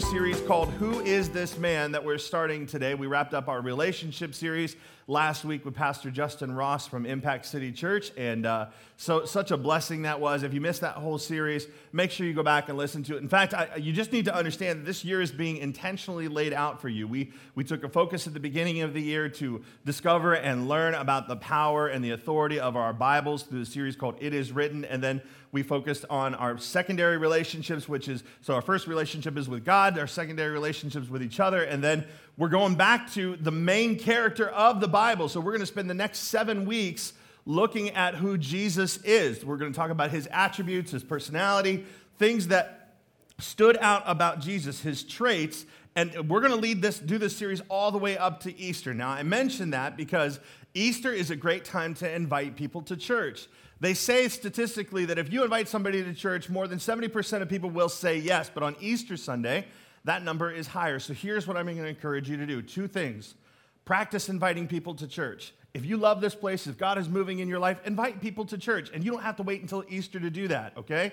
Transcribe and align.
series 0.00 0.40
called 0.42 0.68
Who 0.74 1.00
is 1.00 1.28
This 1.30 1.58
Man 1.58 1.92
that 1.92 2.04
we're 2.04 2.18
starting 2.18 2.66
today. 2.66 2.94
We 2.94 3.06
wrapped 3.06 3.34
up 3.34 3.48
our 3.48 3.60
relationship 3.60 4.34
series 4.34 4.76
last 5.08 5.42
week 5.42 5.64
with 5.64 5.74
Pastor 5.74 6.10
Justin 6.10 6.54
Ross 6.54 6.86
from 6.86 7.06
Impact 7.06 7.46
City 7.46 7.72
Church. 7.72 8.12
And 8.18 8.44
uh, 8.44 8.66
so, 8.98 9.24
such 9.24 9.50
a 9.50 9.56
blessing 9.56 10.02
that 10.02 10.20
was. 10.20 10.42
If 10.42 10.52
you 10.52 10.60
missed 10.60 10.82
that 10.82 10.96
whole 10.96 11.16
series, 11.16 11.66
make 11.92 12.10
sure 12.10 12.26
you 12.26 12.34
go 12.34 12.42
back 12.42 12.68
and 12.68 12.76
listen 12.76 13.02
to 13.04 13.16
it. 13.16 13.22
In 13.22 13.28
fact, 13.28 13.54
I, 13.54 13.76
you 13.76 13.92
just 13.92 14.12
need 14.12 14.26
to 14.26 14.34
understand 14.34 14.80
that 14.80 14.84
this 14.84 15.06
year 15.06 15.22
is 15.22 15.32
being 15.32 15.56
intentionally 15.56 16.28
laid 16.28 16.52
out 16.52 16.80
for 16.80 16.90
you. 16.90 17.08
We, 17.08 17.32
we 17.54 17.64
took 17.64 17.84
a 17.84 17.88
focus 17.88 18.26
at 18.26 18.34
the 18.34 18.40
beginning 18.40 18.82
of 18.82 18.92
the 18.92 19.00
year 19.00 19.30
to 19.30 19.62
discover 19.86 20.34
and 20.34 20.68
learn 20.68 20.92
about 20.92 21.26
the 21.26 21.36
power 21.36 21.88
and 21.88 22.04
the 22.04 22.10
authority 22.10 22.60
of 22.60 22.76
our 22.76 22.92
Bibles 22.92 23.44
through 23.44 23.60
the 23.60 23.70
series 23.70 23.96
called 23.96 24.16
It 24.20 24.34
Is 24.34 24.52
Written. 24.52 24.84
And 24.84 25.02
then 25.02 25.22
we 25.52 25.62
focused 25.62 26.04
on 26.10 26.34
our 26.34 26.58
secondary 26.58 27.16
relationships, 27.16 27.88
which 27.88 28.08
is 28.08 28.22
so 28.42 28.54
our 28.54 28.60
first 28.60 28.86
relationship 28.86 29.38
is 29.38 29.48
with 29.48 29.64
God, 29.64 29.98
our 29.98 30.06
secondary 30.06 30.50
relationships 30.50 31.08
with 31.08 31.22
each 31.22 31.40
other, 31.40 31.62
and 31.62 31.82
then 31.82 32.04
we're 32.38 32.48
going 32.48 32.76
back 32.76 33.10
to 33.14 33.36
the 33.36 33.50
main 33.50 33.98
character 33.98 34.48
of 34.48 34.80
the 34.80 34.86
Bible. 34.86 35.28
So 35.28 35.40
we're 35.40 35.50
going 35.50 35.60
to 35.60 35.66
spend 35.66 35.90
the 35.90 35.94
next 35.94 36.20
seven 36.20 36.66
weeks 36.66 37.12
looking 37.44 37.90
at 37.90 38.14
who 38.14 38.38
Jesus 38.38 38.98
is. 38.98 39.44
We're 39.44 39.56
going 39.56 39.72
to 39.72 39.76
talk 39.76 39.90
about 39.90 40.12
his 40.12 40.28
attributes, 40.30 40.92
his 40.92 41.02
personality, 41.02 41.84
things 42.16 42.46
that 42.48 42.94
stood 43.38 43.76
out 43.78 44.04
about 44.06 44.38
Jesus, 44.40 44.80
his 44.80 45.02
traits. 45.02 45.66
And 45.96 46.30
we're 46.30 46.40
going 46.40 46.52
to 46.52 46.58
lead 46.58 46.80
this, 46.80 47.00
do 47.00 47.18
this 47.18 47.36
series 47.36 47.60
all 47.68 47.90
the 47.90 47.98
way 47.98 48.16
up 48.16 48.38
to 48.40 48.56
Easter. 48.56 48.94
Now, 48.94 49.08
I 49.08 49.24
mention 49.24 49.70
that 49.70 49.96
because 49.96 50.38
Easter 50.74 51.12
is 51.12 51.32
a 51.32 51.36
great 51.36 51.64
time 51.64 51.92
to 51.94 52.08
invite 52.08 52.54
people 52.54 52.82
to 52.82 52.96
church. 52.96 53.48
They 53.80 53.94
say 53.94 54.28
statistically 54.28 55.06
that 55.06 55.18
if 55.18 55.32
you 55.32 55.42
invite 55.42 55.66
somebody 55.66 56.04
to 56.04 56.14
church, 56.14 56.48
more 56.48 56.68
than 56.68 56.78
70% 56.78 57.42
of 57.42 57.48
people 57.48 57.70
will 57.70 57.88
say 57.88 58.16
yes. 58.16 58.48
But 58.52 58.62
on 58.62 58.76
Easter 58.80 59.16
Sunday, 59.16 59.66
that 60.08 60.24
number 60.24 60.50
is 60.50 60.66
higher. 60.66 60.98
So 60.98 61.12
here's 61.12 61.46
what 61.46 61.56
I'm 61.56 61.66
going 61.66 61.76
to 61.76 61.86
encourage 61.86 62.30
you 62.30 62.38
to 62.38 62.46
do 62.46 62.62
two 62.62 62.88
things 62.88 63.34
practice 63.84 64.28
inviting 64.28 64.66
people 64.66 64.94
to 64.94 65.06
church. 65.06 65.52
If 65.74 65.84
you 65.84 65.96
love 65.96 66.20
this 66.20 66.34
place, 66.34 66.66
if 66.66 66.76
God 66.76 66.98
is 66.98 67.08
moving 67.08 67.38
in 67.40 67.48
your 67.48 67.58
life, 67.58 67.78
invite 67.84 68.20
people 68.20 68.44
to 68.46 68.58
church. 68.58 68.90
And 68.92 69.04
you 69.04 69.10
don't 69.10 69.22
have 69.22 69.36
to 69.36 69.42
wait 69.42 69.60
until 69.60 69.84
Easter 69.88 70.18
to 70.18 70.30
do 70.30 70.48
that, 70.48 70.76
okay? 70.76 71.12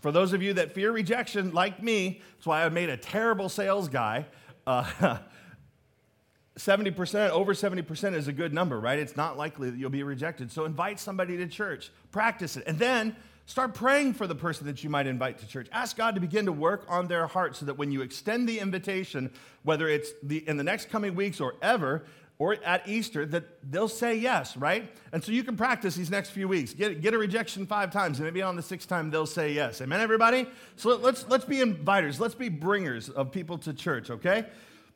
For 0.00 0.12
those 0.12 0.32
of 0.32 0.42
you 0.42 0.52
that 0.54 0.74
fear 0.74 0.92
rejection, 0.92 1.52
like 1.52 1.82
me, 1.82 2.20
that's 2.36 2.46
why 2.46 2.64
I 2.64 2.68
made 2.68 2.88
a 2.88 2.96
terrible 2.96 3.48
sales 3.48 3.88
guy. 3.88 4.26
Uh, 4.66 5.18
70%, 6.58 7.30
over 7.30 7.52
70% 7.52 8.14
is 8.14 8.28
a 8.28 8.32
good 8.32 8.52
number, 8.52 8.78
right? 8.78 8.98
It's 8.98 9.16
not 9.16 9.36
likely 9.36 9.70
that 9.70 9.78
you'll 9.78 9.90
be 9.90 10.02
rejected. 10.02 10.52
So 10.52 10.64
invite 10.64 11.00
somebody 11.00 11.36
to 11.36 11.46
church, 11.46 11.90
practice 12.12 12.56
it. 12.56 12.64
And 12.66 12.78
then 12.78 13.16
Start 13.46 13.74
praying 13.74 14.14
for 14.14 14.26
the 14.26 14.34
person 14.34 14.66
that 14.66 14.82
you 14.82 14.88
might 14.88 15.06
invite 15.06 15.38
to 15.38 15.46
church. 15.46 15.68
Ask 15.70 15.96
God 15.96 16.14
to 16.14 16.20
begin 16.20 16.46
to 16.46 16.52
work 16.52 16.86
on 16.88 17.08
their 17.08 17.26
heart 17.26 17.56
so 17.56 17.66
that 17.66 17.76
when 17.76 17.92
you 17.92 18.00
extend 18.00 18.48
the 18.48 18.58
invitation, 18.58 19.30
whether 19.64 19.86
it's 19.86 20.12
the, 20.22 20.48
in 20.48 20.56
the 20.56 20.64
next 20.64 20.88
coming 20.88 21.14
weeks 21.14 21.40
or 21.40 21.54
ever, 21.60 22.04
or 22.38 22.56
at 22.64 22.88
Easter, 22.88 23.24
that 23.26 23.44
they'll 23.70 23.86
say 23.86 24.16
yes, 24.16 24.56
right? 24.56 24.90
And 25.12 25.22
so 25.22 25.30
you 25.30 25.44
can 25.44 25.56
practice 25.56 25.94
these 25.94 26.10
next 26.10 26.30
few 26.30 26.48
weeks. 26.48 26.74
Get, 26.74 27.00
get 27.00 27.14
a 27.14 27.18
rejection 27.18 27.66
five 27.66 27.92
times, 27.92 28.18
and 28.18 28.26
maybe 28.26 28.42
on 28.42 28.56
the 28.56 28.62
sixth 28.62 28.88
time 28.88 29.10
they'll 29.10 29.26
say 29.26 29.52
yes. 29.52 29.80
Amen, 29.80 30.00
everybody? 30.00 30.48
So 30.76 30.88
let, 30.88 31.02
let's, 31.02 31.28
let's 31.28 31.44
be 31.44 31.58
inviters. 31.58 32.18
Let's 32.18 32.34
be 32.34 32.48
bringers 32.48 33.08
of 33.08 33.30
people 33.30 33.58
to 33.58 33.72
church, 33.72 34.10
okay? 34.10 34.46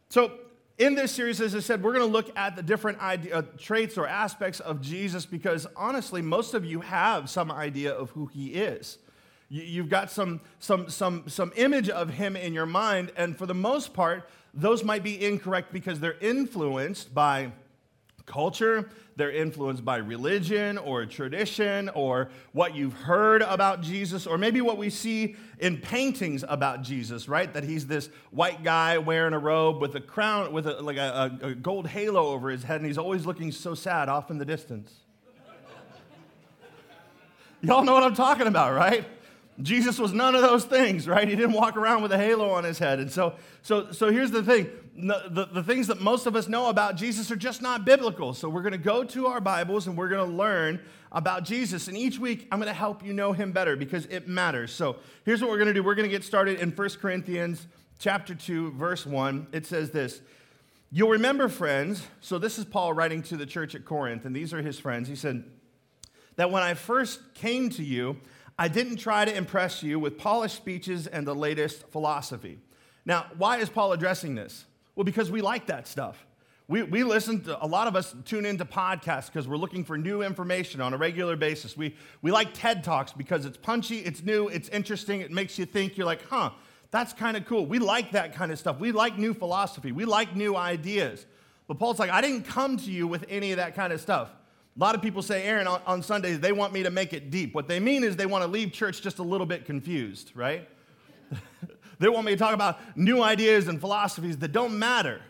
So 0.09 0.33
in 0.78 0.94
this 0.94 1.11
series, 1.11 1.41
as 1.41 1.56
I 1.56 1.61
said, 1.61 1.83
we're 1.83 1.93
going 1.93 2.06
to 2.06 2.12
look 2.12 2.37
at 2.37 2.55
the 2.55 2.62
different 2.62 3.00
idea, 3.00 3.39
uh, 3.39 3.43
traits 3.59 3.99
or 3.99 4.06
aspects 4.06 4.61
of 4.61 4.81
Jesus 4.81 5.27
because 5.27 5.66
honestly, 5.77 6.22
most 6.22 6.55
of 6.55 6.65
you 6.65 6.81
have 6.81 7.28
some 7.28 7.50
idea 7.50 7.93
of 7.93 8.11
who 8.11 8.27
he 8.27 8.55
is. 8.55 8.99
You, 9.49 9.62
you've 9.62 9.88
got 9.88 10.11
some, 10.11 10.41
some, 10.61 10.88
some, 10.88 11.25
some 11.28 11.53
image 11.56 11.88
of 11.88 12.11
him 12.11 12.37
in 12.37 12.55
your 12.55 12.67
mind, 12.67 13.11
and 13.17 13.37
for 13.37 13.44
the 13.44 13.55
most 13.55 13.93
part, 13.93 14.31
those 14.55 14.84
might 14.84 15.03
be 15.03 15.25
incorrect 15.25 15.72
because 15.72 15.99
they're 15.99 16.19
influenced 16.21 17.12
by 17.12 17.50
culture, 18.25 18.88
they're 19.19 19.33
influenced 19.33 19.84
by 19.84 19.97
religion 19.97 20.79
or 20.79 21.05
tradition 21.05 21.91
or 21.91 22.31
what 22.53 22.77
you've 22.77 22.95
heard 22.95 23.43
about 23.43 23.83
Jesus, 23.83 24.27
or 24.29 24.39
maybe 24.39 24.61
what 24.61 24.79
we 24.79 24.89
see 24.89 25.34
in 25.59 25.77
paintings 25.77 26.45
about 26.49 26.83
Jesus, 26.83 27.29
right? 27.29 27.53
That 27.53 27.65
he's 27.65 27.89
this 27.89 28.11
white 28.31 28.62
guy 28.62 28.97
wearing 28.99 29.34
a 29.34 29.39
robe 29.39 29.81
with 29.81 29.97
a 29.97 30.01
crown, 30.01 30.53
with 30.53 30.69
a, 30.69 30.81
like 30.81 30.97
a, 30.97 31.37
a 31.43 31.55
gold 31.56 31.89
halo 31.89 32.29
over 32.29 32.49
his 32.49 32.62
head, 32.62 32.77
and 32.77 32.87
he's 32.87 32.97
always 32.97 33.27
looking 33.27 33.51
so 33.51 33.75
sad 33.75 34.09
off 34.09 34.31
in 34.31 34.39
the 34.39 34.45
distance. 34.45 34.95
Y'all 37.61 37.83
know 37.83 37.95
what 37.95 38.05
I'm 38.05 38.15
talking 38.15 38.47
about, 38.47 38.73
right? 38.73 39.05
Jesus 39.61 39.99
was 39.99 40.12
none 40.12 40.37
of 40.37 40.43
those 40.43 40.65
things, 40.65 41.09
right? 41.09 41.27
He 41.27 41.35
didn't 41.35 41.55
walk 41.55 41.77
around 41.77 42.03
with 42.03 42.12
a 42.12 42.19
halo 42.19 42.50
on 42.50 42.62
his 42.62 42.79
head. 42.79 43.00
And 43.00 43.11
so, 43.11 43.35
so, 43.62 43.91
so 43.91 44.12
here's 44.12 44.31
the 44.31 44.45
thing 44.45 44.71
the, 44.99 45.49
the, 45.53 45.63
things 45.63 45.87
that 45.87 46.01
most 46.01 46.27
of 46.27 46.35
us 46.35 46.49
know 46.49 46.69
about 46.69 46.97
Jesus 46.97 47.31
are 47.31 47.37
just 47.37 47.63
not 47.63 47.85
biblical. 47.85 48.35
So 48.35 48.49
we're 48.49 48.63
going 48.63 48.73
to 48.73 48.79
go 48.79 49.05
to 49.05 49.29
our 49.29 49.41
Bibles 49.41 49.87
and 49.87 49.97
we're 49.97 50.09
going 50.09 50.29
to 50.29 50.37
learn 50.37 50.81
about 51.13 51.45
Jesus. 51.45 51.87
And 51.87 51.97
each 51.97 52.19
week, 52.19 52.49
I'm 52.51 52.59
going 52.59 52.69
to 52.69 52.75
help 52.75 53.05
you 53.05 53.13
know 53.13 53.33
him 53.33 53.53
better 53.53 53.77
because 53.77 54.07
it 54.07 54.27
matters. 54.27 54.73
So 54.73 54.97
here's 55.25 55.41
what 55.41 55.51
we're 55.51 55.59
going 55.59 55.69
to 55.69 55.75
do 55.75 55.85
we're 55.85 55.95
going 55.95 56.09
to 56.09 56.15
get 56.15 56.25
started 56.25 56.59
in 56.61 56.71
1 56.73 56.89
Corinthians 57.01 57.67
chapter 58.01 58.35
2, 58.35 58.73
verse 58.73 59.07
1. 59.07 59.47
It 59.53 59.67
says 59.67 59.91
this. 59.91 60.21
You'll 60.91 61.11
remember, 61.11 61.49
friends, 61.49 62.03
so 62.21 62.39
this 62.39 62.59
is 62.59 62.65
Paul 62.65 62.93
writing 62.93 63.23
to 63.25 63.37
the 63.37 63.47
church 63.47 63.75
at 63.75 63.85
Corinth, 63.85 64.25
and 64.25 64.35
these 64.35 64.55
are 64.55 64.63
his 64.63 64.81
friends. 64.81 65.09
He 65.09 65.17
said, 65.17 65.45
That 66.37 66.51
when 66.51 66.63
I 66.63 66.75
first 66.75 67.35
came 67.35 67.69
to 67.71 67.85
you, 67.85 68.17
I 68.59 68.69
didn't 68.69 68.97
try 68.97 69.25
to 69.25 69.37
impress 69.37 69.83
you 69.83 70.01
with 70.01 70.19
polished 70.19 70.57
speeches 70.57 71.07
and 71.07 71.27
the 71.27 71.35
latest 71.35 71.89
philosophy. 71.91 72.59
Now, 73.05 73.27
why 73.37 73.59
is 73.59 73.69
Paul 73.69 73.93
addressing 73.93 74.35
this? 74.35 74.65
Well, 74.99 75.05
because 75.05 75.31
we 75.31 75.43
like 75.43 75.67
that 75.67 75.87
stuff. 75.87 76.27
We, 76.67 76.83
we 76.83 77.05
listen 77.05 77.45
to, 77.45 77.65
a 77.65 77.69
lot 77.69 77.87
of 77.87 77.95
us 77.95 78.17
tune 78.25 78.45
into 78.45 78.65
podcasts 78.65 79.27
because 79.27 79.47
we're 79.47 79.57
looking 79.57 79.85
for 79.85 79.97
new 79.97 80.23
information 80.23 80.81
on 80.81 80.93
a 80.93 80.97
regular 80.97 81.37
basis. 81.37 81.77
We, 81.77 81.95
we 82.21 82.33
like 82.33 82.53
TED 82.53 82.83
Talks 82.83 83.13
because 83.13 83.45
it's 83.47 83.57
punchy, 83.57 83.99
it's 83.99 84.25
new, 84.25 84.49
it's 84.49 84.69
interesting, 84.71 85.21
it 85.21 85.31
makes 85.31 85.57
you 85.57 85.67
think. 85.67 85.97
You're 85.97 86.05
like, 86.05 86.27
huh, 86.27 86.51
that's 86.91 87.13
kind 87.13 87.37
of 87.37 87.47
cool. 87.47 87.65
We 87.65 87.79
like 87.79 88.11
that 88.11 88.35
kind 88.35 88.51
of 88.51 88.59
stuff. 88.59 88.81
We 88.81 88.91
like 88.91 89.17
new 89.17 89.35
philosophy, 89.35 89.93
we 89.93 90.05
like 90.05 90.35
new 90.35 90.57
ideas. 90.57 91.27
But 91.69 91.79
Paul's 91.79 92.01
like, 92.01 92.11
I 92.11 92.21
didn't 92.21 92.43
come 92.43 92.77
to 92.79 92.91
you 92.91 93.07
with 93.07 93.25
any 93.29 93.53
of 93.53 93.59
that 93.59 93.77
kind 93.77 93.93
of 93.93 94.01
stuff. 94.01 94.31
A 94.77 94.81
lot 94.81 94.97
of 94.97 95.01
people 95.01 95.23
say, 95.23 95.45
Aaron, 95.45 95.69
on, 95.69 95.81
on 95.87 96.03
Sundays, 96.03 96.41
they 96.41 96.51
want 96.51 96.73
me 96.73 96.83
to 96.83 96.91
make 96.91 97.13
it 97.13 97.31
deep. 97.31 97.55
What 97.55 97.69
they 97.69 97.79
mean 97.79 98.03
is 98.03 98.17
they 98.17 98.27
want 98.27 98.43
to 98.43 98.51
leave 98.51 98.73
church 98.73 99.01
just 99.01 99.21
a 99.21 99.23
little 99.23 99.47
bit 99.47 99.65
confused, 99.65 100.33
right? 100.35 100.69
they 101.99 102.09
want 102.09 102.27
me 102.27 102.33
to 102.33 102.39
talk 102.39 102.55
about 102.55 102.79
new 102.97 103.23
ideas 103.23 103.69
and 103.69 103.81
philosophies 103.81 104.39
that 104.39 104.53
don't 104.53 104.79
matter. 104.79 105.21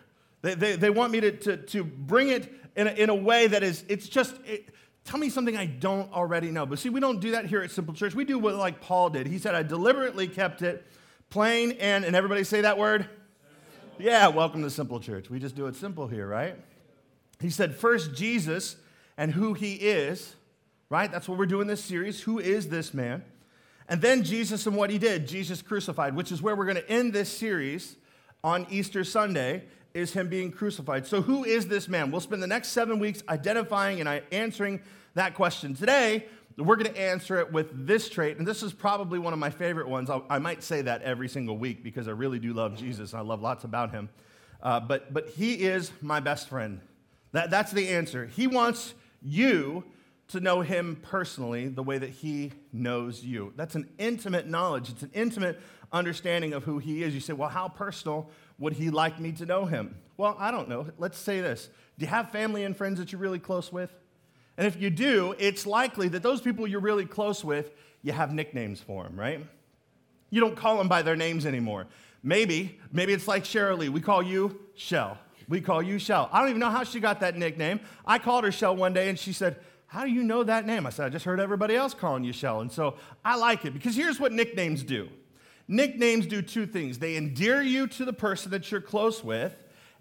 They, 0.43 0.55
they, 0.55 0.77
they 0.77 0.91
want 0.91 1.13
me 1.13 1.21
to, 1.21 1.33
to, 1.33 1.57
to 1.57 1.85
bring 1.85 2.29
it 2.29 2.53
in 2.77 2.87
a, 2.87 2.91
in 2.93 3.11
a 3.11 3.15
way 3.15 3.47
that 3.47 3.63
is, 3.63 3.85
it's 3.89 4.09
just, 4.09 4.37
it, 4.47 4.69
tell 5.05 5.19
me 5.19 5.31
something 5.31 5.57
I 5.57 5.67
don't 5.67 6.13
already 6.13 6.51
know. 6.51 6.67
But 6.67 6.79
see, 6.79 6.91
we 6.91 7.01
don't 7.01 7.21
do 7.21 7.33
that 7.33 7.47
here 7.47 7.61
at 7.63 7.71
Simple 7.71 7.95
Church. 7.95 8.15
We 8.15 8.25
do 8.25 8.39
what 8.39 8.55
like 8.55 8.81
Paul 8.81 9.11
did. 9.11 9.27
He 9.27 9.39
said, 9.39 9.55
I 9.55 9.63
deliberately 9.63 10.29
kept 10.29 10.63
it 10.63 10.87
plain 11.31 11.73
and, 11.73 12.05
and 12.05 12.15
everybody 12.15 12.45
say 12.45 12.61
that 12.61 12.79
word? 12.79 13.09
Yeah, 13.99 14.29
welcome 14.29 14.63
to 14.63 14.71
Simple 14.71 15.01
Church. 15.01 15.29
We 15.29 15.41
just 15.41 15.57
do 15.57 15.67
it 15.67 15.75
simple 15.75 16.07
here, 16.07 16.27
right? 16.27 16.57
He 17.41 17.51
said, 17.51 17.75
first 17.75 18.15
Jesus 18.15 18.77
and 19.17 19.33
who 19.33 19.55
he 19.55 19.75
is, 19.75 20.35
right? 20.89 21.11
That's 21.11 21.29
what 21.29 21.37
we're 21.39 21.47
doing 21.47 21.67
this 21.67 21.83
series. 21.83 22.21
Who 22.23 22.39
is 22.39 22.69
this 22.69 22.95
man? 22.95 23.25
And 23.89 24.03
then 24.03 24.23
Jesus 24.23 24.67
and 24.67 24.77
what 24.77 24.91
he 24.91 24.99
did, 24.99 25.27
Jesus 25.27 25.63
crucified, 25.63 26.15
which 26.15 26.31
is 26.31 26.43
where 26.43 26.55
we're 26.55 26.67
going 26.67 26.77
to 26.77 26.91
end 26.91 27.13
this 27.13 27.31
series 27.31 27.97
on 28.45 28.67
Easter 28.71 29.03
Sunday, 29.03 29.65
is 29.95 30.13
him 30.13 30.29
being 30.29 30.53
crucified. 30.53 31.07
So, 31.07 31.23
who 31.23 31.45
is 31.45 31.67
this 31.67 31.89
man? 31.89 32.11
We'll 32.11 32.21
spend 32.21 32.43
the 32.43 32.47
next 32.47 32.69
seven 32.69 32.99
weeks 32.99 33.23
identifying 33.29 34.01
and 34.01 34.23
answering 34.31 34.81
that 35.15 35.35
question. 35.35 35.75
Today, 35.75 36.27
we're 36.59 36.77
going 36.77 36.93
to 36.93 37.01
answer 37.01 37.39
it 37.39 37.53
with 37.53 37.87
this 37.87 38.09
trait, 38.09 38.37
and 38.37 38.47
this 38.47 38.63
is 38.63 38.73
probably 38.73 39.19
one 39.19 39.33
of 39.33 39.39
my 39.39 39.51
favorite 39.51 39.89
ones. 39.89 40.11
I'll, 40.11 40.25
i 40.29 40.39
might 40.39 40.63
say 40.63 40.83
that 40.83 41.03
every 41.03 41.29
single 41.29 41.57
week 41.57 41.83
because 41.83 42.09
I 42.09 42.11
really 42.11 42.39
do 42.39 42.53
love 42.53 42.77
Jesus. 42.77 43.15
I 43.15 43.21
love 43.21 43.41
lots 43.41 43.65
about 43.65 43.93
him. 43.93 44.09
Uh, 44.63 44.81
but, 44.81 45.15
but 45.15 45.29
he 45.29 45.55
is 45.55 45.93
my 46.03 46.21
best 46.21 46.49
friend. 46.49 46.81
That, 47.33 47.51
that's 47.51 47.73
the 47.73 47.89
answer. 47.89 48.27
He 48.27 48.47
wants 48.47 48.95
you 49.23 49.85
to 50.29 50.41
know 50.41 50.61
him 50.61 50.99
personally 51.03 51.69
the 51.69 51.83
way 51.83 51.99
that 51.99 52.11
he 52.11 52.53
knows 52.73 53.25
you. 53.25 53.53
That's 53.57 53.75
an 53.75 53.89
intimate 53.99 54.47
knowledge, 54.47 54.91
it's 54.91 55.03
an 55.03 55.11
intimate 55.15 55.59
understanding 55.93 56.53
of 56.53 56.65
who 56.65 56.79
he 56.79 57.03
is. 57.03 57.15
You 57.15 57.21
say, 57.21 57.33
well, 57.33 57.49
how 57.49 57.69
personal 57.69 58.29
would 58.59 58.75
he 58.75 58.91
like 58.91 59.19
me 59.19 59.33
to 59.33 59.47
know 59.47 59.65
him? 59.65 59.97
Well, 60.17 60.37
I 60.39 60.51
don't 60.51 60.69
know. 60.69 60.87
Let's 60.99 61.19
say 61.19 61.41
this 61.41 61.69
Do 61.99 62.05
you 62.05 62.11
have 62.11 62.31
family 62.31 62.65
and 62.65 62.77
friends 62.77 62.99
that 62.99 63.13
you're 63.13 63.21
really 63.21 63.39
close 63.39 63.73
with? 63.73 63.91
And 64.57 64.67
if 64.67 64.81
you 64.81 64.91
do, 64.91 65.35
it's 65.39 65.67
likely 65.67 66.09
that 66.09 66.23
those 66.23 66.41
people 66.41 66.67
you're 66.67 66.81
really 66.81 67.07
close 67.07 67.45
with, 67.45 67.71
you 68.03 68.13
have 68.13 68.33
nicknames 68.33 68.81
for 68.81 69.05
them, 69.05 69.19
right? 69.19 69.47
You 70.31 70.41
don't 70.41 70.57
call 70.57 70.77
them 70.77 70.89
by 70.89 71.03
their 71.03 71.17
names 71.17 71.47
anymore. 71.47 71.87
Maybe, 72.23 72.79
maybe 72.93 73.13
it's 73.13 73.29
like 73.29 73.47
Lee. 73.55 73.89
We 73.89 74.01
call 74.01 74.23
you 74.23 74.59
Shell. 74.75 75.17
We 75.49 75.61
call 75.61 75.81
you 75.81 75.99
Shell. 75.99 76.29
I 76.33 76.41
don't 76.41 76.49
even 76.49 76.61
know 76.61 76.71
how 76.71 76.83
she 76.83 76.99
got 76.99 77.21
that 77.21 77.37
nickname. 77.37 77.81
I 78.05 78.19
called 78.19 78.45
her 78.45 78.53
Shell 78.53 78.77
one 78.77 78.93
day 78.93 79.09
and 79.09 79.19
she 79.19 79.33
said, 79.33 79.57
How 79.89 80.05
do 80.05 80.11
you 80.11 80.23
know 80.23 80.45
that 80.45 80.67
name? 80.67 80.87
I 80.87 80.91
said, 80.91 81.07
I 81.07 81.09
just 81.09 81.25
heard 81.25 81.41
everybody 81.41 81.75
else 81.75 81.95
calling 81.95 82.23
you 82.23 82.33
Shell. 82.33 82.61
And 82.61 82.71
so 82.71 82.97
I 83.25 83.37
like 83.37 83.65
it 83.65 83.73
because 83.73 83.97
here's 83.97 84.21
what 84.21 84.33
nicknames 84.33 84.83
do 84.83 85.09
nicknames 85.67 86.27
do 86.27 86.41
two 86.41 86.67
things 86.67 86.99
they 86.99 87.17
endear 87.17 87.61
you 87.61 87.87
to 87.87 88.05
the 88.05 88.13
person 88.13 88.51
that 88.53 88.71
you're 88.71 88.81
close 88.81 89.23
with, 89.23 89.55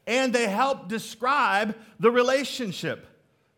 and 0.05 0.33
they 0.33 0.47
help 0.47 0.87
describe 0.87 1.75
the 1.99 2.11
relationship. 2.11 3.05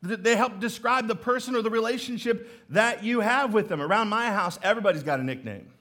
They 0.01 0.35
help 0.35 0.59
describe 0.59 1.07
the 1.07 1.15
person 1.15 1.55
or 1.55 1.61
the 1.61 1.69
relationship 1.69 2.49
that 2.69 3.03
you 3.03 3.19
have 3.19 3.53
with 3.53 3.67
them. 3.67 3.81
Around 3.81 4.07
my 4.07 4.27
house, 4.27 4.57
everybody's 4.63 5.03
got 5.03 5.19
a 5.19 5.23
nickname. 5.23 5.71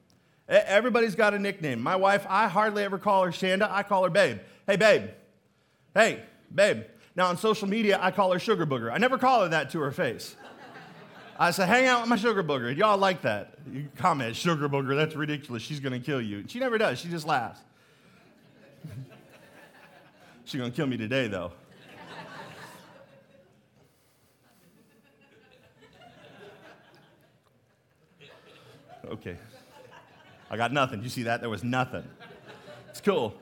Everybody's 0.49 1.15
got 1.15 1.35
a 1.35 1.39
nickname. 1.39 1.81
My 1.81 1.95
wife, 1.95 2.27
I 2.29 2.49
hardly 2.49 2.83
ever 2.83 2.99
call 2.99 3.25
her 3.25 3.31
Shanda, 3.31 3.71
I 3.71 3.83
call 3.83 4.03
her 4.05 4.11
Babe. 4.11 4.39
Hey, 4.67 4.77
Babe. 4.77 5.11
Hey, 5.95 6.23
Babe. 6.53 6.83
Now, 7.19 7.27
on 7.27 7.37
social 7.37 7.67
media, 7.67 7.99
I 8.01 8.13
call 8.13 8.33
her 8.33 8.39
Sugar 8.39 8.65
Booger. 8.65 8.93
I 8.93 8.99
never 8.99 9.19
call 9.19 9.43
her 9.43 9.49
that 9.49 9.71
to 9.71 9.81
her 9.81 9.91
face. 9.91 10.37
I 11.37 11.51
say, 11.51 11.67
hang 11.67 11.89
out 11.89 12.03
with 12.03 12.09
my 12.09 12.15
sugar 12.15 12.45
booger. 12.45 12.77
Y'all 12.77 12.97
like 12.97 13.23
that. 13.23 13.55
You 13.73 13.89
comment, 13.97 14.37
sugar 14.37 14.69
booger, 14.69 14.97
that's 14.97 15.17
ridiculous. 15.17 15.63
She's 15.63 15.81
going 15.81 15.93
to 15.93 15.99
kill 15.99 16.21
you. 16.21 16.45
She 16.47 16.61
never 16.61 16.79
does. 16.79 17.01
She 17.01 17.09
just 17.09 17.27
laughs. 17.27 17.61
She's 20.45 20.61
going 20.61 20.71
to 20.71 20.77
kill 20.77 20.87
me 20.87 20.97
today, 20.97 21.27
though. 21.27 21.53
Okay. 29.07 29.37
I 30.51 30.57
got 30.57 30.73
nothing. 30.73 31.03
You 31.03 31.09
see 31.09 31.25
that? 31.25 31.41
There 31.41 31.51
was 31.51 31.65
nothing. 31.65 32.05
It's 32.91 33.01
cool. 33.01 33.35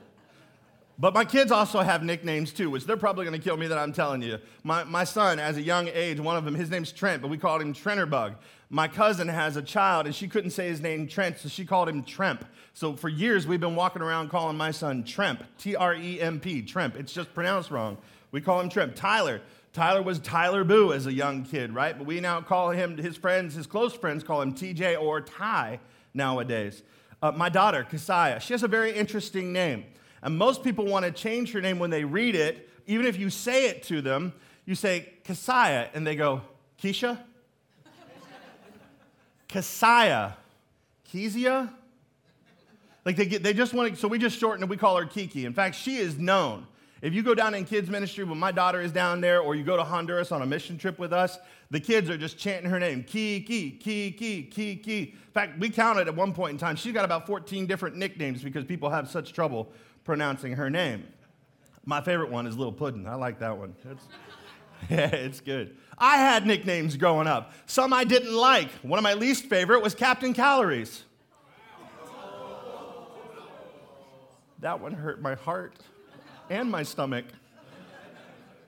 But 0.99 1.13
my 1.13 1.25
kids 1.25 1.51
also 1.51 1.81
have 1.81 2.01
nicknames 2.03 2.51
too, 2.51 2.71
which 2.71 2.85
they're 2.85 2.97
probably 2.97 3.29
to 3.29 3.39
kill 3.39 3.55
me 3.55 3.67
that 3.67 3.77
I'm 3.77 3.93
telling 3.93 4.23
you. 4.23 4.39
My, 4.63 4.83
my 4.83 5.03
son, 5.03 5.37
as 5.37 5.57
a 5.57 5.61
young 5.61 5.87
age, 5.89 6.19
one 6.19 6.35
of 6.35 6.43
them, 6.43 6.55
his 6.55 6.71
name's 6.71 6.91
Trent, 6.91 7.21
but 7.21 7.27
we 7.27 7.37
called 7.37 7.61
him 7.61 7.73
Trenterbug. 7.73 8.35
My 8.71 8.87
cousin 8.87 9.27
has 9.27 9.57
a 9.57 9.61
child, 9.61 10.07
and 10.07 10.15
she 10.15 10.27
couldn't 10.27 10.51
say 10.51 10.67
his 10.67 10.81
name 10.81 11.07
Trent, 11.07 11.37
so 11.37 11.49
she 11.49 11.65
called 11.65 11.87
him 11.87 12.03
Tremp. 12.03 12.45
So 12.73 12.95
for 12.95 13.09
years, 13.09 13.45
we've 13.45 13.59
been 13.59 13.75
walking 13.75 14.01
around 14.01 14.29
calling 14.29 14.57
my 14.57 14.71
son 14.71 15.03
Tremp, 15.03 15.43
T 15.59 15.75
R 15.75 15.93
E 15.93 16.19
M 16.19 16.39
P, 16.39 16.63
Tremp. 16.63 16.95
It's 16.95 17.13
just 17.13 17.31
pronounced 17.33 17.69
wrong. 17.69 17.97
We 18.31 18.41
call 18.41 18.59
him 18.59 18.67
Tremp. 18.67 18.95
Tyler, 18.95 19.41
Tyler 19.73 20.01
was 20.01 20.17
Tyler 20.19 20.63
Boo 20.63 20.93
as 20.93 21.05
a 21.05 21.13
young 21.13 21.43
kid, 21.43 21.73
right? 21.75 21.95
But 21.95 22.07
we 22.07 22.19
now 22.19 22.41
call 22.41 22.71
him, 22.71 22.97
his 22.97 23.15
friends, 23.15 23.53
his 23.53 23.67
close 23.67 23.93
friends 23.93 24.23
call 24.23 24.41
him 24.41 24.53
TJ 24.53 24.99
or 24.99 25.21
Ty 25.21 25.79
nowadays. 26.15 26.81
Uh, 27.21 27.31
my 27.31 27.49
daughter, 27.49 27.85
Kasaya, 27.89 28.41
she 28.41 28.53
has 28.53 28.63
a 28.63 28.67
very 28.67 28.91
interesting 28.91 29.53
name. 29.53 29.85
And 30.21 30.37
most 30.37 30.63
people 30.63 30.85
want 30.85 31.05
to 31.05 31.11
change 31.11 31.51
her 31.51 31.61
name 31.61 31.79
when 31.79 31.89
they 31.89 32.03
read 32.03 32.35
it. 32.35 32.69
Even 32.87 33.05
if 33.05 33.17
you 33.17 33.29
say 33.29 33.67
it 33.67 33.83
to 33.83 34.01
them, 34.01 34.33
you 34.65 34.75
say 34.75 35.13
Kasaya, 35.23 35.89
and 35.93 36.05
they 36.05 36.15
go, 36.15 36.41
Keisha? 36.81 37.17
Kasaya. 39.49 40.33
Kezia? 41.11 41.73
Like 43.05 43.15
they, 43.15 43.25
get, 43.25 43.41
they 43.41 43.53
just 43.53 43.73
want 43.73 43.93
to, 43.93 43.95
so 43.95 44.07
we 44.07 44.19
just 44.19 44.37
shorten 44.37 44.63
it, 44.63 44.69
we 44.69 44.75
call 44.75 44.97
her 44.97 45.05
Kiki. 45.05 45.45
In 45.45 45.53
fact, 45.53 45.75
she 45.75 45.97
is 45.97 46.17
known. 46.17 46.67
If 47.01 47.13
you 47.13 47.21
go 47.21 47.35
down 47.35 47.53
in 47.53 47.63
kids' 47.63 47.89
ministry 47.89 48.23
when 48.23 48.39
my 48.39 48.51
daughter 48.51 48.81
is 48.81 48.91
down 48.91 49.21
there, 49.21 49.39
or 49.39 49.55
you 49.55 49.63
go 49.63 49.77
to 49.77 49.83
Honduras 49.83 50.31
on 50.31 50.41
a 50.41 50.45
mission 50.45 50.77
trip 50.77 50.99
with 50.99 51.13
us, 51.13 51.37
the 51.69 51.79
kids 51.79 52.09
are 52.09 52.17
just 52.17 52.37
chanting 52.37 52.69
her 52.69 52.79
name 52.79 53.03
Kiki, 53.03 53.71
Kiki, 53.71 54.43
Kiki. 54.43 54.99
In 55.01 55.31
fact, 55.33 55.59
we 55.59 55.69
counted 55.69 56.07
at 56.07 56.15
one 56.15 56.33
point 56.33 56.53
in 56.53 56.57
time, 56.57 56.75
she's 56.75 56.93
got 56.93 57.05
about 57.05 57.27
14 57.27 57.65
different 57.65 57.95
nicknames 57.95 58.43
because 58.43 58.65
people 58.65 58.89
have 58.89 59.09
such 59.09 59.31
trouble 59.31 59.71
pronouncing 60.07 60.53
her 60.53 60.69
name. 60.69 61.03
My 61.85 61.99
favorite 61.99 62.31
one 62.31 62.47
is 62.47 62.57
Little 62.57 62.71
Puddin'. 62.71 63.05
I 63.05 63.15
like 63.15 63.39
that 63.39 63.57
one. 63.57 63.75
It's, 63.91 64.03
yeah, 64.89 65.07
it's 65.07 65.41
good. 65.41 65.75
I 65.97 66.15
had 66.17 66.47
nicknames 66.47 66.95
growing 66.95 67.27
up. 67.27 67.51
Some 67.65 67.91
I 67.91 68.05
didn't 68.05 68.33
like. 68.33 68.71
One 68.83 68.97
of 68.97 69.03
my 69.03 69.13
least 69.13 69.45
favorite 69.45 69.83
was 69.83 69.93
Captain 69.93 70.33
Calories. 70.33 71.03
That 74.59 74.79
one 74.79 74.93
hurt 74.93 75.21
my 75.21 75.35
heart 75.35 75.75
and 76.49 76.71
my 76.71 76.83
stomach. 76.83 77.25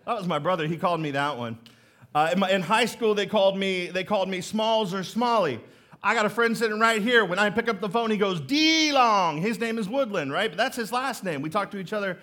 That 0.06 0.18
was 0.18 0.28
my 0.28 0.40
brother. 0.40 0.68
He 0.68 0.76
called 0.76 1.00
me 1.00 1.12
that 1.12 1.38
one. 1.38 1.58
Uh, 2.14 2.32
in, 2.34 2.40
my, 2.40 2.52
in, 2.52 2.62
high 2.62 2.86
school, 2.86 3.16
they 3.16 3.26
called 3.26 3.58
me 3.58 3.88
they 3.88 4.04
called 4.04 4.28
me 4.28 4.42
Smalls 4.42 4.94
or 4.94 5.04
Smalley. 5.04 5.62
I 6.02 6.16
got 6.16 6.26
a 6.26 6.30
friend 6.30 6.58
sitting 6.58 6.80
right 6.80 7.02
here. 7.02 7.26
When 7.26 7.40
I 7.40 7.50
pick 7.50 7.68
up 7.68 7.82
the 7.82 7.90
phone, 7.90 8.10
he 8.10 8.18
goes, 8.18 8.40
D 8.40 8.94
Long. 8.94 9.42
His 9.42 9.60
name 9.60 9.78
is 9.78 9.90
Woodland, 9.90 10.32
right? 10.32 10.50
But 10.50 10.58
that's 10.58 10.78
his 10.78 10.92
last 10.92 11.24
name. 11.24 11.42
We 11.42 11.50
talk 11.50 11.72
to 11.72 11.78
each 11.78 11.92
other 11.92 12.18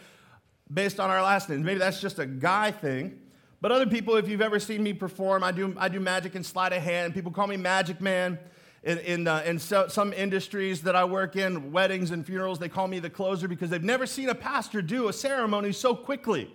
based 0.72 0.98
on 0.98 1.10
our 1.10 1.22
last 1.22 1.48
names. 1.48 1.64
Maybe 1.64 1.78
that's 1.78 2.00
just 2.00 2.18
a 2.18 2.26
guy 2.26 2.70
thing. 2.70 3.20
But 3.60 3.72
other 3.72 3.86
people, 3.86 4.16
if 4.16 4.28
you've 4.28 4.40
ever 4.40 4.58
seen 4.58 4.82
me 4.82 4.92
perform, 4.92 5.44
I 5.44 5.52
do, 5.52 5.74
I 5.78 5.88
do 5.88 6.00
magic 6.00 6.34
and 6.34 6.44
sleight 6.44 6.72
of 6.72 6.82
hand. 6.82 7.14
People 7.14 7.32
call 7.32 7.46
me 7.46 7.56
Magic 7.56 8.00
Man. 8.00 8.38
In, 8.82 8.98
in, 8.98 9.26
uh, 9.26 9.42
in 9.44 9.58
so, 9.58 9.88
some 9.88 10.12
industries 10.12 10.82
that 10.82 10.94
I 10.94 11.04
work 11.04 11.34
in, 11.34 11.72
weddings 11.72 12.12
and 12.12 12.24
funerals, 12.24 12.60
they 12.60 12.68
call 12.68 12.86
me 12.86 13.00
the 13.00 13.10
closer 13.10 13.48
because 13.48 13.68
they've 13.68 13.82
never 13.82 14.06
seen 14.06 14.28
a 14.28 14.34
pastor 14.34 14.80
do 14.80 15.08
a 15.08 15.12
ceremony 15.12 15.72
so 15.72 15.92
quickly. 15.92 16.54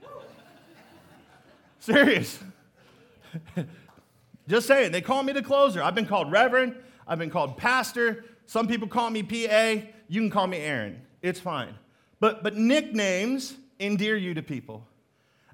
Serious. 1.80 2.38
Just 4.48 4.66
saying, 4.66 4.92
they 4.92 5.02
call 5.02 5.22
me 5.22 5.32
the 5.32 5.42
closer. 5.42 5.82
I've 5.82 5.94
been 5.94 6.06
called 6.06 6.32
Reverend, 6.32 6.74
I've 7.06 7.18
been 7.18 7.30
called 7.30 7.56
Pastor. 7.56 8.24
Some 8.46 8.66
people 8.66 8.88
call 8.88 9.10
me 9.10 9.22
PA. 9.22 9.86
You 10.08 10.20
can 10.20 10.30
call 10.30 10.46
me 10.46 10.56
Aaron. 10.56 11.02
It's 11.20 11.38
fine. 11.38 11.74
But, 12.18 12.42
but 12.42 12.56
nicknames 12.56 13.54
endear 13.78 14.16
you 14.16 14.32
to 14.34 14.42
people. 14.42 14.86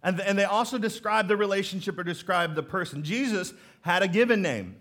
And, 0.03 0.21
and 0.21 0.39
they 0.39 0.45
also 0.45 0.79
describe 0.79 1.27
the 1.27 1.37
relationship 1.37 1.99
or 1.99 2.05
describe 2.05 2.55
the 2.55 2.63
person. 2.63 3.03
Jesus 3.03 3.53
had 3.81 4.03
a 4.03 4.09
given 4.09 4.43
name. 4.43 4.77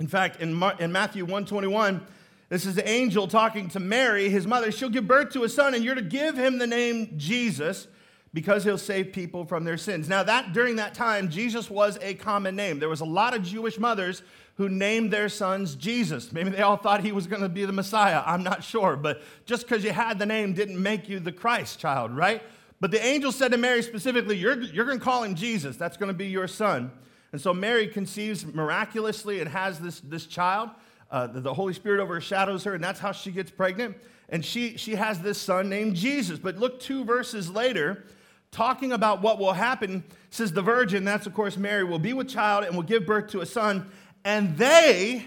In 0.00 0.06
fact, 0.06 0.40
in, 0.40 0.54
Mar- 0.54 0.76
in 0.78 0.90
Matthew 0.90 1.24
121, 1.24 2.06
this 2.48 2.64
is 2.64 2.74
the 2.74 2.88
angel 2.88 3.28
talking 3.28 3.68
to 3.70 3.80
Mary, 3.80 4.28
his 4.28 4.46
mother. 4.46 4.72
She'll 4.72 4.88
give 4.88 5.06
birth 5.06 5.32
to 5.34 5.44
a 5.44 5.48
son, 5.48 5.74
and 5.74 5.84
you're 5.84 5.94
to 5.94 6.02
give 6.02 6.36
him 6.36 6.58
the 6.58 6.66
name 6.66 7.14
Jesus 7.16 7.86
because 8.34 8.64
he'll 8.64 8.78
save 8.78 9.12
people 9.12 9.44
from 9.44 9.64
their 9.64 9.76
sins. 9.76 10.08
Now, 10.08 10.22
that 10.22 10.52
during 10.52 10.76
that 10.76 10.94
time, 10.94 11.28
Jesus 11.28 11.68
was 11.68 11.98
a 12.00 12.14
common 12.14 12.56
name. 12.56 12.78
There 12.78 12.88
was 12.88 13.00
a 13.00 13.06
lot 13.06 13.34
of 13.34 13.42
Jewish 13.42 13.78
mothers 13.78 14.22
who 14.56 14.68
named 14.68 15.10
their 15.10 15.28
sons 15.28 15.74
Jesus. 15.74 16.32
Maybe 16.32 16.50
they 16.50 16.62
all 16.62 16.76
thought 16.76 17.02
he 17.02 17.12
was 17.12 17.26
going 17.26 17.42
to 17.42 17.48
be 17.48 17.64
the 17.64 17.72
Messiah. 17.72 18.22
I'm 18.24 18.42
not 18.42 18.64
sure. 18.64 18.96
But 18.96 19.22
just 19.44 19.62
because 19.62 19.84
you 19.84 19.92
had 19.92 20.18
the 20.18 20.26
name 20.26 20.52
didn't 20.54 20.82
make 20.82 21.08
you 21.08 21.20
the 21.20 21.32
Christ 21.32 21.78
child, 21.78 22.14
right? 22.16 22.42
But 22.80 22.90
the 22.90 23.04
angel 23.04 23.32
said 23.32 23.52
to 23.52 23.58
Mary 23.58 23.82
specifically, 23.82 24.36
You're, 24.36 24.60
you're 24.60 24.84
going 24.84 24.98
to 24.98 25.04
call 25.04 25.22
him 25.22 25.34
Jesus. 25.34 25.76
That's 25.76 25.96
going 25.96 26.08
to 26.08 26.16
be 26.16 26.26
your 26.26 26.48
son. 26.48 26.90
And 27.32 27.40
so 27.40 27.54
Mary 27.54 27.86
conceives 27.86 28.44
miraculously 28.44 29.40
and 29.40 29.48
has 29.48 29.78
this, 29.78 30.00
this 30.00 30.26
child. 30.26 30.70
Uh, 31.10 31.26
the, 31.26 31.40
the 31.40 31.54
Holy 31.54 31.74
Spirit 31.74 32.00
overshadows 32.00 32.64
her, 32.64 32.74
and 32.74 32.82
that's 32.82 33.00
how 33.00 33.12
she 33.12 33.30
gets 33.30 33.50
pregnant. 33.50 33.96
And 34.28 34.44
she, 34.44 34.76
she 34.76 34.94
has 34.94 35.20
this 35.20 35.38
son 35.38 35.68
named 35.68 35.94
Jesus. 35.94 36.38
But 36.38 36.56
look 36.56 36.80
two 36.80 37.04
verses 37.04 37.50
later, 37.50 38.04
talking 38.52 38.92
about 38.92 39.22
what 39.22 39.38
will 39.38 39.54
happen, 39.54 40.04
says 40.30 40.52
the 40.52 40.62
virgin, 40.62 41.04
that's 41.04 41.26
of 41.26 41.34
course 41.34 41.56
Mary, 41.56 41.82
will 41.82 41.98
be 41.98 42.12
with 42.12 42.28
child 42.28 42.64
and 42.64 42.76
will 42.76 42.82
give 42.82 43.04
birth 43.04 43.30
to 43.32 43.40
a 43.40 43.46
son, 43.46 43.90
and 44.24 44.56
they 44.56 45.26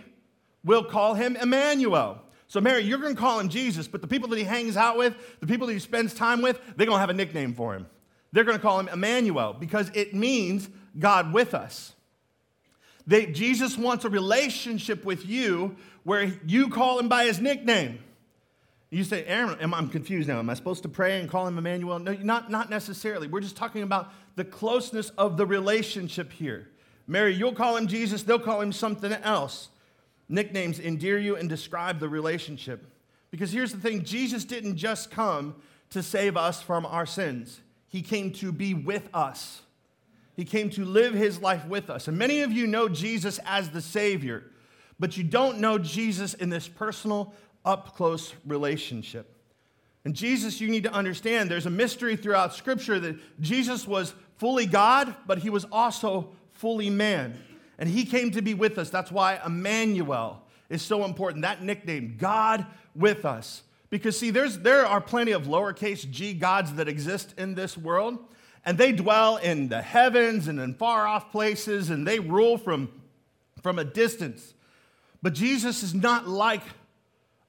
will 0.64 0.84
call 0.84 1.16
him 1.16 1.36
Emmanuel. 1.36 2.22
So, 2.48 2.62
Mary, 2.62 2.84
you're 2.84 3.00
going 3.00 3.16
to 3.16 3.20
call 3.20 3.40
him 3.40 3.50
Jesus, 3.50 3.88
but 3.88 4.02
the 4.02 4.08
people 4.08 4.30
that 4.30 4.38
he 4.38 4.44
hangs 4.44 4.78
out 4.78 4.98
with, 4.98 5.16
the 5.40 5.48
people 5.48 5.68
that 5.68 5.74
he 5.74 5.80
spends 5.80 6.14
time 6.14 6.42
with, 6.42 6.62
they're 6.78 6.86
going 6.86 6.98
to 6.98 7.02
have 7.02 7.10
a 7.10 7.14
nickname 7.14 7.54
for 7.54 7.74
him. 7.74 7.88
They're 8.32 8.44
going 8.44 8.58
to 8.58 8.62
call 8.62 8.80
him 8.80 8.88
Emmanuel 8.88 9.54
because 9.54 9.90
it 9.94 10.14
means 10.14 10.70
God 10.98 11.34
with 11.34 11.54
us. 11.54 11.94
They, 13.08 13.26
Jesus 13.28 13.78
wants 13.78 14.06
a 14.06 14.10
relationship 14.10 15.06
with 15.06 15.26
you 15.26 15.76
where 16.04 16.34
you 16.46 16.70
call 16.70 17.00
him 17.00 17.08
by 17.08 17.26
his 17.26 17.40
nickname. 17.40 18.00
You 18.96 19.04
say, 19.04 19.26
Aaron, 19.26 19.58
I'm 19.74 19.90
confused 19.90 20.30
now. 20.30 20.40
Am 20.40 20.50
I 20.50 20.54
supposed 20.54 20.84
to 20.84 20.90
pray 20.90 21.20
and 21.20 21.30
call 21.30 21.46
him 21.46 21.58
Emmanuel? 21.58 22.00
No, 22.00 22.14
not, 22.14 22.50
not 22.50 22.70
necessarily. 22.70 23.28
We're 23.28 23.42
just 23.42 23.58
talking 23.58 23.84
about 23.84 24.14
the 24.38 24.46
closeness 24.46 25.10
of 25.18 25.36
the 25.36 25.46
relationship 25.46 26.32
here. 26.32 26.70
Mary, 27.06 27.34
you'll 27.34 27.54
call 27.54 27.76
him 27.76 27.88
Jesus, 27.88 28.24
they'll 28.24 28.40
call 28.40 28.62
him 28.62 28.72
something 28.72 29.12
else. 29.12 29.68
Nicknames 30.30 30.80
endear 30.80 31.20
you 31.20 31.36
and 31.36 31.50
describe 31.50 32.00
the 32.00 32.08
relationship. 32.08 32.86
Because 33.32 33.52
here's 33.52 33.74
the 33.74 33.80
thing 33.80 34.06
Jesus 34.06 34.46
didn't 34.46 34.78
just 34.78 35.12
come 35.12 35.56
to 35.90 36.02
save 36.02 36.38
us 36.38 36.62
from 36.62 36.86
our 36.86 37.06
sins, 37.06 37.60
He 37.90 38.02
came 38.02 38.32
to 38.34 38.54
be 38.54 38.74
with 38.74 39.10
us. 39.14 39.62
He 40.38 40.46
came 40.46 40.70
to 40.72 40.86
live 40.86 41.14
his 41.14 41.42
life 41.42 41.66
with 41.66 41.90
us. 41.90 42.08
And 42.08 42.18
many 42.18 42.42
of 42.42 42.52
you 42.52 42.68
know 42.68 42.90
Jesus 42.90 43.40
as 43.46 43.70
the 43.70 43.82
Savior, 43.82 44.44
but 45.00 45.16
you 45.16 45.24
don't 45.24 45.60
know 45.60 45.78
Jesus 45.78 46.34
in 46.34 46.50
this 46.50 46.68
personal, 46.68 47.34
up 47.66 47.96
close 47.96 48.34
relationship. 48.46 49.32
And 50.06 50.16
Jesus, 50.16 50.62
you 50.62 50.70
need 50.70 50.84
to 50.84 50.94
understand, 50.94 51.50
there's 51.50 51.66
a 51.66 51.72
mystery 51.72 52.16
throughout 52.16 52.54
Scripture 52.54 53.00
that 53.00 53.42
Jesus 53.42 53.88
was 53.88 54.14
fully 54.38 54.68
God, 54.68 55.16
but 55.26 55.40
he 55.40 55.50
was 55.50 55.66
also 55.72 56.30
fully 56.54 56.92
man. 56.92 57.38
And 57.80 57.90
he 57.90 58.06
came 58.06 58.32
to 58.32 58.42
be 58.42 58.54
with 58.54 58.78
us. 58.78 58.90
That's 58.90 59.12
why 59.12 59.40
Emmanuel 59.44 60.44
is 60.70 60.82
so 60.82 61.04
important. 61.06 61.42
That 61.42 61.64
nickname, 61.64 62.16
God 62.20 62.66
with 62.96 63.26
us. 63.26 63.64
Because, 63.90 64.18
see, 64.18 64.30
there's, 64.30 64.60
there 64.60 64.86
are 64.86 65.02
plenty 65.02 65.32
of 65.32 65.44
lowercase 65.44 66.10
g 66.10 66.34
gods 66.34 66.74
that 66.76 66.88
exist 66.88 67.34
in 67.38 67.56
this 67.56 67.78
world, 67.78 68.20
and 68.66 68.78
they 68.78 68.92
dwell 68.92 69.38
in 69.38 69.70
the 69.70 69.82
heavens 69.82 70.48
and 70.48 70.60
in 70.60 70.74
far 70.74 71.08
off 71.08 71.32
places, 71.32 71.90
and 71.90 72.08
they 72.08 72.20
rule 72.20 72.58
from, 72.58 72.90
from 73.62 73.80
a 73.80 73.84
distance. 73.84 74.54
But 75.22 75.34
Jesus 75.34 75.82
is 75.82 75.94
not 75.94 76.28
like 76.28 76.64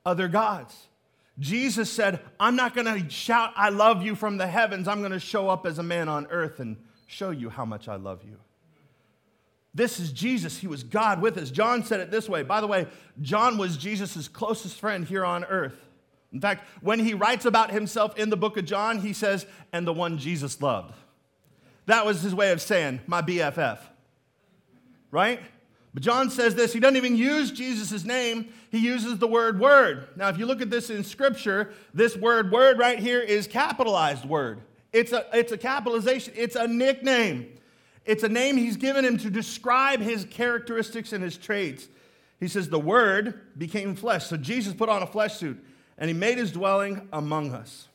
other 0.07 0.29
gods. 0.29 0.87
Jesus 1.39 1.91
said, 1.91 2.21
I'm 2.41 2.57
not 2.57 2.75
going 2.75 2.87
to 2.87 3.11
shout, 3.11 3.53
I 3.57 3.69
love 3.69 4.03
you 4.03 4.15
from 4.15 4.39
the 4.39 4.47
heavens. 4.47 4.89
I'm 4.89 5.01
going 5.01 5.13
to 5.13 5.21
show 5.21 5.51
up 5.51 5.67
as 5.67 5.79
a 5.79 5.83
man 5.83 6.09
on 6.09 6.27
earth 6.31 6.61
and 6.61 6.79
show 7.07 7.31
you 7.31 7.51
how 7.51 7.67
much 7.67 7.89
I 7.89 7.97
love 7.97 8.23
you. 8.25 8.39
This 9.75 10.01
is 10.01 10.11
Jesus. 10.11 10.57
He 10.57 10.67
was 10.67 10.83
God 10.83 11.21
with 11.21 11.37
us. 11.37 11.51
John 11.51 11.85
said 11.85 12.01
it 12.01 12.11
this 12.11 12.31
way. 12.31 12.43
By 12.43 12.63
the 12.63 12.67
way, 12.67 12.87
John 13.21 13.59
was 13.59 13.77
Jesus' 13.77 14.27
closest 14.27 14.81
friend 14.81 15.05
here 15.05 15.25
on 15.25 15.45
earth. 15.45 15.77
In 16.33 16.41
fact, 16.41 16.67
when 16.81 16.99
he 16.99 17.13
writes 17.13 17.45
about 17.45 17.71
himself 17.71 18.19
in 18.19 18.31
the 18.31 18.37
book 18.39 18.57
of 18.57 18.65
John, 18.65 19.01
he 19.01 19.13
says, 19.13 19.45
and 19.73 19.87
the 19.87 19.93
one 19.93 20.17
Jesus 20.17 20.63
loved. 20.63 20.95
That 21.85 22.07
was 22.07 22.23
his 22.23 22.35
way 22.35 22.53
of 22.53 22.63
saying, 22.63 23.01
my 23.07 23.21
BFF. 23.21 23.79
Right? 25.11 25.41
But 25.93 26.03
John 26.03 26.31
says 26.31 26.55
this 26.55 26.73
he 26.73 26.81
doesn't 26.81 26.97
even 26.97 27.17
use 27.17 27.51
Jesus' 27.51 28.05
name, 28.05 28.53
he 28.77 28.85
uses 28.85 29.19
the 29.19 29.27
word 29.27 29.59
word. 29.59 30.09
Now, 30.17 30.29
if 30.29 30.39
you 30.39 30.47
look 30.47 30.61
at 30.61 30.71
this 30.71 30.91
in 30.91 31.03
scripture, 31.05 31.73
this 31.95 32.17
word 32.17 32.51
word 32.51 32.79
right 32.79 32.99
here 32.99 33.21
is 33.21 33.47
capitalized 33.47 34.25
word. 34.25 34.61
It's 34.93 35.13
a, 35.13 35.27
it's 35.33 35.53
a 35.53 35.59
capitalization, 35.59 36.35
it's 36.37 36.57
a 36.57 36.67
nickname. 36.67 37.53
It's 38.05 38.23
a 38.23 38.29
name 38.29 38.57
he's 38.57 38.77
given 38.77 39.05
him 39.05 39.19
to 39.19 39.31
describe 39.31 40.01
his 40.01 40.25
characteristics 40.27 41.13
and 41.13 41.25
his 41.25 41.37
traits. 41.37 41.89
He 42.39 42.47
says, 42.47 42.69
The 42.69 42.79
Word 42.79 43.41
became 43.59 43.97
flesh. 43.97 44.27
So 44.27 44.37
Jesus 44.37 44.75
put 44.75 44.89
on 44.89 45.03
a 45.03 45.07
flesh 45.07 45.35
suit 45.37 45.63
and 45.99 46.09
he 46.09 46.15
made 46.15 46.39
his 46.39 46.53
dwelling 46.53 47.09
among 47.13 47.53
us. 47.53 47.89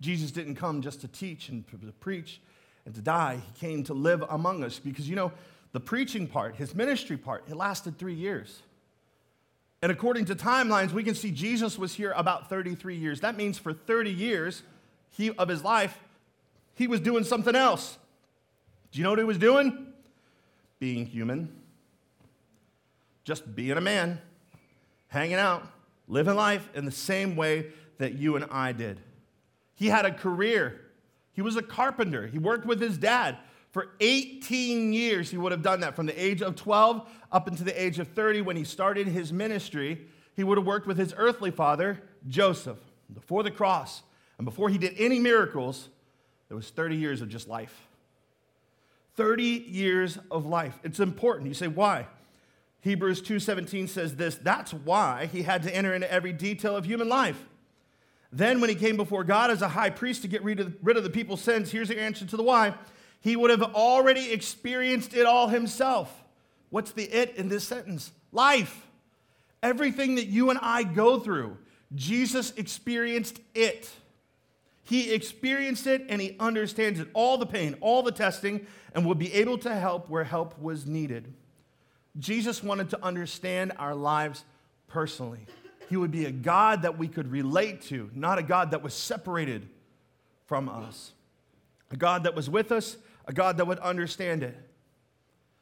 Jesus 0.00 0.30
didn't 0.30 0.54
come 0.54 0.80
just 0.80 1.02
to 1.02 1.08
teach 1.08 1.50
and 1.50 1.68
to 1.68 1.76
preach 2.00 2.40
and 2.86 2.94
to 2.94 3.02
die, 3.02 3.40
he 3.44 3.60
came 3.60 3.84
to 3.84 3.94
live 3.94 4.24
among 4.30 4.64
us 4.64 4.78
because, 4.78 5.08
you 5.08 5.16
know, 5.16 5.32
the 5.72 5.80
preaching 5.80 6.26
part, 6.26 6.56
his 6.56 6.74
ministry 6.74 7.18
part, 7.18 7.44
it 7.48 7.54
lasted 7.54 7.98
three 7.98 8.14
years. 8.14 8.62
And 9.82 9.90
according 9.90 10.26
to 10.26 10.34
timelines, 10.34 10.92
we 10.92 11.02
can 11.02 11.14
see 11.14 11.30
Jesus 11.30 11.78
was 11.78 11.94
here 11.94 12.12
about 12.14 12.48
33 12.48 12.96
years. 12.96 13.20
That 13.20 13.36
means 13.36 13.58
for 13.58 13.72
30 13.72 14.10
years 14.10 14.62
he, 15.10 15.30
of 15.30 15.48
his 15.48 15.64
life, 15.64 15.98
he 16.74 16.86
was 16.86 17.00
doing 17.00 17.24
something 17.24 17.54
else. 17.54 17.96
Do 18.92 18.98
you 18.98 19.04
know 19.04 19.10
what 19.10 19.18
he 19.18 19.24
was 19.24 19.38
doing? 19.38 19.86
Being 20.78 21.06
human, 21.06 21.54
just 23.24 23.54
being 23.54 23.72
a 23.72 23.80
man, 23.80 24.20
hanging 25.08 25.36
out, 25.36 25.66
living 26.08 26.34
life 26.34 26.68
in 26.74 26.84
the 26.84 26.90
same 26.90 27.36
way 27.36 27.66
that 27.98 28.14
you 28.14 28.36
and 28.36 28.46
I 28.50 28.72
did. 28.72 29.00
He 29.74 29.86
had 29.86 30.04
a 30.04 30.12
career. 30.12 30.80
He 31.32 31.42
was 31.42 31.56
a 31.56 31.62
carpenter. 31.62 32.26
He 32.26 32.38
worked 32.38 32.66
with 32.66 32.80
his 32.80 32.98
dad. 32.98 33.38
For 33.70 33.90
18 34.00 34.92
years, 34.92 35.30
he 35.30 35.36
would 35.36 35.52
have 35.52 35.62
done 35.62 35.80
that 35.80 35.94
from 35.94 36.06
the 36.06 36.22
age 36.22 36.42
of 36.42 36.56
12 36.56 37.08
up 37.30 37.46
into 37.46 37.62
the 37.62 37.80
age 37.82 37.98
of 37.98 38.08
30 38.08 38.42
when 38.42 38.56
he 38.56 38.64
started 38.64 39.06
his 39.06 39.32
ministry. 39.32 40.06
He 40.34 40.42
would 40.42 40.58
have 40.58 40.66
worked 40.66 40.86
with 40.86 40.98
his 40.98 41.14
earthly 41.16 41.52
father, 41.52 42.02
Joseph, 42.28 42.78
before 43.12 43.42
the 43.42 43.50
cross. 43.50 44.02
And 44.38 44.44
before 44.44 44.70
he 44.70 44.78
did 44.78 44.94
any 44.98 45.20
miracles, 45.20 45.88
there 46.48 46.56
was 46.56 46.70
30 46.70 46.96
years 46.96 47.20
of 47.20 47.28
just 47.28 47.46
life. 47.46 47.86
30 49.16 49.44
years 49.44 50.18
of 50.30 50.46
life. 50.46 50.78
It's 50.82 50.98
important. 50.98 51.46
You 51.46 51.54
say, 51.54 51.68
why? 51.68 52.06
Hebrews 52.80 53.22
2:17 53.22 53.88
says 53.88 54.16
this, 54.16 54.36
that's 54.36 54.72
why 54.72 55.26
he 55.26 55.42
had 55.42 55.62
to 55.64 55.76
enter 55.76 55.94
into 55.94 56.10
every 56.10 56.32
detail 56.32 56.74
of 56.74 56.86
human 56.86 57.08
life. 57.08 57.44
Then 58.32 58.60
when 58.60 58.70
he 58.70 58.76
came 58.76 58.96
before 58.96 59.22
God 59.24 59.50
as 59.50 59.60
a 59.60 59.68
high 59.68 59.90
priest 59.90 60.22
to 60.22 60.28
get 60.28 60.42
rid 60.42 60.60
of, 60.60 60.74
rid 60.82 60.96
of 60.96 61.04
the 61.04 61.10
people's 61.10 61.42
sins, 61.42 61.70
here's 61.70 61.88
the 61.88 62.00
answer 62.00 62.24
to 62.24 62.36
the 62.36 62.42
why 62.42 62.74
he 63.20 63.36
would 63.36 63.50
have 63.50 63.62
already 63.62 64.32
experienced 64.32 65.14
it 65.14 65.26
all 65.26 65.48
himself. 65.48 66.24
What's 66.70 66.92
the 66.92 67.04
it 67.04 67.36
in 67.36 67.48
this 67.48 67.64
sentence? 67.64 68.12
Life. 68.32 68.86
Everything 69.62 70.14
that 70.14 70.26
you 70.26 70.48
and 70.48 70.58
I 70.62 70.84
go 70.84 71.18
through, 71.18 71.58
Jesus 71.94 72.52
experienced 72.56 73.38
it. 73.54 73.90
He 74.82 75.12
experienced 75.12 75.86
it 75.86 76.06
and 76.08 76.20
he 76.20 76.34
understands 76.40 76.98
it, 76.98 77.08
all 77.12 77.36
the 77.36 77.46
pain, 77.46 77.76
all 77.80 78.02
the 78.02 78.10
testing, 78.10 78.66
and 78.94 79.04
will 79.04 79.14
be 79.14 79.32
able 79.34 79.58
to 79.58 79.74
help 79.74 80.08
where 80.08 80.24
help 80.24 80.58
was 80.58 80.86
needed. 80.86 81.32
Jesus 82.18 82.62
wanted 82.62 82.90
to 82.90 83.04
understand 83.04 83.72
our 83.78 83.94
lives 83.94 84.44
personally. 84.88 85.46
He 85.90 85.96
would 85.96 86.10
be 86.10 86.24
a 86.24 86.32
God 86.32 86.82
that 86.82 86.96
we 86.96 87.06
could 87.06 87.30
relate 87.30 87.82
to, 87.82 88.10
not 88.14 88.38
a 88.38 88.42
God 88.42 88.70
that 88.70 88.82
was 88.82 88.94
separated 88.94 89.68
from 90.46 90.68
us. 90.68 91.12
A 91.90 91.96
God 91.96 92.24
that 92.24 92.34
was 92.34 92.48
with 92.48 92.72
us 92.72 92.96
a 93.30 93.32
God 93.32 93.58
that 93.58 93.64
would 93.64 93.78
understand 93.78 94.42
it. 94.42 94.56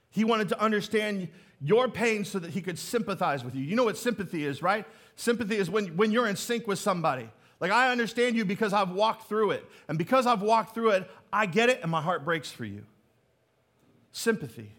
He 0.08 0.24
wanted 0.24 0.48
to 0.48 0.58
understand 0.58 1.28
your 1.60 1.86
pain 1.86 2.24
so 2.24 2.38
that 2.38 2.50
he 2.50 2.62
could 2.62 2.78
sympathize 2.78 3.44
with 3.44 3.54
you. 3.54 3.62
You 3.62 3.76
know 3.76 3.84
what 3.84 3.98
sympathy 3.98 4.46
is, 4.46 4.62
right? 4.62 4.86
Sympathy 5.16 5.56
is 5.56 5.68
when, 5.68 5.88
when 5.88 6.10
you're 6.10 6.26
in 6.26 6.36
sync 6.36 6.66
with 6.66 6.78
somebody. 6.78 7.28
Like, 7.60 7.70
I 7.70 7.90
understand 7.90 8.36
you 8.36 8.46
because 8.46 8.72
I've 8.72 8.92
walked 8.92 9.28
through 9.28 9.50
it. 9.50 9.66
And 9.86 9.98
because 9.98 10.26
I've 10.26 10.40
walked 10.40 10.72
through 10.72 10.92
it, 10.92 11.10
I 11.30 11.44
get 11.44 11.68
it 11.68 11.80
and 11.82 11.90
my 11.90 12.00
heart 12.00 12.24
breaks 12.24 12.50
for 12.50 12.64
you. 12.64 12.86
Sympathy. 14.12 14.70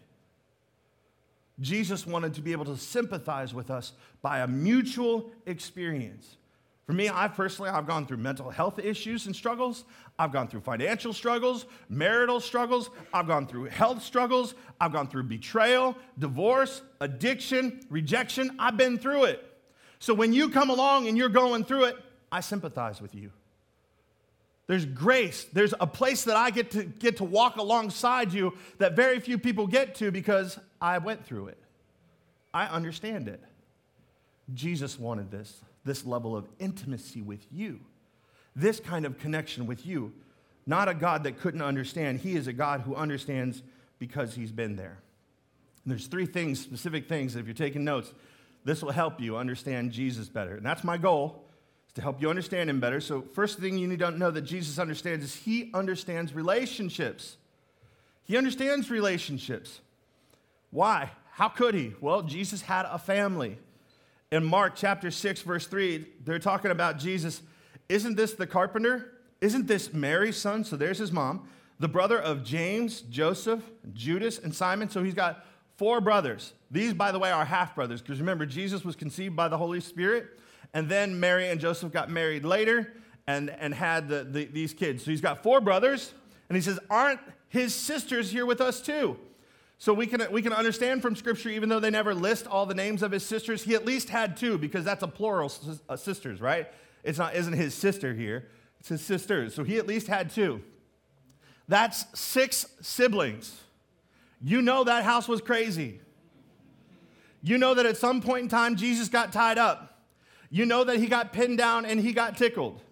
Jesus 1.60 2.04
wanted 2.04 2.34
to 2.34 2.40
be 2.40 2.50
able 2.50 2.64
to 2.64 2.76
sympathize 2.76 3.54
with 3.54 3.70
us 3.70 3.92
by 4.20 4.40
a 4.40 4.48
mutual 4.48 5.30
experience. 5.46 6.38
For 6.90 6.94
me, 6.94 7.08
I've 7.08 7.34
personally, 7.34 7.70
I've 7.70 7.86
gone 7.86 8.04
through 8.04 8.16
mental 8.16 8.50
health 8.50 8.80
issues 8.80 9.26
and 9.26 9.36
struggles. 9.36 9.84
I've 10.18 10.32
gone 10.32 10.48
through 10.48 10.62
financial 10.62 11.12
struggles, 11.12 11.66
marital 11.88 12.40
struggles. 12.40 12.90
I've 13.14 13.28
gone 13.28 13.46
through 13.46 13.66
health 13.66 14.02
struggles. 14.02 14.56
I've 14.80 14.92
gone 14.92 15.06
through 15.06 15.22
betrayal, 15.22 15.96
divorce, 16.18 16.82
addiction, 17.00 17.86
rejection. 17.90 18.56
I've 18.58 18.76
been 18.76 18.98
through 18.98 19.26
it. 19.26 19.56
So 20.00 20.14
when 20.14 20.32
you 20.32 20.48
come 20.48 20.68
along 20.68 21.06
and 21.06 21.16
you're 21.16 21.28
going 21.28 21.62
through 21.62 21.84
it, 21.84 21.96
I 22.32 22.40
sympathize 22.40 23.00
with 23.00 23.14
you. 23.14 23.30
There's 24.66 24.84
grace. 24.84 25.44
There's 25.52 25.74
a 25.78 25.86
place 25.86 26.24
that 26.24 26.34
I 26.34 26.50
get 26.50 26.72
to 26.72 26.82
get 26.82 27.18
to 27.18 27.24
walk 27.24 27.54
alongside 27.54 28.32
you 28.32 28.58
that 28.78 28.96
very 28.96 29.20
few 29.20 29.38
people 29.38 29.68
get 29.68 29.94
to 29.96 30.10
because 30.10 30.58
I 30.80 30.98
went 30.98 31.24
through 31.24 31.50
it. 31.50 31.58
I 32.52 32.66
understand 32.66 33.28
it. 33.28 33.40
Jesus 34.52 34.98
wanted 34.98 35.30
this 35.30 35.60
this 35.84 36.04
level 36.04 36.36
of 36.36 36.48
intimacy 36.58 37.22
with 37.22 37.46
you, 37.50 37.80
this 38.54 38.80
kind 38.80 39.06
of 39.06 39.18
connection 39.18 39.66
with 39.66 39.86
you. 39.86 40.12
Not 40.66 40.88
a 40.88 40.94
God 40.94 41.24
that 41.24 41.40
couldn't 41.40 41.62
understand. 41.62 42.20
He 42.20 42.36
is 42.36 42.46
a 42.46 42.52
God 42.52 42.82
who 42.82 42.94
understands 42.94 43.62
because 43.98 44.34
he's 44.34 44.52
been 44.52 44.76
there. 44.76 44.98
And 45.84 45.90
there's 45.90 46.06
three 46.06 46.26
things, 46.26 46.60
specific 46.60 47.08
things, 47.08 47.34
if 47.34 47.46
you're 47.46 47.54
taking 47.54 47.84
notes, 47.84 48.12
this 48.64 48.82
will 48.82 48.92
help 48.92 49.20
you 49.20 49.36
understand 49.36 49.92
Jesus 49.92 50.28
better. 50.28 50.56
And 50.56 50.64
that's 50.64 50.84
my 50.84 50.98
goal, 50.98 51.44
is 51.88 51.94
to 51.94 52.02
help 52.02 52.20
you 52.20 52.28
understand 52.28 52.68
him 52.68 52.78
better. 52.78 53.00
So, 53.00 53.22
first 53.22 53.58
thing 53.58 53.78
you 53.78 53.88
need 53.88 54.00
to 54.00 54.10
know 54.10 54.30
that 54.30 54.42
Jesus 54.42 54.78
understands 54.78 55.24
is 55.24 55.34
he 55.34 55.70
understands 55.72 56.34
relationships. 56.34 57.36
He 58.24 58.36
understands 58.36 58.90
relationships. 58.90 59.80
Why? 60.70 61.10
How 61.32 61.48
could 61.48 61.74
he? 61.74 61.94
Well, 62.00 62.22
Jesus 62.22 62.62
had 62.62 62.86
a 62.86 62.98
family 62.98 63.58
in 64.32 64.44
Mark 64.44 64.74
chapter 64.76 65.10
6, 65.10 65.42
verse 65.42 65.66
3, 65.66 66.06
they're 66.24 66.38
talking 66.38 66.70
about 66.70 66.98
Jesus. 66.98 67.42
Isn't 67.88 68.16
this 68.16 68.34
the 68.34 68.46
carpenter? 68.46 69.12
Isn't 69.40 69.66
this 69.66 69.92
Mary's 69.92 70.36
son? 70.36 70.64
So 70.64 70.76
there's 70.76 70.98
his 70.98 71.10
mom, 71.10 71.48
the 71.80 71.88
brother 71.88 72.18
of 72.18 72.44
James, 72.44 73.00
Joseph, 73.02 73.62
Judas, 73.92 74.38
and 74.38 74.54
Simon. 74.54 74.88
So 74.88 75.02
he's 75.02 75.14
got 75.14 75.44
four 75.76 76.00
brothers. 76.00 76.52
These, 76.70 76.94
by 76.94 77.10
the 77.10 77.18
way, 77.18 77.32
are 77.32 77.44
half 77.44 77.74
brothers, 77.74 78.00
because 78.00 78.20
remember, 78.20 78.46
Jesus 78.46 78.84
was 78.84 78.94
conceived 78.94 79.34
by 79.34 79.48
the 79.48 79.58
Holy 79.58 79.80
Spirit, 79.80 80.38
and 80.74 80.88
then 80.88 81.18
Mary 81.18 81.48
and 81.48 81.60
Joseph 81.60 81.92
got 81.92 82.08
married 82.08 82.44
later 82.44 82.92
and, 83.26 83.50
and 83.50 83.74
had 83.74 84.08
the, 84.08 84.22
the, 84.22 84.44
these 84.44 84.72
kids. 84.72 85.04
So 85.04 85.10
he's 85.10 85.20
got 85.20 85.42
four 85.42 85.60
brothers, 85.60 86.12
and 86.48 86.54
he 86.54 86.62
says, 86.62 86.78
Aren't 86.88 87.20
his 87.48 87.74
sisters 87.74 88.30
here 88.30 88.46
with 88.46 88.60
us 88.60 88.80
too? 88.80 89.18
So 89.80 89.94
we 89.94 90.06
can, 90.06 90.22
we 90.30 90.42
can 90.42 90.52
understand 90.52 91.00
from 91.00 91.16
Scripture, 91.16 91.48
even 91.48 91.70
though 91.70 91.80
they 91.80 91.88
never 91.88 92.14
list 92.14 92.46
all 92.46 92.66
the 92.66 92.74
names 92.74 93.02
of 93.02 93.12
his 93.12 93.24
sisters, 93.24 93.62
he 93.62 93.74
at 93.74 93.86
least 93.86 94.10
had 94.10 94.36
two 94.36 94.58
because 94.58 94.84
that's 94.84 95.02
a 95.02 95.08
plural 95.08 95.50
uh, 95.88 95.96
sisters, 95.96 96.38
right? 96.38 96.68
It's 97.02 97.18
not, 97.18 97.34
isn't 97.34 97.54
his 97.54 97.72
sister 97.72 98.12
here, 98.12 98.46
it's 98.78 98.90
his 98.90 99.00
sisters. 99.00 99.54
So 99.54 99.64
he 99.64 99.78
at 99.78 99.86
least 99.86 100.06
had 100.06 100.28
two. 100.28 100.60
That's 101.66 102.04
six 102.12 102.66
siblings. 102.82 103.58
You 104.42 104.60
know 104.60 104.84
that 104.84 105.04
house 105.04 105.26
was 105.26 105.40
crazy. 105.40 106.02
You 107.42 107.56
know 107.56 107.72
that 107.72 107.86
at 107.86 107.96
some 107.96 108.20
point 108.20 108.42
in 108.42 108.48
time, 108.50 108.76
Jesus 108.76 109.08
got 109.08 109.32
tied 109.32 109.56
up. 109.56 110.02
You 110.50 110.66
know 110.66 110.84
that 110.84 110.98
he 110.98 111.06
got 111.06 111.32
pinned 111.32 111.56
down 111.56 111.86
and 111.86 111.98
he 111.98 112.12
got 112.12 112.36
tickled. 112.36 112.82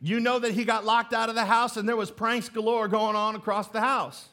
You 0.00 0.20
know 0.20 0.38
that 0.38 0.52
he 0.52 0.64
got 0.64 0.86
locked 0.86 1.12
out 1.12 1.28
of 1.28 1.34
the 1.34 1.44
house 1.44 1.76
and 1.76 1.86
there 1.86 1.96
was 1.96 2.10
pranks 2.10 2.48
galore 2.48 2.88
going 2.88 3.14
on 3.14 3.36
across 3.36 3.68
the 3.68 3.82
house. 3.82 4.30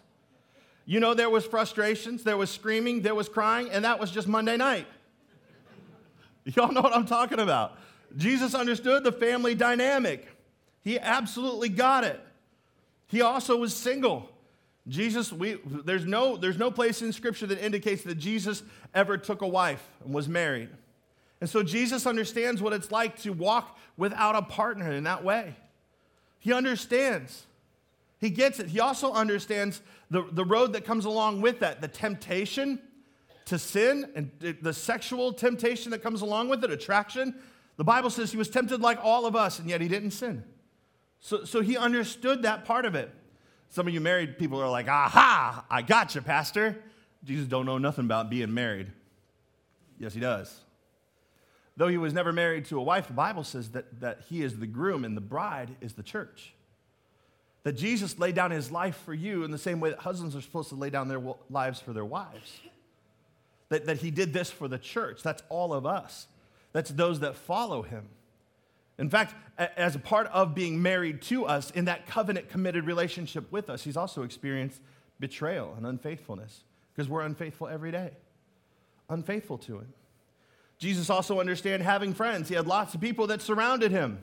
You 0.89 1.01
know 1.01 1.13
there 1.13 1.29
was 1.29 1.45
frustrations, 1.45 2.23
there 2.23 2.37
was 2.37 2.49
screaming, 2.49 3.01
there 3.01 3.13
was 3.13 3.27
crying, 3.27 3.69
and 3.69 3.83
that 3.83 3.99
was 3.99 4.09
just 4.09 4.25
Monday 4.25 4.55
night. 4.55 4.87
Y'all 6.45 6.71
know 6.71 6.81
what 6.81 6.95
I'm 6.95 7.05
talking 7.05 7.39
about. 7.39 7.77
Jesus 8.15 8.55
understood 8.55 9.03
the 9.03 9.11
family 9.11 9.53
dynamic. 9.53 10.25
He 10.81 10.97
absolutely 10.97 11.67
got 11.67 12.05
it. 12.05 12.21
He 13.07 13.21
also 13.21 13.57
was 13.57 13.75
single. 13.75 14.29
Jesus, 14.87 15.33
we, 15.33 15.57
there's, 15.65 16.05
no, 16.05 16.37
there's 16.37 16.57
no 16.57 16.71
place 16.71 17.01
in 17.01 17.11
Scripture 17.11 17.47
that 17.47 17.63
indicates 17.63 18.03
that 18.03 18.15
Jesus 18.15 18.63
ever 18.95 19.17
took 19.17 19.41
a 19.41 19.47
wife 19.47 19.85
and 20.05 20.13
was 20.13 20.29
married. 20.29 20.69
And 21.41 21.49
so 21.49 21.63
Jesus 21.63 22.05
understands 22.05 22.61
what 22.61 22.71
it's 22.71 22.91
like 22.91 23.19
to 23.23 23.31
walk 23.31 23.77
without 23.97 24.37
a 24.37 24.41
partner 24.41 24.93
in 24.93 25.03
that 25.03 25.21
way. 25.21 25.53
He 26.39 26.53
understands. 26.53 27.45
He 28.19 28.29
gets 28.29 28.59
it. 28.59 28.67
He 28.67 28.79
also 28.79 29.11
understands 29.11 29.81
the, 30.09 30.23
the 30.31 30.45
road 30.45 30.73
that 30.73 30.85
comes 30.85 31.05
along 31.05 31.41
with 31.41 31.59
that 31.59 31.81
the 31.81 31.87
temptation 31.87 32.79
to 33.45 33.57
sin 33.57 34.09
and 34.15 34.31
the 34.61 34.73
sexual 34.73 35.31
temptation 35.33 35.91
that 35.91 36.03
comes 36.03 36.21
along 36.21 36.49
with 36.49 36.63
it, 36.63 36.71
attraction. 36.71 37.33
The 37.77 37.83
Bible 37.83 38.09
says 38.09 38.31
he 38.31 38.37
was 38.37 38.49
tempted 38.49 38.81
like 38.81 38.99
all 39.01 39.25
of 39.25 39.35
us, 39.35 39.59
and 39.59 39.69
yet 39.69 39.79
he 39.79 39.87
didn't 39.87 40.11
sin. 40.11 40.43
So, 41.19 41.45
so 41.45 41.61
he 41.61 41.77
understood 41.77 42.43
that 42.43 42.65
part 42.65 42.85
of 42.85 42.95
it. 42.95 43.09
Some 43.69 43.87
of 43.87 43.93
you 43.93 44.01
married 44.01 44.37
people 44.37 44.61
are 44.61 44.69
like, 44.69 44.87
aha, 44.87 45.65
I 45.69 45.81
got 45.81 46.15
you, 46.15 46.21
Pastor. 46.21 46.81
Jesus 47.23 47.47
don't 47.47 47.65
know 47.65 47.77
nothing 47.77 48.05
about 48.05 48.29
being 48.29 48.53
married. 48.53 48.91
Yes, 49.99 50.13
he 50.13 50.19
does. 50.19 50.61
Though 51.75 51.87
he 51.87 51.97
was 51.97 52.13
never 52.13 52.33
married 52.33 52.65
to 52.65 52.79
a 52.79 52.81
wife, 52.81 53.07
the 53.07 53.13
Bible 53.13 53.43
says 53.43 53.71
that, 53.71 53.99
that 54.01 54.21
he 54.29 54.41
is 54.41 54.57
the 54.57 54.67
groom 54.67 55.05
and 55.05 55.15
the 55.15 55.21
bride 55.21 55.75
is 55.79 55.93
the 55.93 56.03
church. 56.03 56.53
That 57.67 57.75
Jesus 57.75 58.17
laid 58.17 58.33
down 58.33 58.51
his 58.51 58.71
life 58.71 58.95
for 59.03 59.13
you 59.13 59.43
in 59.43 59.51
the 59.51 59.57
same 59.57 59.81
way 59.81 59.89
that 59.89 59.99
husbands 59.99 60.37
are 60.37 60.41
supposed 60.41 60.69
to 60.69 60.75
lay 60.75 60.89
down 60.89 61.09
their 61.09 61.21
lives 61.49 61.81
for 61.81 61.91
their 61.91 62.05
wives. 62.05 62.61
That, 63.67 63.87
that 63.87 63.97
he 63.97 64.09
did 64.09 64.31
this 64.31 64.49
for 64.49 64.69
the 64.69 64.77
church. 64.77 65.21
That's 65.21 65.43
all 65.49 65.73
of 65.73 65.85
us. 65.85 66.27
That's 66.71 66.91
those 66.91 67.19
that 67.19 67.35
follow 67.35 67.81
him. 67.81 68.07
In 68.97 69.09
fact, 69.09 69.35
as 69.57 69.97
a 69.97 69.99
part 69.99 70.27
of 70.27 70.55
being 70.55 70.81
married 70.81 71.21
to 71.23 71.43
us 71.43 71.69
in 71.71 71.83
that 71.83 72.07
covenant 72.07 72.47
committed 72.47 72.85
relationship 72.85 73.51
with 73.51 73.69
us, 73.69 73.83
he's 73.83 73.97
also 73.97 74.23
experienced 74.23 74.79
betrayal 75.19 75.73
and 75.75 75.85
unfaithfulness 75.85 76.63
because 76.95 77.09
we're 77.09 77.23
unfaithful 77.23 77.67
every 77.67 77.91
day. 77.91 78.11
Unfaithful 79.09 79.57
to 79.57 79.79
him. 79.79 79.93
Jesus 80.77 81.09
also 81.09 81.41
understood 81.41 81.81
having 81.81 82.13
friends. 82.13 82.47
He 82.47 82.55
had 82.55 82.65
lots 82.65 82.95
of 82.95 83.01
people 83.01 83.27
that 83.27 83.41
surrounded 83.41 83.91
him. 83.91 84.19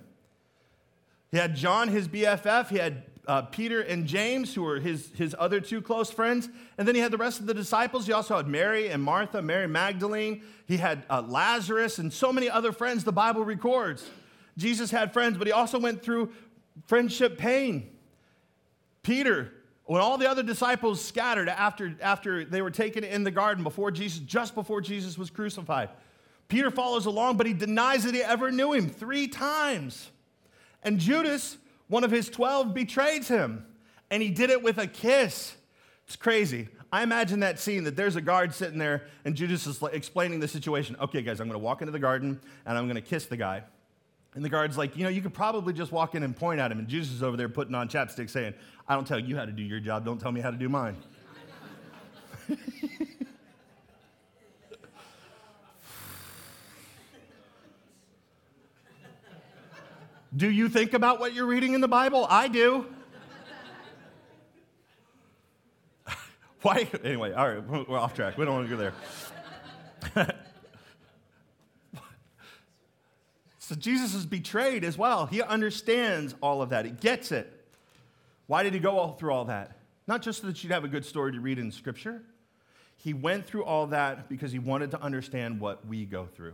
He 1.31 1.37
had 1.37 1.55
John, 1.55 1.89
his 1.89 2.09
BFF. 2.09 2.71
He 2.71 2.79
had 2.79 3.03
uh, 3.27 3.43
Peter 3.43 3.81
and 3.81 4.07
James, 4.07 4.55
who 4.55 4.63
were 4.63 4.81
his, 4.81 5.11
his 5.17 5.35
other 5.39 5.61
two 5.61 5.81
close 5.81 6.11
friends. 6.11 6.49
And 6.79 6.87
then 6.87 6.95
he 6.95 7.01
had 7.01 7.11
the 7.13 7.19
rest 7.19 7.41
of 7.41 7.47
the 7.47 7.55
disciples. 7.55 8.07
He 8.07 8.13
also 8.13 8.37
had 8.37 8.47
Mary 8.47 8.89
and 8.89 9.03
Martha, 9.03 9.41
Mary 9.43 9.67
Magdalene. 9.67 10.43
He 10.67 10.77
had 10.77 11.05
uh, 11.09 11.23
Lazarus 11.23 11.99
and 11.99 12.13
so 12.13 12.33
many 12.33 12.49
other 12.51 12.73
friends 12.73 13.05
the 13.05 13.13
Bible 13.13 13.45
records. 13.45 14.09
Jesus 14.57 14.91
had 14.91 15.13
friends, 15.13 15.39
but 15.39 15.47
he 15.47 15.53
also 15.53 15.79
went 15.79 16.03
through 16.03 16.33
friendship 16.87 17.39
pain. 17.39 17.91
Peter, 19.03 19.53
when 19.85 20.01
all 20.01 20.17
the 20.17 20.29
other 20.29 20.43
disciples 20.43 21.03
scattered 21.05 21.49
after, 21.49 21.95
after 22.01 22.45
they 22.45 22.63
were 22.63 22.71
taken 22.71 23.05
in 23.05 23.25
the 23.25 23.31
garden 23.31 23.63
before 23.65 23.91
Jesus, 23.91 24.21
just 24.21 24.55
before 24.55 24.81
Jesus 24.81 25.19
was 25.19 25.31
crucified, 25.31 25.91
Peter 26.49 26.71
follows 26.71 27.07
along, 27.07 27.37
but 27.37 27.47
he 27.47 27.53
denies 27.53 28.05
that 28.05 28.15
he 28.15 28.23
ever 28.23 28.51
knew 28.51 28.73
him 28.73 28.89
three 28.89 29.29
times. 29.29 30.11
And 30.83 30.99
Judas, 30.99 31.57
one 31.89 32.05
of 32.05 32.11
his 32.11 32.29
12, 32.29 32.75
betrays 32.75 33.29
him. 33.29 33.67
And 34.11 34.23
he 34.23 34.31
did 34.31 34.51
it 34.51 34.63
with 34.63 34.79
a 34.79 34.87
kiss. 34.87 35.55
It's 36.07 36.17
crazy. 36.17 36.69
I 36.93 37.03
imagine 37.03 37.41
that 37.41 37.59
scene 37.59 37.85
that 37.85 37.97
there's 37.97 38.15
a 38.15 38.21
guard 38.21 38.55
sitting 38.55 38.79
there 38.79 39.07
and 39.25 39.35
Judas 39.35 39.67
is 39.67 39.83
explaining 39.93 40.39
the 40.39 40.47
situation. 40.47 40.97
Okay, 41.01 41.23
guys, 41.23 41.41
I'm 41.41 41.49
going 41.49 41.59
to 41.59 41.65
walk 41.65 41.83
into 41.83 41.91
the 41.91 41.99
garden 41.99 42.41
and 42.67 42.79
I'm 42.79 42.85
going 42.85 42.95
to 42.95 43.03
kiss 43.03 43.27
the 43.27 43.37
guy. 43.37 43.65
And 44.35 44.45
the 44.45 44.49
guard's 44.49 44.77
like, 44.77 44.97
you 44.97 45.03
know, 45.05 45.09
you 45.09 45.23
could 45.23 45.35
probably 45.35 45.73
just 45.73 45.93
walk 45.93 46.15
in 46.15 46.23
and 46.23 46.37
point 46.37 46.61
at 46.61 46.71
him. 46.71 46.79
And 46.79 46.89
Jesus 46.89 47.15
is 47.15 47.23
over 47.23 47.37
there 47.37 47.49
putting 47.49 47.75
on 47.75 47.89
chapstick 47.89 48.31
saying, 48.31 48.55
I 48.87 48.95
don't 48.95 49.07
tell 49.07 49.19
you 49.19 49.37
how 49.37 49.45
to 49.45 49.53
do 49.53 49.63
your 49.63 49.81
job, 49.81 50.05
don't 50.05 50.21
tell 50.21 50.33
me 50.33 50.41
how 50.41 50.51
to 50.51 50.57
do 50.57 50.69
mine. 50.69 50.97
do 60.37 60.51
you 60.51 60.69
think 60.69 60.95
about 60.95 61.21
what 61.21 61.35
you're 61.35 61.47
reading 61.47 61.75
in 61.75 61.81
the 61.81 61.89
Bible? 61.89 62.27
I 62.29 62.49
do. 62.49 62.87
Why? 66.63 66.89
Anyway, 67.03 67.33
all 67.33 67.49
right, 67.49 67.89
we're 67.89 67.99
off 67.99 68.15
track. 68.15 68.37
We 68.39 68.45
don't 68.45 68.55
want 68.55 68.69
to 68.69 68.77
go 68.77 68.93
there. 70.15 70.35
So 73.65 73.75
Jesus 73.75 74.13
is 74.13 74.27
betrayed 74.27 74.85
as 74.85 74.99
well. 74.99 75.25
He 75.25 75.41
understands 75.41 76.35
all 76.43 76.61
of 76.61 76.69
that, 76.69 76.85
he 76.85 76.91
gets 76.91 77.33
it. 77.33 77.51
Why 78.47 78.63
did 78.63 78.75
he 78.75 78.79
go 78.79 78.99
all 78.99 79.15
through 79.15 79.33
all 79.33 79.47
that? 79.47 79.79
Not 80.07 80.21
just 80.21 80.43
so 80.43 80.49
that 80.49 80.63
you'd 80.63 80.71
have 80.71 80.85
a 80.85 80.89
good 80.89 81.07
story 81.07 81.33
to 81.33 81.41
read 81.41 81.59
in 81.59 81.73
Scripture. 81.73 82.21
He 82.99 83.15
went 83.15 83.47
through 83.47 83.65
all 83.65 83.87
that 83.87 84.29
because 84.29 84.53
he 84.53 84.59
wanted 84.59 84.91
to 84.91 85.01
understand 85.01 85.61
what 85.61 85.87
we 85.87 86.05
go 86.05 86.27
through, 86.27 86.53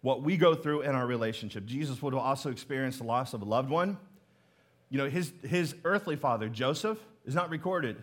what 0.00 0.22
we 0.22 0.36
go 0.36 0.54
through 0.54 0.82
in 0.82 0.94
our 0.94 1.06
relationship. 1.06 1.66
Jesus 1.66 2.00
would 2.02 2.14
have 2.14 2.22
also 2.22 2.50
experienced 2.50 2.98
the 2.98 3.04
loss 3.04 3.34
of 3.34 3.42
a 3.42 3.44
loved 3.44 3.70
one. 3.70 3.98
You 4.90 4.98
know, 4.98 5.08
his, 5.08 5.32
his 5.42 5.74
earthly 5.84 6.16
father, 6.16 6.48
Joseph, 6.48 6.98
is 7.26 7.34
not 7.34 7.50
recorded 7.50 7.96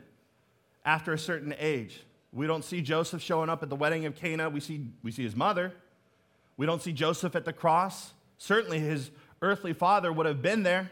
after 0.84 1.14
a 1.14 1.18
certain 1.18 1.56
age. 1.58 2.02
We 2.32 2.48
don't 2.48 2.64
see 2.64 2.82
Joseph 2.82 3.22
showing 3.22 3.50
up 3.50 3.64
at 3.64 3.70
the 3.70 3.76
wedding 3.76 4.06
of 4.06 4.16
Cana. 4.16 4.50
We 4.50 4.60
see, 4.60 4.88
we 5.02 5.12
see 5.12 5.24
his 5.24 5.36
mother, 5.36 5.74
we 6.58 6.66
don't 6.66 6.82
see 6.82 6.94
Joseph 6.94 7.36
at 7.36 7.46
the 7.46 7.54
cross. 7.54 8.14
Certainly 8.38 8.80
his 8.80 9.12
earthly 9.42 9.74
father 9.74 10.12
would 10.12 10.26
have 10.26 10.42
been 10.42 10.64
there. 10.64 10.92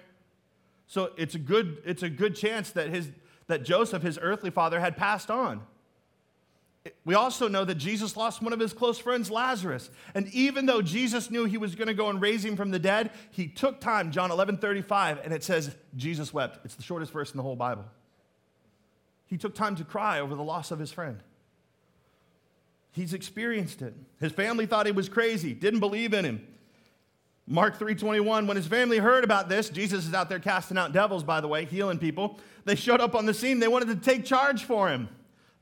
So 0.87 1.11
it's 1.17 1.35
a 1.35 1.39
good, 1.39 1.81
it's 1.85 2.03
a 2.03 2.09
good 2.09 2.35
chance 2.35 2.71
that, 2.71 2.89
his, 2.89 3.09
that 3.47 3.63
Joseph, 3.63 4.03
his 4.03 4.19
earthly 4.21 4.49
father, 4.49 4.79
had 4.79 4.97
passed 4.97 5.29
on. 5.31 5.61
We 7.05 7.15
also 7.15 7.47
know 7.47 7.63
that 7.63 7.75
Jesus 7.75 8.17
lost 8.17 8.41
one 8.41 8.51
of 8.51 8.59
his 8.59 8.73
close 8.73 8.99
friends, 8.99 9.31
Lazarus. 9.31 9.89
And 10.15 10.27
even 10.33 10.65
though 10.65 10.81
Jesus 10.81 11.31
knew 11.31 11.45
he 11.45 11.57
was 11.57 11.75
going 11.75 11.87
to 11.87 11.93
go 11.93 12.09
and 12.09 12.21
raise 12.21 12.43
him 12.43 12.57
from 12.57 12.71
the 12.71 12.79
dead, 12.79 13.11
he 13.31 13.47
took 13.47 13.79
time, 13.79 14.11
John 14.11 14.31
11 14.31 14.57
35, 14.57 15.19
and 15.23 15.33
it 15.33 15.43
says, 15.43 15.73
Jesus 15.95 16.33
wept. 16.33 16.59
It's 16.65 16.75
the 16.75 16.83
shortest 16.83 17.13
verse 17.13 17.31
in 17.31 17.37
the 17.37 17.43
whole 17.43 17.55
Bible. 17.55 17.85
He 19.27 19.37
took 19.37 19.55
time 19.55 19.75
to 19.77 19.85
cry 19.85 20.19
over 20.19 20.35
the 20.35 20.43
loss 20.43 20.71
of 20.71 20.79
his 20.79 20.91
friend. 20.91 21.23
He's 22.91 23.13
experienced 23.13 23.81
it. 23.81 23.93
His 24.19 24.31
family 24.33 24.65
thought 24.65 24.85
he 24.85 24.91
was 24.91 25.09
crazy, 25.09 25.53
didn't 25.53 25.79
believe 25.79 26.13
in 26.13 26.25
him. 26.25 26.47
Mark 27.47 27.77
3:21 27.77 28.45
when 28.45 28.55
his 28.55 28.67
family 28.67 28.99
heard 28.99 29.23
about 29.23 29.49
this, 29.49 29.69
Jesus 29.69 30.05
is 30.05 30.13
out 30.13 30.29
there 30.29 30.39
casting 30.39 30.77
out 30.77 30.93
devils 30.93 31.23
by 31.23 31.41
the 31.41 31.47
way, 31.47 31.65
healing 31.65 31.97
people. 31.97 32.39
They 32.65 32.75
showed 32.75 33.01
up 33.01 33.15
on 33.15 33.25
the 33.25 33.33
scene. 33.33 33.59
They 33.59 33.67
wanted 33.67 33.87
to 33.87 33.95
take 33.95 34.23
charge 34.23 34.63
for 34.63 34.89
him. 34.89 35.09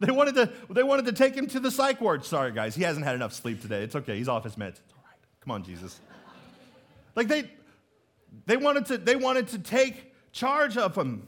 They 0.01 0.09
wanted 0.09 0.33
to 0.35 0.51
they 0.73 0.81
wanted 0.81 1.05
to 1.05 1.13
take 1.13 1.35
him 1.35 1.45
to 1.47 1.59
the 1.59 1.69
psych 1.69 2.01
ward. 2.01 2.25
Sorry 2.25 2.51
guys, 2.51 2.73
he 2.73 2.81
hasn't 2.81 3.05
had 3.05 3.13
enough 3.13 3.33
sleep 3.33 3.61
today. 3.61 3.83
It's 3.83 3.95
okay. 3.95 4.17
He's 4.17 4.27
off 4.27 4.43
his 4.43 4.55
meds. 4.55 4.79
It's 4.79 4.93
all 4.93 5.03
right. 5.05 5.19
Come 5.41 5.51
on, 5.51 5.63
Jesus. 5.63 5.99
like 7.15 7.27
they 7.27 7.51
they 8.47 8.57
wanted 8.57 8.87
to 8.87 8.97
they 8.97 9.15
wanted 9.15 9.49
to 9.49 9.59
take 9.59 10.11
charge 10.31 10.75
of 10.75 10.95
him. 10.95 11.27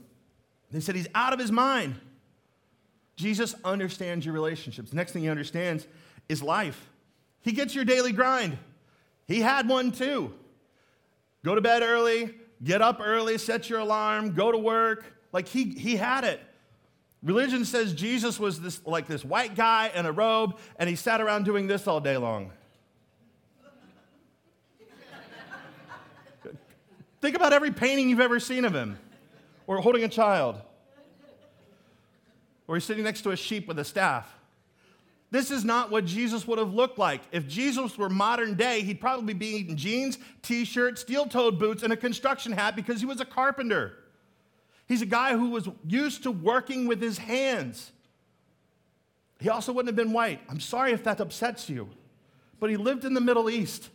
They 0.71 0.79
said 0.79 0.95
he's 0.95 1.07
out 1.13 1.33
of 1.33 1.39
his 1.39 1.51
mind. 1.51 1.99
Jesus 3.15 3.53
understands 3.63 4.25
your 4.25 4.33
relationships. 4.33 4.91
Next 4.91 5.12
thing 5.12 5.21
he 5.21 5.29
understands 5.29 5.88
is 6.27 6.41
life. 6.41 6.89
He 7.41 7.51
gets 7.51 7.75
your 7.75 7.86
daily 7.86 8.12
grind. 8.12 8.57
He 9.27 9.39
had 9.41 9.69
one 9.69 9.91
too. 9.91 10.33
Go 11.45 11.53
to 11.53 11.62
bed 11.62 11.83
early, 11.83 12.33
get 12.63 12.81
up 12.81 12.99
early, 12.99 13.38
set 13.38 13.69
your 13.69 13.79
alarm, 13.79 14.33
go 14.33 14.51
to 14.51 14.57
work. 14.57 15.05
Like 15.31 15.47
he, 15.47 15.65
he 15.65 15.95
had 15.95 16.23
it. 16.23 16.39
Religion 17.23 17.63
says 17.63 17.93
Jesus 17.93 18.39
was 18.39 18.59
this, 18.59 18.86
like 18.86 19.07
this 19.07 19.23
white 19.23 19.55
guy 19.55 19.89
in 19.95 20.05
a 20.05 20.12
robe, 20.12 20.57
and 20.77 20.89
he 20.89 20.95
sat 20.95 21.21
around 21.21 21.45
doing 21.45 21.67
this 21.67 21.88
all 21.88 22.01
day 22.01 22.17
long. 22.17 22.51
Think 27.21 27.36
about 27.38 27.53
every 27.53 27.71
painting 27.71 28.09
you've 28.09 28.19
ever 28.19 28.39
seen 28.39 28.65
of 28.65 28.73
him, 28.75 28.99
or 29.65 29.77
holding 29.77 30.03
a 30.03 30.09
child 30.09 30.59
or 32.67 32.75
he's 32.75 32.83
sitting 32.83 33.03
next 33.03 33.21
to 33.21 33.31
a 33.31 33.36
sheep 33.36 33.67
with 33.67 33.79
a 33.79 33.83
staff. 33.83 34.36
This 35.31 35.49
is 35.49 35.65
not 35.65 35.89
what 35.89 36.05
Jesus 36.05 36.47
would 36.47 36.59
have 36.59 36.73
looked 36.73 36.99
like. 36.99 37.21
If 37.31 37.47
Jesus 37.47 37.97
were 37.97 38.09
modern 38.09 38.55
day, 38.55 38.81
he'd 38.81 39.01
probably 39.01 39.33
be 39.33 39.47
eating 39.47 39.75
jeans, 39.75 40.19
t 40.43 40.63
shirt, 40.63 40.99
steel 40.99 41.25
toed 41.25 41.57
boots, 41.57 41.81
and 41.81 41.91
a 41.91 41.97
construction 41.97 42.51
hat 42.51 42.75
because 42.75 42.99
he 42.99 43.05
was 43.05 43.19
a 43.19 43.25
carpenter. 43.25 43.97
He's 44.87 45.01
a 45.01 45.07
guy 45.07 45.37
who 45.37 45.49
was 45.49 45.67
used 45.87 46.23
to 46.23 46.31
working 46.31 46.87
with 46.87 47.01
his 47.01 47.17
hands. 47.17 47.91
He 49.39 49.49
also 49.49 49.73
wouldn't 49.73 49.89
have 49.89 49.95
been 49.95 50.13
white. 50.13 50.41
I'm 50.49 50.59
sorry 50.59 50.91
if 50.91 51.03
that 51.03 51.19
upsets 51.19 51.69
you, 51.69 51.89
but 52.59 52.69
he 52.69 52.77
lived 52.77 53.05
in 53.05 53.13
the 53.13 53.21
Middle 53.21 53.49
East. 53.49 53.89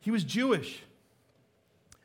He 0.00 0.10
was 0.10 0.22
Jewish. 0.22 0.82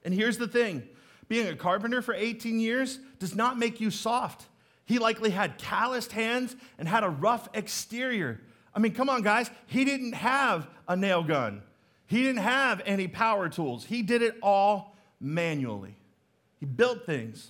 And 0.03 0.13
here's 0.13 0.37
the 0.37 0.47
thing 0.47 0.87
being 1.27 1.47
a 1.47 1.55
carpenter 1.55 2.01
for 2.01 2.13
18 2.13 2.59
years 2.59 2.99
does 3.19 3.35
not 3.35 3.57
make 3.57 3.79
you 3.79 3.91
soft. 3.91 4.47
He 4.85 4.99
likely 4.99 5.29
had 5.29 5.57
calloused 5.57 6.11
hands 6.11 6.55
and 6.77 6.87
had 6.87 7.03
a 7.03 7.09
rough 7.09 7.47
exterior. 7.53 8.41
I 8.73 8.79
mean, 8.79 8.93
come 8.93 9.09
on, 9.09 9.21
guys. 9.21 9.49
He 9.67 9.85
didn't 9.85 10.13
have 10.13 10.67
a 10.87 10.95
nail 10.95 11.23
gun, 11.23 11.61
he 12.07 12.23
didn't 12.23 12.41
have 12.41 12.81
any 12.85 13.07
power 13.07 13.49
tools. 13.49 13.85
He 13.85 14.01
did 14.01 14.21
it 14.21 14.35
all 14.41 14.95
manually. 15.19 15.95
He 16.61 16.67
built 16.67 17.05
things. 17.05 17.49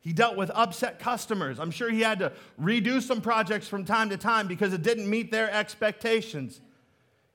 He 0.00 0.12
dealt 0.12 0.36
with 0.36 0.50
upset 0.54 0.98
customers. 0.98 1.58
I'm 1.58 1.70
sure 1.70 1.90
he 1.90 2.02
had 2.02 2.20
to 2.20 2.32
redo 2.60 3.02
some 3.02 3.20
projects 3.20 3.66
from 3.66 3.84
time 3.84 4.10
to 4.10 4.16
time 4.16 4.46
because 4.46 4.72
it 4.72 4.82
didn't 4.82 5.10
meet 5.10 5.32
their 5.32 5.50
expectations. 5.50 6.60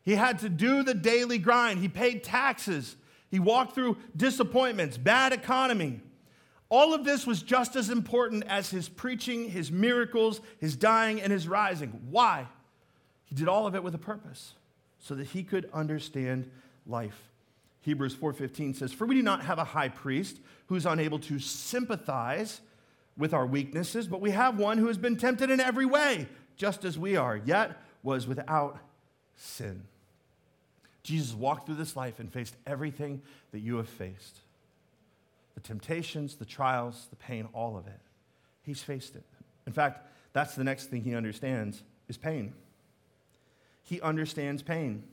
He 0.04 0.14
had 0.14 0.40
to 0.40 0.50
do 0.50 0.84
the 0.84 0.94
daily 0.94 1.40
grind. 1.40 1.80
He 1.80 1.90
paid 1.90 2.24
taxes. 2.24 2.96
He 3.30 3.40
walked 3.40 3.74
through 3.74 3.98
disappointments, 4.16 4.98
bad 4.98 5.34
economy. 5.34 6.00
All 6.70 6.94
of 6.94 7.06
this 7.06 7.26
was 7.26 7.42
just 7.42 7.76
as 7.76 7.90
important 7.90 8.44
as 8.48 8.70
his 8.70 8.88
preaching, 8.88 9.50
his 9.50 9.72
miracles, 9.72 10.42
his 10.60 10.76
dying, 10.76 11.22
and 11.22 11.34
his 11.34 11.48
rising. 11.48 12.02
Why? 12.10 12.48
He 13.26 13.36
did 13.36 13.48
all 13.48 13.66
of 13.66 13.76
it 13.76 13.84
with 13.84 13.96
a 13.96 14.00
purpose 14.00 14.54
so 15.00 15.16
that 15.16 15.28
he 15.28 15.44
could 15.44 15.70
understand 15.74 16.50
life. 16.86 17.30
Hebrews 17.86 18.16
4:15 18.16 18.74
says, 18.74 18.92
"For 18.92 19.06
we 19.06 19.14
do 19.14 19.22
not 19.22 19.46
have 19.46 19.60
a 19.60 19.64
high 19.64 19.90
priest 19.90 20.40
who's 20.66 20.88
unable 20.88 21.20
to 21.20 21.38
sympathize 21.38 22.62
with 23.16 23.32
our 23.32 23.46
weaknesses, 23.46 24.08
but 24.08 24.22
we 24.22 24.32
have 24.32 24.58
one 24.58 24.80
who 24.80 24.88
has 24.88 24.98
been 24.98 25.18
tempted 25.18 25.52
in 25.52 25.60
every 25.60 25.86
way, 25.86 26.28
just 26.58 26.84
as 26.84 26.98
we 26.98 27.16
are, 27.16 27.38
yet 27.38 27.80
was 28.02 28.26
without 28.26 28.80
sin." 29.36 29.84
Jesus 31.04 31.36
walked 31.36 31.68
through 31.68 31.76
this 31.76 31.96
life 31.96 32.20
and 32.20 32.34
faced 32.34 32.56
everything 32.66 33.22
that 33.52 33.60
you 33.60 33.78
have 33.78 33.88
faced 33.88 34.42
the 35.54 35.62
temptations, 35.62 36.38
the 36.38 36.46
trials, 36.46 37.06
the 37.12 37.16
pain, 37.16 37.48
all 37.54 37.78
of 37.78 37.86
it. 37.86 38.02
He's 38.64 38.82
faced 38.82 39.16
it. 39.16 39.24
In 39.68 39.74
fact, 39.74 40.10
that's 40.34 40.56
the 40.56 40.64
next 40.64 40.88
thing 40.88 41.04
he 41.04 41.14
understands 41.14 41.84
is 42.08 42.18
pain. 42.18 42.56
He 43.84 44.02
understands 44.02 44.64
pain. 44.64 45.08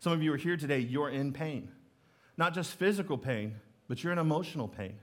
Some 0.00 0.12
of 0.12 0.22
you 0.22 0.34
are 0.34 0.36
here 0.36 0.58
today, 0.58 0.80
you're 0.80 1.08
in 1.08 1.32
pain. 1.32 1.72
Not 2.38 2.54
just 2.54 2.74
physical 2.74 3.18
pain, 3.18 3.56
but 3.88 4.02
you're 4.02 4.12
in 4.12 4.18
emotional 4.18 4.68
pain. 4.68 4.94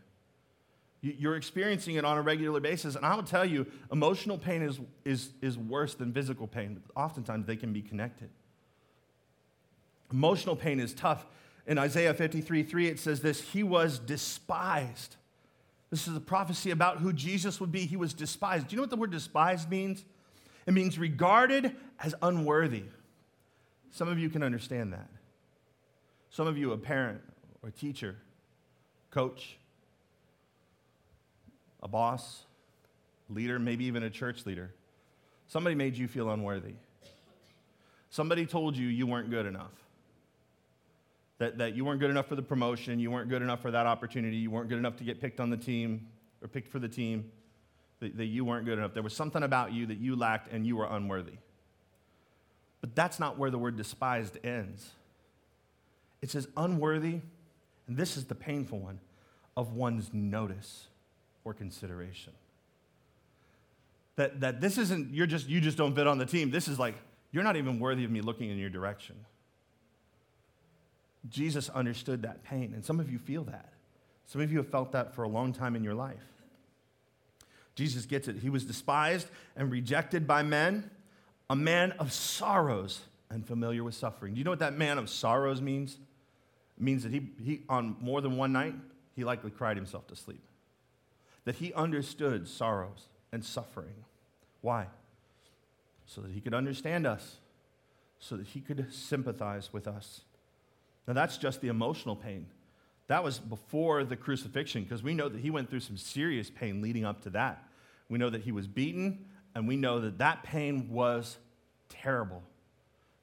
You're 1.01 1.35
experiencing 1.35 1.95
it 1.95 2.05
on 2.05 2.17
a 2.17 2.21
regular 2.21 2.59
basis. 2.59 2.95
And 2.95 3.05
I 3.05 3.13
will 3.13 3.23
tell 3.23 3.45
you, 3.45 3.67
emotional 3.91 4.39
pain 4.39 4.63
is, 4.63 4.79
is, 5.03 5.29
is 5.41 5.55
worse 5.55 5.93
than 5.93 6.13
physical 6.13 6.47
pain. 6.47 6.81
Oftentimes 6.95 7.45
they 7.45 7.57
can 7.57 7.73
be 7.73 7.83
connected. 7.83 8.29
Emotional 10.11 10.55
pain 10.55 10.79
is 10.79 10.93
tough. 10.93 11.25
In 11.67 11.77
Isaiah 11.77 12.13
53 12.13 12.63
3, 12.63 12.87
it 12.87 12.99
says 12.99 13.21
this 13.21 13.41
He 13.41 13.61
was 13.61 13.99
despised. 13.99 15.17
This 15.91 16.07
is 16.07 16.15
a 16.15 16.21
prophecy 16.21 16.71
about 16.71 16.99
who 16.99 17.13
Jesus 17.13 17.59
would 17.59 17.71
be. 17.71 17.85
He 17.85 17.97
was 17.97 18.13
despised. 18.13 18.67
Do 18.67 18.73
you 18.73 18.77
know 18.77 18.83
what 18.83 18.89
the 18.89 18.95
word 18.95 19.11
despised 19.11 19.69
means? 19.69 20.03
It 20.65 20.73
means 20.73 20.97
regarded 20.97 21.75
as 21.99 22.15
unworthy. 22.21 22.83
Some 23.91 24.07
of 24.07 24.17
you 24.17 24.29
can 24.29 24.41
understand 24.41 24.93
that. 24.93 25.09
Some 26.35 26.47
of 26.47 26.57
you, 26.57 26.73
a 26.73 26.77
parent 26.77 27.21
or 27.63 27.69
a 27.69 27.71
teacher, 27.71 28.17
coach, 29.09 29.55
a 31.81 31.87
boss, 31.87 32.43
leader, 33.29 33.57
maybe 33.57 33.85
even 33.85 34.03
a 34.03 34.09
church 34.09 34.45
leader. 34.45 34.73
Somebody 35.47 35.77
made 35.77 35.95
you 35.95 36.09
feel 36.09 36.29
unworthy. 36.29 36.73
Somebody 38.09 38.45
told 38.45 38.75
you 38.75 38.85
you 38.89 39.07
weren't 39.07 39.29
good 39.29 39.45
enough 39.45 39.71
that, 41.37 41.57
that 41.57 41.73
you 41.73 41.85
weren't 41.85 42.01
good 42.01 42.09
enough 42.09 42.27
for 42.27 42.35
the 42.35 42.41
promotion, 42.41 42.99
you 42.99 43.11
weren't 43.11 43.29
good 43.29 43.41
enough 43.41 43.61
for 43.61 43.71
that 43.71 43.85
opportunity, 43.85 44.35
you 44.35 44.51
weren't 44.51 44.67
good 44.67 44.77
enough 44.77 44.97
to 44.97 45.05
get 45.05 45.21
picked 45.21 45.39
on 45.39 45.49
the 45.49 45.55
team 45.55 46.05
or 46.41 46.49
picked 46.49 46.67
for 46.67 46.79
the 46.79 46.89
team, 46.89 47.31
that, 48.01 48.17
that 48.17 48.25
you 48.25 48.43
weren't 48.43 48.65
good 48.65 48.77
enough. 48.77 48.93
There 48.93 49.03
was 49.03 49.15
something 49.15 49.43
about 49.43 49.71
you 49.71 49.85
that 49.85 49.99
you 49.99 50.17
lacked 50.17 50.51
and 50.51 50.67
you 50.67 50.75
were 50.75 50.87
unworthy. 50.87 51.37
But 52.81 52.93
that's 52.93 53.21
not 53.21 53.37
where 53.37 53.49
the 53.49 53.57
word 53.57 53.77
despised 53.77 54.37
ends. 54.43 54.91
It 56.21 56.29
says 56.31 56.47
unworthy, 56.57 57.19
and 57.87 57.97
this 57.97 58.17
is 58.17 58.25
the 58.25 58.35
painful 58.35 58.79
one, 58.79 58.99
of 59.55 59.73
one's 59.73 60.13
notice 60.13 60.87
or 61.43 61.53
consideration. 61.53 62.33
That, 64.15 64.39
that 64.41 64.61
this 64.61 64.77
isn't, 64.77 65.13
you're 65.13 65.27
just, 65.27 65.47
you 65.47 65.61
just 65.61 65.77
don't 65.77 65.93
fit 65.93 66.07
on 66.07 66.17
the 66.17 66.25
team. 66.25 66.49
This 66.51 66.67
is 66.67 66.79
like, 66.79 66.95
you're 67.31 67.43
not 67.43 67.57
even 67.57 67.79
worthy 67.79 68.05
of 68.05 68.11
me 68.11 68.21
looking 68.21 68.49
in 68.49 68.57
your 68.57 68.69
direction. 68.69 69.15
Jesus 71.29 71.69
understood 71.69 72.21
that 72.21 72.43
pain. 72.43 72.71
And 72.73 72.83
some 72.85 72.99
of 72.99 73.11
you 73.11 73.17
feel 73.17 73.43
that. 73.45 73.73
Some 74.25 74.41
of 74.41 74.51
you 74.51 74.57
have 74.57 74.69
felt 74.69 74.91
that 74.93 75.13
for 75.13 75.23
a 75.23 75.27
long 75.27 75.53
time 75.53 75.75
in 75.75 75.83
your 75.83 75.93
life. 75.93 76.15
Jesus 77.75 78.05
gets 78.05 78.27
it. 78.27 78.37
He 78.37 78.49
was 78.49 78.63
despised 78.63 79.27
and 79.55 79.69
rejected 79.69 80.25
by 80.25 80.43
men, 80.43 80.89
a 81.49 81.55
man 81.55 81.91
of 81.93 82.13
sorrows 82.13 83.01
and 83.29 83.45
familiar 83.45 83.83
with 83.83 83.95
suffering. 83.95 84.33
Do 84.33 84.39
you 84.39 84.43
know 84.43 84.51
what 84.51 84.59
that 84.59 84.77
man 84.77 84.97
of 84.97 85.09
sorrows 85.09 85.61
means? 85.61 85.97
It 86.77 86.83
means 86.83 87.03
that 87.03 87.11
he, 87.11 87.29
he, 87.43 87.61
on 87.69 87.95
more 87.99 88.21
than 88.21 88.37
one 88.37 88.51
night, 88.51 88.75
he 89.15 89.23
likely 89.23 89.51
cried 89.51 89.77
himself 89.77 90.07
to 90.07 90.15
sleep. 90.15 90.43
That 91.45 91.55
he 91.55 91.73
understood 91.73 92.47
sorrows 92.47 93.07
and 93.31 93.43
suffering. 93.43 93.93
Why? 94.61 94.87
So 96.05 96.21
that 96.21 96.31
he 96.31 96.41
could 96.41 96.53
understand 96.53 97.07
us, 97.07 97.37
so 98.19 98.37
that 98.37 98.47
he 98.47 98.61
could 98.61 98.93
sympathize 98.93 99.71
with 99.71 99.87
us. 99.87 100.21
Now, 101.07 101.13
that's 101.13 101.37
just 101.37 101.61
the 101.61 101.67
emotional 101.67 102.15
pain. 102.15 102.47
That 103.07 103.23
was 103.23 103.37
before 103.37 104.03
the 104.03 104.15
crucifixion, 104.15 104.83
because 104.83 105.03
we 105.03 105.13
know 105.13 105.29
that 105.29 105.39
he 105.39 105.51
went 105.51 105.69
through 105.69 105.81
some 105.81 105.97
serious 105.97 106.49
pain 106.49 106.81
leading 106.81 107.05
up 107.05 107.21
to 107.23 107.29
that. 107.31 107.63
We 108.09 108.17
know 108.17 108.29
that 108.29 108.41
he 108.41 108.51
was 108.51 108.67
beaten, 108.67 109.25
and 109.53 109.67
we 109.67 109.77
know 109.77 109.99
that 109.99 110.17
that 110.17 110.43
pain 110.43 110.89
was 110.89 111.37
terrible. 111.89 112.43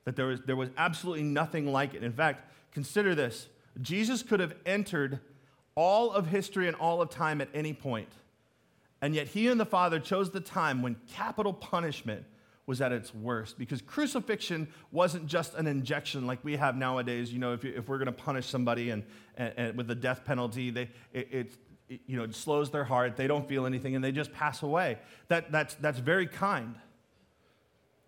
That 0.05 0.17
there 0.17 0.27
was, 0.27 0.41
there 0.47 0.57
was 0.57 0.71
absolutely 0.77 1.23
nothing 1.23 1.71
like 1.71 1.95
it. 1.95 2.03
In 2.03 2.13
fact, 2.13 2.51
consider 2.73 3.15
this 3.15 3.49
Jesus 3.81 4.23
could 4.23 4.41
have 4.41 4.55
entered 4.67 5.21
all 5.75 6.11
of 6.13 6.27
history 6.27 6.67
and 6.67 6.77
all 6.77 7.01
of 7.01 7.09
time 7.11 7.41
at 7.41 7.49
any 7.55 7.73
point, 7.73 8.11
and 9.01 9.15
yet 9.15 9.29
he 9.29 9.49
and 9.49 9.59
the 9.61 9.67
Father 9.67 9.99
chose 9.99 10.31
the 10.31 10.41
time 10.41 10.83
when 10.83 10.97
capital 11.09 11.53
punishment 11.53 12.25
was 12.67 12.81
at 12.81 12.93
its 12.93 13.15
worst 13.15 13.59
because 13.59 13.83
crucifixion 13.83 14.69
wasn't 14.93 15.27
just 15.27 15.55
an 15.55 15.67
injection 15.67 16.27
like 16.27 16.39
we 16.45 16.57
have 16.57 16.77
nowadays. 16.77 17.33
You 17.33 17.39
know, 17.39 17.53
if, 17.53 17.65
you, 17.65 17.73
if 17.77 17.89
we're 17.89 17.99
going 17.99 18.07
to 18.07 18.13
punish 18.13 18.47
somebody 18.47 18.91
and, 18.91 19.03
and, 19.37 19.53
and, 19.57 19.77
with 19.77 19.89
the 19.89 19.95
death 19.95 20.25
penalty, 20.25 20.71
they, 20.71 20.89
it, 21.13 21.29
it, 21.33 21.53
it, 21.89 22.01
you 22.07 22.17
know, 22.17 22.23
it 22.23 22.35
slows 22.35 22.71
their 22.71 22.85
heart, 22.85 23.17
they 23.17 23.27
don't 23.27 23.49
feel 23.49 23.67
anything, 23.67 23.97
and 23.97 24.05
they 24.05 24.13
just 24.13 24.33
pass 24.33 24.63
away. 24.63 24.99
That, 25.29 25.51
that's, 25.51 25.75
that's 25.75 25.99
very 25.99 26.27
kind. 26.27 26.77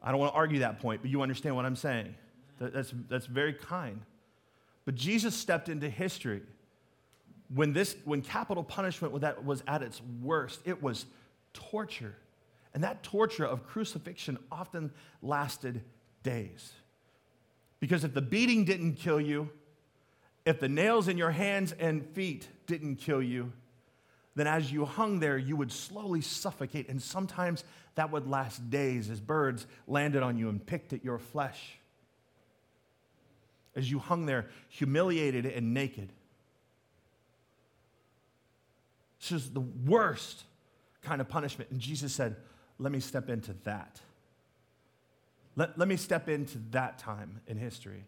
I 0.04 0.10
don't 0.10 0.20
want 0.20 0.32
to 0.32 0.36
argue 0.36 0.60
that 0.60 0.78
point, 0.78 1.02
but 1.02 1.10
you 1.10 1.22
understand 1.22 1.56
what 1.56 1.64
I'm 1.64 1.76
saying. 1.76 2.14
That's, 2.60 2.92
that's 3.08 3.26
very 3.26 3.54
kind. 3.54 4.00
But 4.84 4.94
Jesus 4.94 5.34
stepped 5.34 5.68
into 5.68 5.88
history 5.88 6.42
when, 7.52 7.72
this, 7.72 7.96
when 8.04 8.22
capital 8.22 8.62
punishment 8.62 9.12
was 9.12 9.62
at 9.66 9.82
its 9.82 10.00
worst. 10.22 10.60
It 10.64 10.80
was 10.80 11.06
torture 11.52 12.14
and 12.74 12.82
that 12.82 13.02
torture 13.04 13.44
of 13.44 13.66
crucifixion 13.66 14.36
often 14.50 14.92
lasted 15.22 15.82
days. 16.24 16.72
Because 17.78 18.02
if 18.02 18.12
the 18.12 18.20
beating 18.20 18.64
didn't 18.64 18.94
kill 18.94 19.20
you, 19.20 19.48
if 20.44 20.58
the 20.58 20.68
nails 20.68 21.06
in 21.08 21.16
your 21.16 21.30
hands 21.30 21.72
and 21.72 22.04
feet 22.10 22.48
didn't 22.66 22.96
kill 22.96 23.22
you, 23.22 23.52
then 24.34 24.46
as 24.46 24.72
you 24.72 24.84
hung 24.84 25.20
there, 25.20 25.38
you 25.38 25.56
would 25.56 25.70
slowly 25.70 26.20
suffocate. 26.20 26.88
And 26.88 27.00
sometimes 27.00 27.62
that 27.94 28.10
would 28.10 28.28
last 28.28 28.68
days 28.70 29.08
as 29.10 29.20
birds 29.20 29.66
landed 29.86 30.22
on 30.22 30.36
you 30.38 30.48
and 30.48 30.64
picked 30.64 30.92
at 30.92 31.04
your 31.04 31.18
flesh. 31.18 31.78
As 33.76 33.90
you 33.90 33.98
hung 33.98 34.26
there, 34.26 34.46
humiliated 34.68 35.46
and 35.46 35.74
naked. 35.74 36.10
This 39.20 39.32
is 39.32 39.50
the 39.50 39.60
worst 39.60 40.44
kind 41.02 41.20
of 41.20 41.28
punishment. 41.28 41.70
And 41.70 41.80
Jesus 41.80 42.12
said, 42.12 42.36
let 42.78 42.92
me 42.92 43.00
step 43.00 43.28
into 43.28 43.54
that. 43.64 44.00
Let, 45.56 45.78
let 45.78 45.86
me 45.86 45.96
step 45.96 46.28
into 46.28 46.58
that 46.72 46.98
time 46.98 47.40
in 47.46 47.56
history 47.56 48.04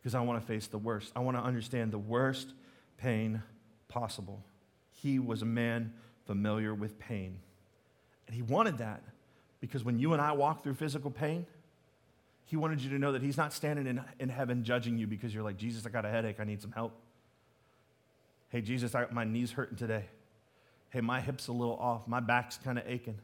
because 0.00 0.14
I 0.14 0.20
want 0.20 0.40
to 0.40 0.46
face 0.46 0.66
the 0.66 0.78
worst. 0.78 1.12
I 1.16 1.20
want 1.20 1.38
to 1.38 1.42
understand 1.42 1.92
the 1.92 1.98
worst 1.98 2.52
pain 2.98 3.42
possible. 3.88 4.42
He 5.04 5.18
was 5.18 5.42
a 5.42 5.44
man 5.44 5.92
familiar 6.24 6.72
with 6.72 6.98
pain. 6.98 7.36
And 8.26 8.34
he 8.34 8.40
wanted 8.40 8.78
that 8.78 9.02
because 9.60 9.84
when 9.84 9.98
you 9.98 10.14
and 10.14 10.22
I 10.22 10.32
walk 10.32 10.62
through 10.62 10.74
physical 10.74 11.10
pain, 11.10 11.44
he 12.46 12.56
wanted 12.56 12.80
you 12.80 12.88
to 12.88 12.98
know 12.98 13.12
that 13.12 13.20
he's 13.20 13.36
not 13.36 13.52
standing 13.52 13.86
in, 13.86 14.00
in 14.18 14.30
heaven 14.30 14.64
judging 14.64 14.96
you 14.96 15.06
because 15.06 15.34
you're 15.34 15.42
like, 15.42 15.58
Jesus, 15.58 15.84
I 15.84 15.90
got 15.90 16.06
a 16.06 16.08
headache, 16.08 16.40
I 16.40 16.44
need 16.44 16.62
some 16.62 16.72
help. 16.72 16.94
Hey, 18.48 18.62
Jesus, 18.62 18.94
I, 18.94 19.04
my 19.10 19.24
knee's 19.24 19.52
hurting 19.52 19.76
today. 19.76 20.06
Hey, 20.88 21.02
my 21.02 21.20
hip's 21.20 21.48
a 21.48 21.52
little 21.52 21.76
off. 21.76 22.08
My 22.08 22.20
back's 22.20 22.56
kind 22.56 22.78
of 22.78 22.84
aching. 22.88 23.18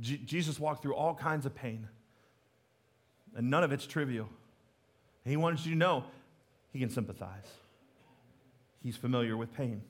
J- 0.00 0.20
Jesus 0.24 0.60
walked 0.60 0.82
through 0.82 0.94
all 0.94 1.16
kinds 1.16 1.44
of 1.44 1.56
pain, 1.56 1.88
and 3.34 3.50
none 3.50 3.64
of 3.64 3.72
it's 3.72 3.84
trivial. 3.84 4.28
He 5.24 5.36
wanted 5.36 5.66
you 5.66 5.72
to 5.72 5.78
know 5.78 6.04
he 6.72 6.78
can 6.78 6.90
sympathize. 6.90 7.48
He's 8.80 8.96
familiar 8.96 9.36
with 9.36 9.52
pain. 9.52 9.82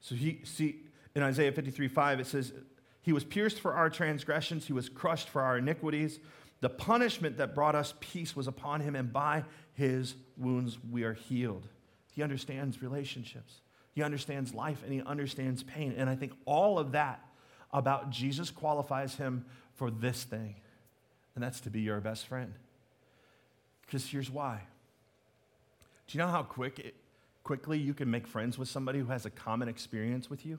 So 0.00 0.14
he 0.14 0.40
see 0.44 0.80
in 1.14 1.22
Isaiah 1.22 1.52
53 1.52 1.88
5, 1.88 2.20
it 2.20 2.26
says, 2.26 2.52
He 3.02 3.12
was 3.12 3.24
pierced 3.24 3.60
for 3.60 3.74
our 3.74 3.90
transgressions, 3.90 4.66
he 4.66 4.72
was 4.72 4.88
crushed 4.88 5.28
for 5.28 5.42
our 5.42 5.58
iniquities. 5.58 6.20
The 6.60 6.68
punishment 6.68 7.36
that 7.36 7.54
brought 7.54 7.76
us 7.76 7.94
peace 8.00 8.34
was 8.34 8.48
upon 8.48 8.80
him, 8.80 8.96
and 8.96 9.12
by 9.12 9.44
his 9.74 10.16
wounds 10.36 10.76
we 10.90 11.04
are 11.04 11.14
healed. 11.14 11.68
He 12.12 12.22
understands 12.22 12.82
relationships. 12.82 13.60
He 13.92 14.02
understands 14.02 14.54
life 14.54 14.82
and 14.84 14.92
he 14.92 15.02
understands 15.02 15.62
pain. 15.62 15.94
And 15.96 16.08
I 16.08 16.14
think 16.14 16.32
all 16.44 16.78
of 16.78 16.92
that 16.92 17.20
about 17.72 18.10
Jesus 18.10 18.50
qualifies 18.50 19.16
him 19.16 19.44
for 19.74 19.90
this 19.90 20.24
thing, 20.24 20.56
and 21.34 21.42
that's 21.42 21.60
to 21.60 21.70
be 21.70 21.80
your 21.80 22.00
best 22.00 22.26
friend. 22.26 22.54
Because 23.82 24.06
here's 24.06 24.30
why. 24.30 24.62
Do 26.06 26.18
you 26.18 26.24
know 26.24 26.30
how 26.30 26.42
quick 26.42 26.78
it, 26.78 26.94
quickly 27.48 27.78
you 27.78 27.94
can 27.94 28.10
make 28.10 28.26
friends 28.26 28.58
with 28.58 28.68
somebody 28.68 28.98
who 28.98 29.06
has 29.06 29.24
a 29.24 29.30
common 29.30 29.68
experience 29.68 30.28
with 30.28 30.44
you? 30.44 30.58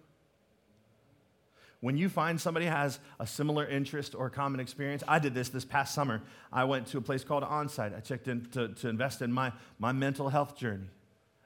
When 1.82 1.98
you 1.98 2.10
find 2.10 2.42
somebody 2.42 2.66
has 2.66 3.00
a 3.20 3.28
similar 3.28 3.68
interest 3.68 4.16
or 4.16 4.32
common 4.32 4.60
experience, 4.60 5.04
I 5.08 5.20
did 5.20 5.36
this 5.36 5.50
this 5.50 5.64
past 5.64 5.94
summer. 5.94 6.24
I 6.52 6.64
went 6.64 6.88
to 6.88 6.98
a 6.98 7.02
place 7.02 7.24
called 7.24 7.44
Onsite. 7.44 7.96
I 7.96 8.00
checked 8.00 8.28
in 8.28 8.48
to, 8.54 8.70
to 8.70 8.90
invest 8.90 9.22
in 9.22 9.32
my, 9.32 9.54
my 9.78 9.92
mental 9.92 10.30
health 10.30 10.58
journey. 10.58 10.88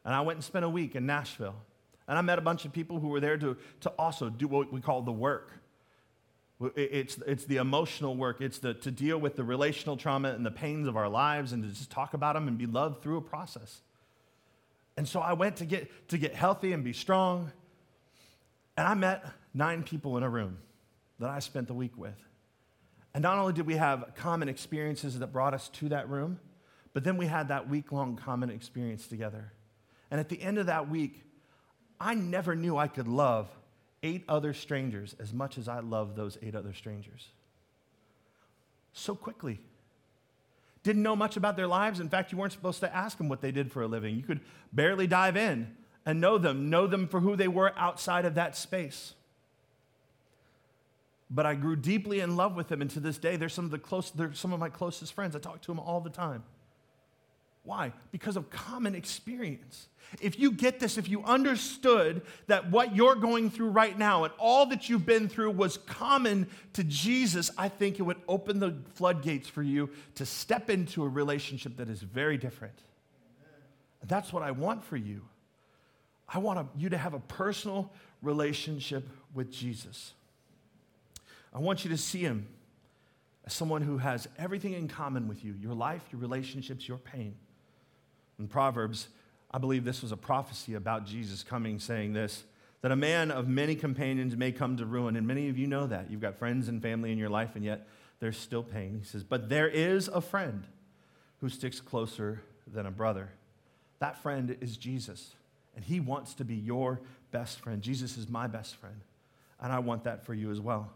And 0.05 0.15
I 0.15 0.21
went 0.21 0.37
and 0.37 0.45
spent 0.45 0.63
a 0.63 0.69
week 0.69 0.95
in 0.95 1.05
Nashville. 1.05 1.57
And 2.07 2.17
I 2.17 2.21
met 2.21 2.39
a 2.39 2.41
bunch 2.41 2.63
of 2.63 2.71
people 2.71 3.01
who 3.01 3.09
were 3.09 3.19
there 3.19 3.37
to, 3.37 3.57
to 3.81 3.89
also 3.99 4.29
do 4.29 4.47
what 4.47 4.71
we 4.71 4.79
call 4.79 5.01
the 5.01 5.11
work. 5.11 5.51
It's, 6.77 7.17
it's 7.27 7.43
the 7.43 7.57
emotional 7.57 8.15
work, 8.15 8.39
it's 8.39 8.59
the, 8.59 8.73
to 8.75 8.91
deal 8.91 9.17
with 9.17 9.35
the 9.35 9.43
relational 9.43 9.97
trauma 9.97 10.29
and 10.29 10.45
the 10.45 10.51
pains 10.51 10.87
of 10.87 10.95
our 10.95 11.09
lives 11.09 11.51
and 11.51 11.63
to 11.63 11.69
just 11.69 11.91
talk 11.91 12.13
about 12.13 12.35
them 12.35 12.47
and 12.47 12.57
be 12.57 12.65
loved 12.65 13.03
through 13.03 13.17
a 13.17 13.21
process. 13.21 13.81
And 14.97 15.07
so 15.07 15.19
I 15.19 15.33
went 15.33 15.57
to 15.57 15.65
get, 15.65 16.09
to 16.09 16.17
get 16.17 16.35
healthy 16.35 16.73
and 16.73 16.83
be 16.83 16.93
strong. 16.93 17.51
And 18.77 18.87
I 18.87 18.93
met 18.93 19.25
nine 19.53 19.83
people 19.83 20.17
in 20.17 20.23
a 20.23 20.29
room 20.29 20.57
that 21.19 21.29
I 21.29 21.39
spent 21.39 21.67
the 21.67 21.73
week 21.73 21.97
with. 21.97 22.19
And 23.13 23.21
not 23.21 23.37
only 23.37 23.53
did 23.53 23.67
we 23.67 23.75
have 23.75 24.13
common 24.15 24.49
experiences 24.49 25.19
that 25.19 25.27
brought 25.27 25.53
us 25.53 25.69
to 25.69 25.89
that 25.89 26.09
room, 26.09 26.39
but 26.93 27.03
then 27.03 27.17
we 27.17 27.27
had 27.27 27.47
that 27.47 27.69
week 27.69 27.91
long 27.91 28.15
common 28.15 28.49
experience 28.49 29.07
together. 29.07 29.51
And 30.11 30.19
at 30.19 30.29
the 30.29 30.41
end 30.41 30.57
of 30.57 30.67
that 30.67 30.89
week, 30.89 31.23
I 31.99 32.15
never 32.15 32.55
knew 32.55 32.77
I 32.77 32.87
could 32.87 33.07
love 33.07 33.49
eight 34.03 34.23
other 34.27 34.53
strangers 34.53 35.15
as 35.19 35.33
much 35.33 35.57
as 35.57 35.67
I 35.67 35.79
love 35.79 36.15
those 36.15 36.37
eight 36.41 36.55
other 36.55 36.73
strangers. 36.73 37.29
So 38.93 39.15
quickly. 39.15 39.59
Didn't 40.83 41.01
know 41.01 41.15
much 41.15 41.37
about 41.37 41.55
their 41.55 41.67
lives. 41.67 41.99
In 41.99 42.09
fact, 42.09 42.31
you 42.31 42.37
weren't 42.37 42.51
supposed 42.51 42.81
to 42.81 42.95
ask 42.95 43.17
them 43.17 43.29
what 43.29 43.41
they 43.41 43.51
did 43.51 43.71
for 43.71 43.81
a 43.81 43.87
living. 43.87 44.15
You 44.15 44.23
could 44.23 44.41
barely 44.71 45.07
dive 45.07 45.37
in 45.37 45.75
and 46.05 46.19
know 46.19 46.37
them, 46.37 46.69
know 46.69 46.87
them 46.87 47.07
for 47.07 47.21
who 47.21 47.35
they 47.35 47.47
were 47.47 47.73
outside 47.77 48.25
of 48.25 48.35
that 48.35 48.57
space. 48.57 49.13
But 51.29 51.45
I 51.45 51.55
grew 51.55 51.75
deeply 51.75 52.19
in 52.19 52.35
love 52.35 52.55
with 52.55 52.67
them, 52.67 52.81
and 52.81 52.91
to 52.91 52.99
this 52.99 53.17
day, 53.17 53.37
they're 53.37 53.49
some 53.49 53.65
of, 53.65 53.71
the 53.71 53.79
close, 53.79 54.11
they're 54.11 54.33
some 54.33 54.53
of 54.53 54.59
my 54.59 54.69
closest 54.69 55.13
friends. 55.13 55.35
I 55.35 55.39
talk 55.39 55.61
to 55.61 55.67
them 55.67 55.79
all 55.79 56.01
the 56.01 56.09
time. 56.09 56.43
Why? 57.63 57.93
Because 58.11 58.35
of 58.35 58.49
common 58.49 58.93
experience. 58.93 59.87
If 60.21 60.37
you 60.37 60.51
get 60.51 60.79
this, 60.79 60.97
if 60.97 61.07
you 61.07 61.23
understood 61.23 62.21
that 62.47 62.69
what 62.69 62.95
you're 62.95 63.15
going 63.15 63.49
through 63.49 63.69
right 63.69 63.97
now 63.97 64.25
and 64.25 64.33
all 64.37 64.65
that 64.67 64.89
you've 64.89 65.05
been 65.05 65.29
through 65.29 65.51
was 65.51 65.77
common 65.77 66.47
to 66.73 66.83
Jesus, 66.83 67.49
I 67.57 67.69
think 67.69 67.99
it 67.99 68.03
would 68.03 68.21
open 68.27 68.59
the 68.59 68.75
floodgates 68.95 69.47
for 69.47 69.63
you 69.63 69.89
to 70.15 70.25
step 70.25 70.69
into 70.69 71.03
a 71.03 71.07
relationship 71.07 71.77
that 71.77 71.89
is 71.89 72.01
very 72.01 72.37
different. 72.37 72.77
That's 74.05 74.33
what 74.33 74.43
I 74.43 74.51
want 74.51 74.83
for 74.83 74.97
you. 74.97 75.21
I 76.27 76.39
want 76.39 76.67
you 76.75 76.89
to 76.89 76.97
have 76.97 77.13
a 77.13 77.19
personal 77.19 77.91
relationship 78.21 79.07
with 79.33 79.51
Jesus. 79.51 80.13
I 81.53 81.59
want 81.59 81.85
you 81.85 81.91
to 81.91 81.97
see 81.97 82.19
him 82.19 82.47
as 83.45 83.53
someone 83.53 83.81
who 83.81 83.97
has 83.99 84.27
everything 84.37 84.73
in 84.73 84.87
common 84.87 85.27
with 85.27 85.45
you 85.45 85.53
your 85.53 85.73
life, 85.73 86.01
your 86.11 86.19
relationships, 86.19 86.87
your 86.87 86.97
pain. 86.97 87.35
In 88.43 88.49
Proverbs, 88.49 89.07
I 89.51 89.57
believe 89.57 89.85
this 89.85 90.01
was 90.01 90.11
a 90.11 90.17
prophecy 90.17 90.73
about 90.73 91.05
Jesus 91.05 91.43
coming, 91.43 91.79
saying 91.79 92.11
this 92.11 92.43
that 92.81 92.91
a 92.91 92.95
man 92.97 93.31
of 93.31 93.47
many 93.47 93.73
companions 93.73 94.35
may 94.35 94.51
come 94.51 94.75
to 94.75 94.85
ruin. 94.85 95.15
And 95.15 95.25
many 95.25 95.47
of 95.47 95.57
you 95.57 95.65
know 95.65 95.87
that. 95.87 96.11
You've 96.11 96.19
got 96.19 96.35
friends 96.35 96.67
and 96.67 96.81
family 96.81 97.13
in 97.13 97.17
your 97.17 97.29
life, 97.29 97.51
and 97.55 97.63
yet 97.63 97.87
there's 98.19 98.35
still 98.35 98.61
pain. 98.61 98.99
He 98.99 99.05
says, 99.05 99.23
But 99.23 99.47
there 99.47 99.69
is 99.69 100.09
a 100.09 100.19
friend 100.19 100.65
who 101.39 101.47
sticks 101.47 101.79
closer 101.79 102.41
than 102.67 102.85
a 102.85 102.91
brother. 102.91 103.29
That 103.99 104.21
friend 104.21 104.57
is 104.59 104.75
Jesus, 104.75 105.35
and 105.73 105.85
he 105.85 106.01
wants 106.01 106.33
to 106.33 106.43
be 106.43 106.55
your 106.55 106.99
best 107.31 107.61
friend. 107.61 107.81
Jesus 107.81 108.17
is 108.17 108.27
my 108.27 108.47
best 108.47 108.75
friend, 108.75 108.99
and 109.61 109.71
I 109.71 109.79
want 109.79 110.03
that 110.03 110.25
for 110.25 110.33
you 110.33 110.51
as 110.51 110.59
well. 110.59 110.91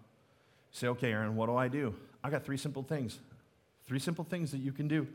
You 0.74 0.80
say, 0.80 0.88
okay, 0.90 1.14
Aaron, 1.14 1.38
what 1.38 1.46
do 1.46 1.56
I 1.56 1.70
do? 1.70 1.96
I 2.22 2.30
got 2.30 2.44
three 2.44 2.58
simple 2.58 2.84
things. 2.84 3.18
Three 3.86 4.00
simple 4.00 4.26
things 4.26 4.52
that 4.52 4.60
you 4.60 4.74
can 4.74 4.90
do. 4.90 5.08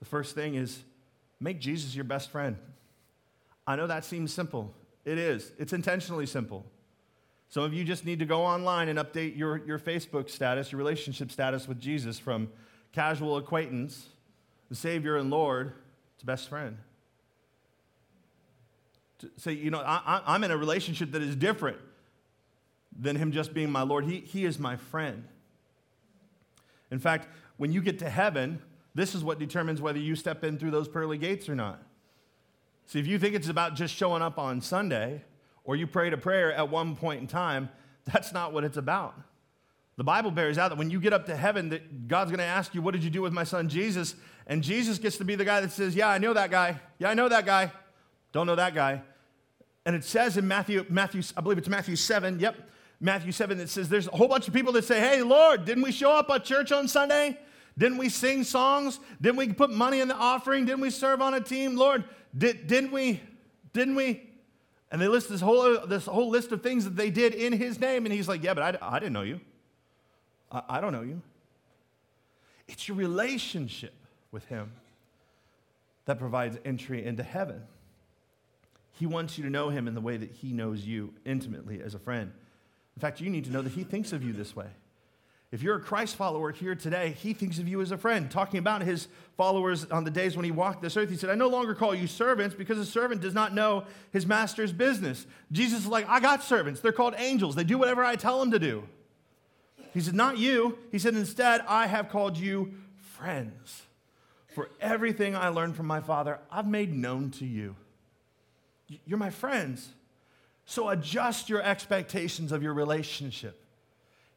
The 0.00 0.06
first 0.06 0.34
thing 0.34 0.56
is 0.56 0.82
Make 1.40 1.58
Jesus 1.58 1.94
your 1.94 2.04
best 2.04 2.30
friend. 2.30 2.56
I 3.66 3.76
know 3.76 3.86
that 3.86 4.04
seems 4.04 4.32
simple. 4.32 4.74
It 5.04 5.18
is. 5.18 5.52
It's 5.58 5.72
intentionally 5.72 6.26
simple. 6.26 6.66
Some 7.48 7.64
of 7.64 7.74
you 7.74 7.82
just 7.82 8.04
need 8.04 8.18
to 8.20 8.26
go 8.26 8.42
online 8.42 8.88
and 8.88 8.98
update 8.98 9.36
your, 9.36 9.64
your 9.66 9.78
Facebook 9.78 10.30
status, 10.30 10.70
your 10.70 10.78
relationship 10.78 11.32
status 11.32 11.66
with 11.66 11.80
Jesus 11.80 12.18
from 12.18 12.50
casual 12.92 13.36
acquaintance, 13.36 14.06
the 14.68 14.76
Savior 14.76 15.16
and 15.16 15.30
Lord, 15.30 15.72
to 16.18 16.26
best 16.26 16.48
friend. 16.48 16.76
To 19.20 19.30
say, 19.36 19.52
you 19.52 19.70
know, 19.70 19.80
I, 19.80 20.22
I'm 20.26 20.44
in 20.44 20.50
a 20.50 20.56
relationship 20.56 21.12
that 21.12 21.22
is 21.22 21.34
different 21.34 21.78
than 22.96 23.16
Him 23.16 23.32
just 23.32 23.52
being 23.52 23.70
my 23.70 23.82
Lord. 23.82 24.04
He, 24.04 24.20
he 24.20 24.44
is 24.44 24.58
my 24.58 24.76
friend. 24.76 25.24
In 26.90 26.98
fact, 26.98 27.28
when 27.56 27.72
you 27.72 27.80
get 27.80 27.98
to 28.00 28.10
heaven, 28.10 28.62
this 28.94 29.14
is 29.14 29.22
what 29.22 29.38
determines 29.38 29.80
whether 29.80 29.98
you 29.98 30.16
step 30.16 30.44
in 30.44 30.58
through 30.58 30.72
those 30.72 30.88
pearly 30.88 31.18
gates 31.18 31.48
or 31.48 31.54
not. 31.54 31.82
See, 32.86 32.98
if 32.98 33.06
you 33.06 33.18
think 33.18 33.34
it's 33.34 33.48
about 33.48 33.74
just 33.74 33.94
showing 33.94 34.22
up 34.22 34.38
on 34.38 34.60
Sunday 34.60 35.22
or 35.64 35.76
you 35.76 35.86
prayed 35.86 36.12
a 36.12 36.16
prayer 36.16 36.52
at 36.52 36.68
one 36.68 36.96
point 36.96 37.20
in 37.20 37.26
time, 37.26 37.68
that's 38.04 38.32
not 38.32 38.52
what 38.52 38.64
it's 38.64 38.76
about. 38.76 39.14
The 39.96 40.04
Bible 40.04 40.30
bears 40.30 40.56
out 40.58 40.70
that 40.70 40.78
when 40.78 40.90
you 40.90 40.98
get 40.98 41.12
up 41.12 41.26
to 41.26 41.36
heaven, 41.36 41.68
that 41.68 42.08
God's 42.08 42.30
going 42.30 42.38
to 42.38 42.44
ask 42.44 42.74
you, 42.74 42.80
"What 42.80 42.92
did 42.92 43.04
you 43.04 43.10
do 43.10 43.22
with 43.22 43.32
my 43.32 43.44
son 43.44 43.68
Jesus?" 43.68 44.14
And 44.46 44.62
Jesus 44.62 44.98
gets 44.98 45.18
to 45.18 45.24
be 45.24 45.34
the 45.34 45.44
guy 45.44 45.60
that 45.60 45.72
says, 45.72 45.94
"Yeah, 45.94 46.08
I 46.08 46.18
know 46.18 46.32
that 46.32 46.50
guy. 46.50 46.80
Yeah, 46.98 47.10
I 47.10 47.14
know 47.14 47.28
that 47.28 47.44
guy. 47.44 47.70
Don't 48.32 48.46
know 48.46 48.56
that 48.56 48.74
guy." 48.74 49.02
And 49.84 49.94
it 49.94 50.02
says 50.02 50.36
in 50.36 50.48
Matthew, 50.48 50.86
Matthew, 50.88 51.22
I 51.36 51.42
believe 51.42 51.58
it's 51.58 51.68
Matthew 51.68 51.96
seven. 51.96 52.40
Yep, 52.40 52.56
Matthew 52.98 53.30
seven. 53.30 53.58
That 53.58 53.68
says 53.68 53.88
there's 53.88 54.08
a 54.08 54.16
whole 54.16 54.28
bunch 54.28 54.48
of 54.48 54.54
people 54.54 54.72
that 54.72 54.84
say, 54.84 55.00
"Hey, 55.00 55.22
Lord, 55.22 55.66
didn't 55.66 55.82
we 55.82 55.92
show 55.92 56.12
up 56.12 56.30
at 56.30 56.44
church 56.44 56.72
on 56.72 56.88
Sunday?" 56.88 57.38
Didn't 57.80 57.96
we 57.96 58.10
sing 58.10 58.44
songs? 58.44 59.00
Didn't 59.22 59.38
we 59.38 59.54
put 59.54 59.70
money 59.70 60.00
in 60.00 60.08
the 60.08 60.14
offering? 60.14 60.66
Didn't 60.66 60.82
we 60.82 60.90
serve 60.90 61.22
on 61.22 61.32
a 61.32 61.40
team? 61.40 61.76
Lord, 61.76 62.04
did, 62.36 62.66
didn't 62.66 62.92
we? 62.92 63.22
Didn't 63.72 63.94
we? 63.94 64.28
And 64.92 65.00
they 65.00 65.08
list 65.08 65.30
this 65.30 65.40
whole, 65.40 65.86
this 65.86 66.04
whole 66.04 66.28
list 66.28 66.52
of 66.52 66.62
things 66.62 66.84
that 66.84 66.94
they 66.94 67.08
did 67.08 67.34
in 67.34 67.54
his 67.54 67.80
name. 67.80 68.04
And 68.04 68.12
he's 68.14 68.28
like, 68.28 68.44
Yeah, 68.44 68.52
but 68.52 68.82
I, 68.82 68.96
I 68.96 68.98
didn't 68.98 69.14
know 69.14 69.22
you. 69.22 69.40
I, 70.52 70.62
I 70.68 70.80
don't 70.82 70.92
know 70.92 71.00
you. 71.00 71.22
It's 72.68 72.86
your 72.86 72.98
relationship 72.98 73.94
with 74.30 74.44
him 74.44 74.72
that 76.04 76.18
provides 76.18 76.58
entry 76.66 77.02
into 77.02 77.22
heaven. 77.22 77.62
He 78.92 79.06
wants 79.06 79.38
you 79.38 79.44
to 79.44 79.50
know 79.50 79.70
him 79.70 79.88
in 79.88 79.94
the 79.94 80.02
way 80.02 80.18
that 80.18 80.30
he 80.30 80.52
knows 80.52 80.84
you 80.84 81.14
intimately 81.24 81.80
as 81.82 81.94
a 81.94 81.98
friend. 81.98 82.30
In 82.94 83.00
fact, 83.00 83.22
you 83.22 83.30
need 83.30 83.46
to 83.46 83.50
know 83.50 83.62
that 83.62 83.72
he 83.72 83.84
thinks 83.84 84.12
of 84.12 84.22
you 84.22 84.34
this 84.34 84.54
way. 84.54 84.66
If 85.52 85.62
you're 85.62 85.76
a 85.76 85.80
Christ 85.80 86.14
follower 86.14 86.52
here 86.52 86.76
today, 86.76 87.16
he 87.18 87.32
thinks 87.32 87.58
of 87.58 87.66
you 87.66 87.80
as 87.80 87.90
a 87.90 87.98
friend. 87.98 88.30
Talking 88.30 88.58
about 88.58 88.82
his 88.82 89.08
followers 89.36 89.84
on 89.86 90.04
the 90.04 90.10
days 90.10 90.36
when 90.36 90.44
he 90.44 90.52
walked 90.52 90.80
this 90.80 90.96
earth, 90.96 91.10
he 91.10 91.16
said, 91.16 91.28
I 91.28 91.34
no 91.34 91.48
longer 91.48 91.74
call 91.74 91.92
you 91.92 92.06
servants 92.06 92.54
because 92.54 92.78
a 92.78 92.86
servant 92.86 93.20
does 93.20 93.34
not 93.34 93.52
know 93.52 93.84
his 94.12 94.26
master's 94.26 94.72
business. 94.72 95.26
Jesus 95.50 95.80
is 95.80 95.86
like, 95.88 96.08
I 96.08 96.20
got 96.20 96.44
servants. 96.44 96.80
They're 96.80 96.92
called 96.92 97.14
angels. 97.18 97.56
They 97.56 97.64
do 97.64 97.78
whatever 97.78 98.04
I 98.04 98.14
tell 98.14 98.38
them 98.38 98.52
to 98.52 98.60
do. 98.60 98.84
He 99.92 100.00
said, 100.00 100.14
Not 100.14 100.38
you. 100.38 100.78
He 100.92 101.00
said, 101.00 101.14
Instead, 101.14 101.62
I 101.66 101.88
have 101.88 102.10
called 102.10 102.36
you 102.36 102.74
friends. 103.00 103.82
For 104.54 104.70
everything 104.80 105.34
I 105.34 105.48
learned 105.48 105.76
from 105.76 105.86
my 105.86 106.00
Father, 106.00 106.38
I've 106.50 106.66
made 106.66 106.94
known 106.94 107.30
to 107.32 107.44
you. 107.44 107.74
You're 109.04 109.18
my 109.18 109.30
friends. 109.30 109.88
So 110.64 110.88
adjust 110.88 111.48
your 111.48 111.62
expectations 111.62 112.52
of 112.52 112.62
your 112.62 112.74
relationship. 112.74 113.59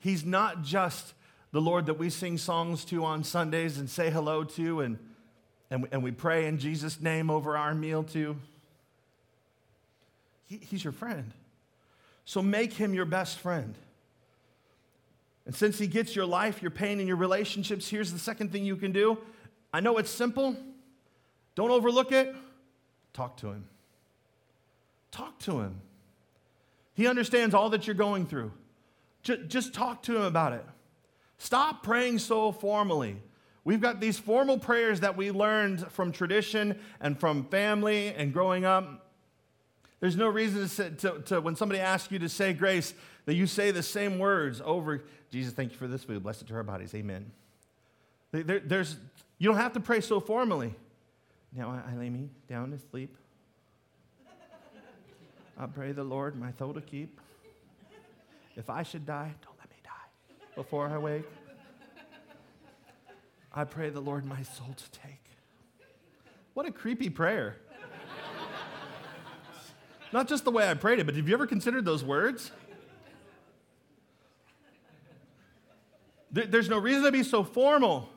He's 0.03 0.25
not 0.25 0.63
just 0.63 1.13
the 1.53 1.61
Lord 1.61 1.85
that 1.85 1.93
we 1.93 2.09
sing 2.09 2.37
songs 2.37 2.83
to 2.85 3.05
on 3.05 3.23
Sundays 3.23 3.77
and 3.77 3.89
say 3.89 4.09
hello 4.09 4.43
to 4.43 4.81
and, 4.81 4.99
and, 5.71 5.87
and 5.93 6.03
we 6.03 6.11
pray 6.11 6.45
in 6.45 6.59
Jesus' 6.59 6.99
name 6.99 7.29
over 7.29 7.55
our 7.55 7.73
meal 7.73 8.03
to. 8.03 8.35
he, 10.45 10.57
he's 10.57 10.83
your 10.83 10.91
friend. 10.91 11.31
So 12.25 12.41
make 12.41 12.73
him 12.73 12.93
your 12.93 13.05
best 13.05 13.39
friend. 13.39 13.75
And 15.45 15.55
since 15.55 15.79
he 15.79 15.87
gets 15.87 16.17
your 16.17 16.25
life, 16.25 16.61
your 16.61 16.71
pain, 16.71 16.99
and 16.99 17.07
your 17.07 17.15
relationships, 17.15 17.87
here's 17.87 18.11
the 18.11 18.19
second 18.19 18.51
thing 18.51 18.65
you 18.65 18.75
can 18.75 18.91
do. 18.91 19.17
I 19.71 19.79
know 19.79 19.99
it's 19.99 20.11
simple. 20.11 20.57
Don't 21.55 21.71
overlook 21.71 22.11
it. 22.11 22.35
Talk 23.13 23.37
to 23.37 23.47
him. 23.47 23.63
Talk 25.11 25.39
to 25.39 25.61
him. 25.61 25.79
He 26.93 27.07
understands 27.07 27.55
all 27.55 27.69
that 27.69 27.87
you're 27.87 27.93
going 27.93 28.25
through. 28.25 28.51
Just, 29.23 29.73
talk 29.73 30.03
to 30.03 30.17
him 30.17 30.23
about 30.23 30.53
it. 30.53 30.65
Stop 31.37 31.81
praying 31.81 32.19
so 32.19 32.51
formally. 32.51 33.17
We've 33.63 33.79
got 33.79 34.01
these 34.01 34.19
formal 34.19 34.59
prayers 34.59 34.99
that 34.99 35.15
we 35.15 35.31
learned 35.31 35.89
from 35.91 36.11
tradition 36.11 36.77
and 36.99 37.17
from 37.17 37.45
family 37.45 38.13
and 38.13 38.33
growing 38.33 38.65
up. 38.65 39.11
There's 40.01 40.17
no 40.17 40.27
reason 40.27 40.67
to, 40.67 40.89
to, 40.91 41.19
to, 41.21 41.41
when 41.41 41.55
somebody 41.55 41.79
asks 41.79 42.11
you 42.11 42.19
to 42.19 42.27
say 42.27 42.51
grace 42.51 42.93
that 43.25 43.35
you 43.35 43.47
say 43.47 43.71
the 43.71 43.81
same 43.81 44.19
words 44.19 44.61
over 44.63 45.03
Jesus, 45.31 45.53
thank 45.53 45.71
you 45.71 45.77
for 45.77 45.87
this 45.87 46.03
food. 46.03 46.21
blessed 46.21 46.45
to 46.45 46.53
our 46.53 46.61
bodies. 46.61 46.93
Amen. 46.93 47.31
There, 48.31 48.59
there's, 48.59 48.97
you 49.39 49.49
don't 49.49 49.57
have 49.57 49.73
to 49.73 49.79
pray 49.79 50.01
so 50.01 50.19
formally. 50.19 50.75
Now 51.55 51.69
I, 51.71 51.91
I 51.91 51.95
lay 51.95 52.09
me 52.09 52.29
down 52.47 52.69
to 52.71 52.77
sleep. 52.91 53.15
I 55.57 55.65
pray 55.65 55.91
the 55.91 56.03
Lord 56.03 56.39
my 56.39 56.51
soul 56.51 56.73
to 56.73 56.81
keep. 56.81 57.19
If 58.55 58.69
I 58.69 58.83
should 58.83 59.05
die, 59.05 59.33
don't 59.41 59.57
let 59.59 59.69
me 59.69 59.77
die 59.83 60.51
before 60.55 60.87
I 60.87 60.97
wake. 60.97 61.25
I 63.53 63.63
pray 63.63 63.89
the 63.89 63.99
Lord 63.99 64.25
my 64.25 64.41
soul 64.43 64.73
to 64.75 64.91
take. 64.91 65.23
What 66.53 66.65
a 66.65 66.71
creepy 66.71 67.09
prayer. 67.09 67.57
Not 70.11 70.27
just 70.27 70.43
the 70.43 70.51
way 70.51 70.69
I 70.69 70.75
prayed 70.75 70.99
it, 70.99 71.05
but 71.05 71.15
have 71.15 71.27
you 71.27 71.33
ever 71.33 71.47
considered 71.47 71.85
those 71.85 72.03
words? 72.03 72.51
There's 76.31 76.69
no 76.69 76.77
reason 76.79 77.03
to 77.03 77.11
be 77.11 77.23
so 77.23 77.43
formal. 77.43 78.09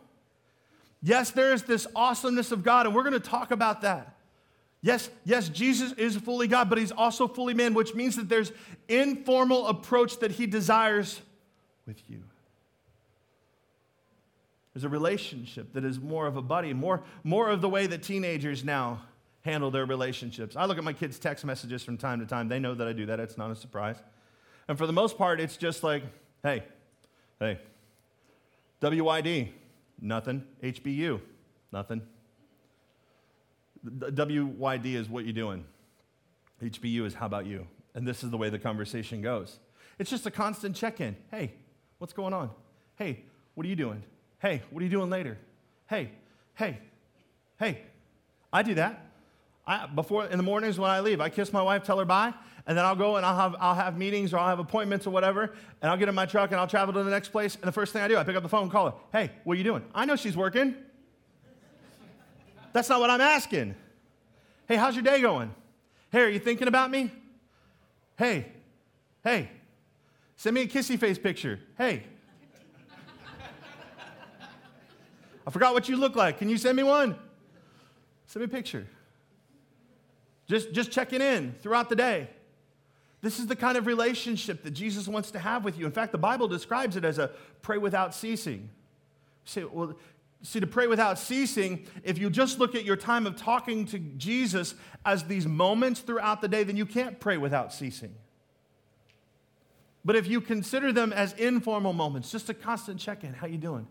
Yes, 1.02 1.30
there 1.30 1.52
is 1.52 1.62
this 1.62 1.86
awesomeness 1.94 2.50
of 2.50 2.62
God, 2.62 2.86
and 2.86 2.94
we're 2.94 3.02
going 3.02 3.12
to 3.12 3.20
talk 3.20 3.50
about 3.50 3.82
that. 3.82 4.15
Yes, 4.86 5.10
yes, 5.24 5.48
Jesus 5.48 5.90
is 5.94 6.14
fully 6.14 6.46
God, 6.46 6.68
but 6.68 6.78
he's 6.78 6.92
also 6.92 7.26
fully 7.26 7.54
man, 7.54 7.74
which 7.74 7.92
means 7.96 8.14
that 8.14 8.28
there's 8.28 8.52
informal 8.86 9.66
approach 9.66 10.20
that 10.20 10.30
he 10.30 10.46
desires 10.46 11.20
with 11.88 12.00
you. 12.08 12.22
There's 14.72 14.84
a 14.84 14.88
relationship 14.88 15.72
that 15.72 15.84
is 15.84 15.98
more 15.98 16.28
of 16.28 16.36
a 16.36 16.42
buddy, 16.42 16.72
more, 16.72 17.02
more 17.24 17.50
of 17.50 17.62
the 17.62 17.68
way 17.68 17.88
that 17.88 18.04
teenagers 18.04 18.62
now 18.62 19.00
handle 19.42 19.72
their 19.72 19.86
relationships. 19.86 20.54
I 20.54 20.66
look 20.66 20.78
at 20.78 20.84
my 20.84 20.92
kids' 20.92 21.18
text 21.18 21.44
messages 21.44 21.82
from 21.82 21.96
time 21.96 22.20
to 22.20 22.26
time. 22.26 22.46
They 22.46 22.60
know 22.60 22.76
that 22.76 22.86
I 22.86 22.92
do 22.92 23.06
that. 23.06 23.18
It's 23.18 23.36
not 23.36 23.50
a 23.50 23.56
surprise. 23.56 23.96
And 24.68 24.78
for 24.78 24.86
the 24.86 24.92
most 24.92 25.18
part, 25.18 25.40
it's 25.40 25.56
just 25.56 25.82
like, 25.82 26.04
hey, 26.44 26.62
hey, 27.40 27.58
WYD, 28.80 29.48
nothing. 30.00 30.44
HBU, 30.62 31.20
nothing. 31.72 32.02
WYD 33.86 34.94
is 34.94 35.08
what 35.08 35.24
you 35.24 35.32
doing. 35.32 35.64
HBU 36.62 37.04
is 37.04 37.14
how 37.14 37.26
about 37.26 37.46
you? 37.46 37.66
And 37.94 38.06
this 38.06 38.24
is 38.24 38.30
the 38.30 38.36
way 38.36 38.50
the 38.50 38.58
conversation 38.58 39.22
goes. 39.22 39.58
It's 39.98 40.10
just 40.10 40.26
a 40.26 40.30
constant 40.30 40.76
check 40.76 41.00
in. 41.00 41.16
Hey, 41.30 41.52
what's 41.98 42.12
going 42.12 42.34
on? 42.34 42.50
Hey, 42.96 43.24
what 43.54 43.64
are 43.64 43.68
you 43.68 43.76
doing? 43.76 44.02
Hey, 44.38 44.62
what 44.70 44.80
are 44.80 44.84
you 44.84 44.90
doing 44.90 45.10
later? 45.10 45.38
Hey, 45.88 46.10
hey, 46.54 46.78
hey. 47.58 47.82
I 48.52 48.62
do 48.62 48.74
that. 48.74 49.06
I, 49.66 49.86
before 49.86 50.26
in 50.26 50.36
the 50.36 50.44
mornings 50.44 50.78
when 50.78 50.90
I 50.90 51.00
leave, 51.00 51.20
I 51.20 51.28
kiss 51.28 51.52
my 51.52 51.62
wife, 51.62 51.82
tell 51.82 51.98
her 51.98 52.04
bye, 52.04 52.32
and 52.66 52.78
then 52.78 52.84
I'll 52.84 52.94
go 52.94 53.16
and 53.16 53.26
I'll 53.26 53.36
have, 53.36 53.56
I'll 53.58 53.74
have 53.74 53.98
meetings 53.98 54.32
or 54.32 54.38
I'll 54.38 54.48
have 54.48 54.60
appointments 54.60 55.06
or 55.06 55.10
whatever, 55.10 55.54
and 55.82 55.90
I'll 55.90 55.96
get 55.96 56.08
in 56.08 56.14
my 56.14 56.26
truck 56.26 56.52
and 56.52 56.60
I'll 56.60 56.68
travel 56.68 56.94
to 56.94 57.02
the 57.02 57.10
next 57.10 57.30
place. 57.30 57.56
And 57.56 57.64
the 57.64 57.72
first 57.72 57.92
thing 57.92 58.02
I 58.02 58.08
do, 58.08 58.16
I 58.16 58.24
pick 58.24 58.36
up 58.36 58.42
the 58.42 58.48
phone 58.48 58.64
and 58.64 58.72
call 58.72 58.90
her. 58.90 58.94
Hey, 59.12 59.32
what 59.44 59.54
are 59.54 59.58
you 59.58 59.64
doing? 59.64 59.84
I 59.94 60.04
know 60.04 60.14
she's 60.16 60.36
working. 60.36 60.76
That's 62.76 62.90
not 62.90 63.00
what 63.00 63.08
I'm 63.08 63.22
asking. 63.22 63.74
Hey, 64.68 64.76
how's 64.76 64.94
your 64.94 65.02
day 65.02 65.22
going? 65.22 65.50
Hey, 66.12 66.20
are 66.20 66.28
you 66.28 66.38
thinking 66.38 66.68
about 66.68 66.90
me? 66.90 67.10
Hey, 68.18 68.52
hey, 69.24 69.48
send 70.36 70.52
me 70.52 70.60
a 70.60 70.66
kissy 70.66 70.98
face 70.98 71.16
picture. 71.16 71.58
Hey. 71.78 72.02
I 75.46 75.50
forgot 75.50 75.72
what 75.72 75.88
you 75.88 75.96
look 75.96 76.16
like. 76.16 76.36
Can 76.36 76.50
you 76.50 76.58
send 76.58 76.76
me 76.76 76.82
one? 76.82 77.16
Send 78.26 78.42
me 78.42 78.44
a 78.44 78.48
picture. 78.48 78.86
Just, 80.46 80.74
just 80.74 80.90
checking 80.90 81.22
in 81.22 81.54
throughout 81.62 81.88
the 81.88 81.96
day. 81.96 82.28
This 83.22 83.38
is 83.38 83.46
the 83.46 83.56
kind 83.56 83.78
of 83.78 83.86
relationship 83.86 84.62
that 84.64 84.72
Jesus 84.72 85.08
wants 85.08 85.30
to 85.30 85.38
have 85.38 85.64
with 85.64 85.78
you. 85.78 85.86
In 85.86 85.92
fact, 85.92 86.12
the 86.12 86.18
Bible 86.18 86.46
describes 86.46 86.94
it 86.94 87.06
as 87.06 87.18
a 87.18 87.30
pray 87.62 87.78
without 87.78 88.14
ceasing. 88.14 88.68
You 89.46 89.46
say, 89.46 89.64
well, 89.64 89.94
see, 90.42 90.60
to 90.60 90.66
pray 90.66 90.86
without 90.86 91.18
ceasing, 91.18 91.86
if 92.04 92.18
you 92.18 92.30
just 92.30 92.58
look 92.58 92.74
at 92.74 92.84
your 92.84 92.96
time 92.96 93.26
of 93.26 93.36
talking 93.36 93.86
to 93.86 93.98
Jesus 93.98 94.74
as 95.04 95.24
these 95.24 95.46
moments 95.46 96.00
throughout 96.00 96.40
the 96.40 96.48
day, 96.48 96.64
then 96.64 96.76
you 96.76 96.86
can't 96.86 97.18
pray 97.18 97.36
without 97.36 97.72
ceasing. 97.72 98.14
But 100.04 100.14
if 100.14 100.28
you 100.28 100.40
consider 100.40 100.92
them 100.92 101.12
as 101.12 101.32
informal 101.32 101.92
moments, 101.92 102.30
just 102.30 102.48
a 102.48 102.54
constant 102.54 103.00
check-in, 103.00 103.32
how 103.32 103.48
you 103.48 103.58
doing? 103.58 103.88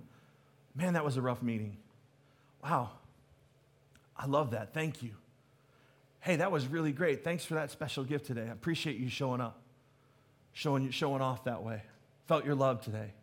Man, 0.73 0.93
that 0.93 1.03
was 1.03 1.17
a 1.17 1.21
rough 1.21 1.41
meeting. 1.43 1.77
Wow. 2.63 2.91
I 4.15 4.25
love 4.25 4.51
that. 4.51 4.73
Thank 4.73 5.03
you. 5.03 5.12
Hey, 6.21 6.38
that 6.38 6.51
was 6.51 6.67
really 6.67 6.91
great. 6.91 7.23
Thanks 7.23 7.43
for 7.45 7.55
that 7.55 7.69
special 7.69 8.03
gift 8.03 8.25
today. 8.25 8.43
I 8.47 8.51
appreciate 8.51 8.97
you 8.97 9.10
showing 9.10 9.41
up, 9.41 9.62
showing, 10.53 10.89
showing 10.91 11.21
off 11.21 11.43
that 11.43 11.63
way. 11.63 11.84
Felt 12.27 12.45
your 12.45 12.55
love 12.55 12.81
today. 12.81 13.13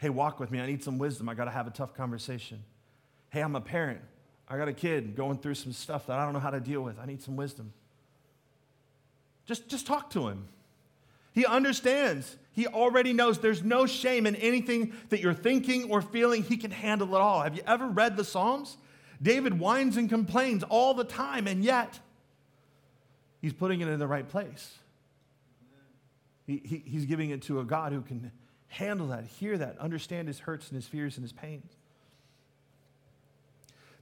Hey, 0.00 0.08
walk 0.08 0.40
with 0.40 0.50
me. 0.50 0.60
I 0.60 0.66
need 0.66 0.82
some 0.82 0.98
wisdom. 0.98 1.28
I 1.28 1.34
got 1.34 1.44
to 1.44 1.50
have 1.50 1.66
a 1.66 1.70
tough 1.70 1.94
conversation. 1.94 2.62
Hey, 3.28 3.42
I'm 3.42 3.54
a 3.54 3.60
parent. 3.60 4.00
I 4.48 4.56
got 4.56 4.66
a 4.66 4.72
kid 4.72 5.14
going 5.14 5.38
through 5.38 5.54
some 5.54 5.72
stuff 5.72 6.06
that 6.06 6.18
I 6.18 6.24
don't 6.24 6.32
know 6.32 6.40
how 6.40 6.50
to 6.50 6.60
deal 6.60 6.82
with. 6.82 6.98
I 6.98 7.06
need 7.06 7.22
some 7.22 7.36
wisdom. 7.36 7.72
Just, 9.46 9.68
just 9.68 9.86
talk 9.86 10.10
to 10.10 10.28
him. 10.28 10.48
He 11.32 11.46
understands. 11.46 12.36
He 12.52 12.66
already 12.66 13.12
knows 13.12 13.38
there's 13.38 13.62
no 13.62 13.86
shame 13.86 14.26
in 14.26 14.34
anything 14.36 14.92
that 15.10 15.20
you're 15.20 15.34
thinking 15.34 15.90
or 15.90 16.02
feeling. 16.02 16.42
He 16.42 16.56
can 16.56 16.70
handle 16.70 17.14
it 17.14 17.20
all. 17.20 17.42
Have 17.42 17.54
you 17.54 17.62
ever 17.66 17.86
read 17.86 18.16
the 18.16 18.24
Psalms? 18.24 18.76
David 19.22 19.60
whines 19.60 19.96
and 19.96 20.08
complains 20.08 20.62
all 20.64 20.94
the 20.94 21.04
time, 21.04 21.46
and 21.46 21.62
yet 21.62 22.00
He's 23.40 23.52
putting 23.52 23.80
it 23.80 23.88
in 23.88 23.98
the 23.98 24.06
right 24.06 24.28
place. 24.28 24.76
He, 26.46 26.60
he, 26.64 26.82
he's 26.84 27.06
giving 27.06 27.30
it 27.30 27.42
to 27.42 27.60
a 27.60 27.64
God 27.64 27.92
who 27.92 28.02
can 28.02 28.30
handle 28.70 29.08
that, 29.08 29.24
hear 29.24 29.58
that, 29.58 29.78
understand 29.78 30.28
his 30.28 30.40
hurts 30.40 30.68
and 30.68 30.76
his 30.76 30.86
fears 30.86 31.16
and 31.16 31.24
his 31.24 31.32
pains. 31.32 31.72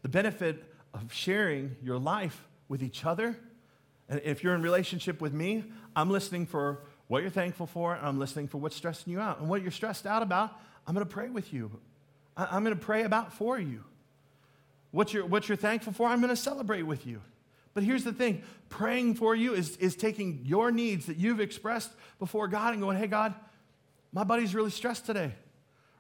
The 0.02 0.09
benefit 0.09 0.62
of 0.94 1.12
sharing 1.12 1.76
your 1.83 1.98
life 1.98 2.46
with 2.68 2.83
each 2.83 3.04
other, 3.04 3.37
and 4.09 4.20
if 4.24 4.44
you're 4.44 4.54
in 4.54 4.62
relationship 4.62 5.20
with 5.20 5.33
me, 5.33 5.64
I'm 5.96 6.11
listening 6.11 6.46
for 6.46 6.81
what 7.09 7.22
you're 7.22 7.31
thankful 7.31 7.66
for, 7.66 7.94
and 7.94 8.07
I'm 8.07 8.18
listening 8.18 8.46
for 8.46 8.59
what's 8.59 8.76
stressing 8.76 9.12
you 9.12 9.20
out. 9.20 9.40
And 9.40 9.48
what 9.48 9.62
you're 9.62 9.70
stressed 9.70 10.07
out 10.07 10.22
about, 10.22 10.52
I'm 10.87 10.94
going 10.94 11.07
to 11.07 11.12
pray 11.12 11.31
with 11.31 11.52
you. 11.52 11.70
I'm 12.37 12.62
going 12.62 12.76
to 12.76 12.81
pray 12.81 13.02
about 13.02 13.33
for 13.33 13.59
you. 13.59 13.83
What 14.90 15.12
you're, 15.12 15.26
what 15.26 15.48
you're 15.48 15.57
thankful 15.57 15.92
for, 15.92 16.09
I'm 16.09 16.20
going 16.20 16.28
to 16.28 16.37
celebrate 16.37 16.83
with 16.83 17.07
you. 17.07 17.20
But 17.74 17.85
here's 17.85 18.04
the 18.04 18.12
thing 18.12 18.42
praying 18.68 19.14
for 19.14 19.35
you 19.35 19.54
is, 19.54 19.76
is 19.78 19.96
taking 19.96 20.42
your 20.44 20.70
needs 20.70 21.07
that 21.07 21.16
you've 21.16 21.40
expressed 21.40 21.90
before 22.18 22.48
God 22.48 22.74
and 22.74 22.83
going, 22.83 22.98
hey, 22.98 23.07
God, 23.07 23.35
my 24.12 24.25
buddy's 24.25 24.55
really 24.55 24.71
stressed 24.71 25.07
today. 25.07 25.35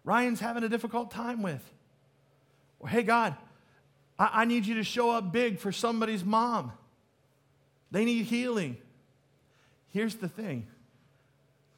Ryan's 0.04 0.40
having 0.40 0.64
a 0.64 0.68
difficult 0.68 1.10
time 1.10 1.42
with. 1.42 1.62
Or, 2.80 2.88
hey, 2.88 3.02
God, 3.02 3.36
I, 4.18 4.30
I 4.32 4.44
need 4.44 4.66
you 4.66 4.76
to 4.76 4.84
show 4.84 5.10
up 5.10 5.32
big 5.32 5.58
for 5.58 5.72
somebody's 5.72 6.24
mom. 6.24 6.72
They 7.90 8.04
need 8.04 8.26
healing. 8.26 8.76
Here's 9.90 10.16
the 10.16 10.28
thing 10.28 10.66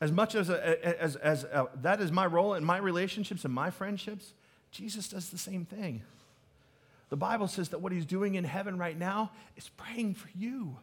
as 0.01 0.11
much 0.11 0.35
as, 0.35 0.49
a, 0.49 1.03
as, 1.03 1.17
as 1.17 1.45
a, 1.45 1.69
that 1.83 2.01
is 2.01 2.11
my 2.11 2.25
role 2.25 2.55
in 2.55 2.65
my 2.65 2.79
relationships 2.79 3.45
and 3.45 3.53
my 3.53 3.71
friendships, 3.71 4.33
Jesus 4.71 5.09
does 5.09 5.29
the 5.29 5.39
same 5.39 5.67
thing. 5.67 6.03
The 7.11 7.17
Bible 7.17 7.49
says 7.49 7.71
that 7.71 7.81
what 7.81 7.93
he's 7.93 8.07
doing 8.07 8.37
in 8.37 8.45
heaven 8.45 8.79
right 8.79 8.99
now 8.99 9.31
is 9.57 9.69
praying 9.77 10.15
for 10.15 10.29
you. 10.35 10.77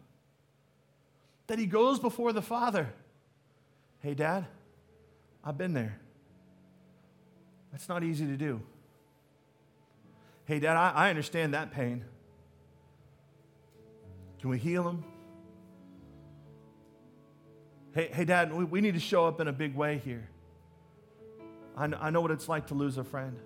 That 1.48 1.58
he 1.58 1.66
goes 1.66 2.00
before 2.00 2.32
the 2.32 2.42
Father. 2.42 2.94
Hey, 4.04 4.14
Dad, 4.14 4.46
I've 5.44 5.58
been 5.58 5.74
there. 5.74 6.00
That's 7.72 7.90
not 7.90 8.04
easy 8.04 8.26
to 8.26 8.38
do. 8.38 8.62
Hey, 10.46 10.60
Dad, 10.60 10.78
I, 10.78 10.92
I 10.92 11.10
understand 11.10 11.54
that 11.54 11.72
pain. 11.72 12.06
Can 14.40 14.50
we 14.50 14.58
heal 14.58 14.88
him? 14.88 15.04
Hey, 17.94 18.10
hey 18.14 18.26
Dad, 18.26 18.54
we, 18.54 18.64
we 18.64 18.82
need 18.82 18.94
to 18.94 19.00
show 19.00 19.26
up 19.26 19.42
in 19.42 19.48
a 19.48 19.54
big 19.54 19.76
way 19.76 20.02
here. 20.04 20.28
I, 21.76 21.86
I 22.00 22.10
know 22.10 22.22
what 22.22 22.32
it's 22.32 22.48
like 22.48 22.68
to 22.68 22.74
lose 22.74 22.98
a 22.98 23.04
friend. 23.04 23.38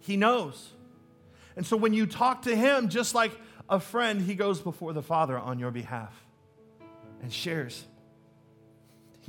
He 0.00 0.16
knows. 0.16 0.72
And 1.56 1.66
so 1.66 1.76
when 1.76 1.92
you 1.92 2.06
talk 2.06 2.42
to 2.42 2.56
him, 2.56 2.88
just 2.88 3.14
like 3.14 3.32
a 3.68 3.78
friend, 3.80 4.22
he 4.22 4.34
goes 4.34 4.60
before 4.60 4.92
the 4.92 5.02
Father 5.02 5.38
on 5.38 5.58
your 5.58 5.70
behalf 5.70 6.14
and 7.22 7.32
shares. 7.32 7.84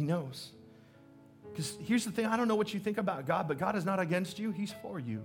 He 0.01 0.07
knows. 0.07 0.49
Because 1.51 1.77
here's 1.85 2.05
the 2.05 2.11
thing 2.11 2.25
I 2.25 2.35
don't 2.35 2.47
know 2.47 2.55
what 2.55 2.73
you 2.73 2.79
think 2.79 2.97
about 2.97 3.27
God, 3.27 3.47
but 3.47 3.59
God 3.59 3.75
is 3.75 3.85
not 3.85 3.99
against 3.99 4.39
you, 4.39 4.49
He's 4.49 4.73
for 4.81 4.99
you. 4.99 5.23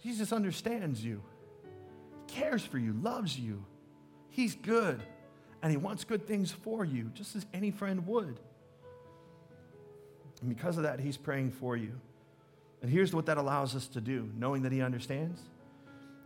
Jesus 0.00 0.32
understands 0.32 1.04
you, 1.04 1.22
cares 2.28 2.64
for 2.64 2.78
you, 2.78 2.92
loves 2.92 3.36
you. 3.36 3.64
He's 4.28 4.54
good, 4.54 5.02
and 5.60 5.72
He 5.72 5.76
wants 5.76 6.04
good 6.04 6.28
things 6.28 6.52
for 6.52 6.84
you, 6.84 7.10
just 7.14 7.34
as 7.34 7.44
any 7.52 7.72
friend 7.72 8.06
would. 8.06 8.38
And 10.40 10.48
because 10.48 10.76
of 10.76 10.84
that, 10.84 11.00
He's 11.00 11.16
praying 11.16 11.50
for 11.50 11.76
you. 11.76 12.00
And 12.80 12.88
here's 12.88 13.12
what 13.12 13.26
that 13.26 13.38
allows 13.38 13.74
us 13.74 13.88
to 13.88 14.00
do, 14.00 14.30
knowing 14.36 14.62
that 14.62 14.70
He 14.70 14.82
understands. 14.82 15.40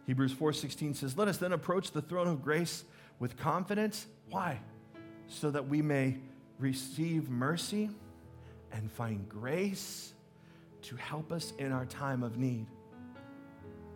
Hebrews 0.06 0.34
4:16 0.34 0.96
says, 0.96 1.16
"Let 1.16 1.28
us 1.28 1.38
then 1.38 1.54
approach 1.54 1.92
the 1.92 2.02
throne 2.02 2.28
of 2.28 2.42
grace 2.42 2.84
with 3.18 3.38
confidence. 3.38 4.06
Why? 4.28 4.60
So 5.30 5.50
that 5.50 5.68
we 5.68 5.80
may 5.80 6.18
receive 6.58 7.30
mercy 7.30 7.88
and 8.72 8.90
find 8.92 9.26
grace 9.28 10.12
to 10.82 10.96
help 10.96 11.32
us 11.32 11.52
in 11.58 11.72
our 11.72 11.86
time 11.86 12.22
of 12.22 12.36
need." 12.36 12.66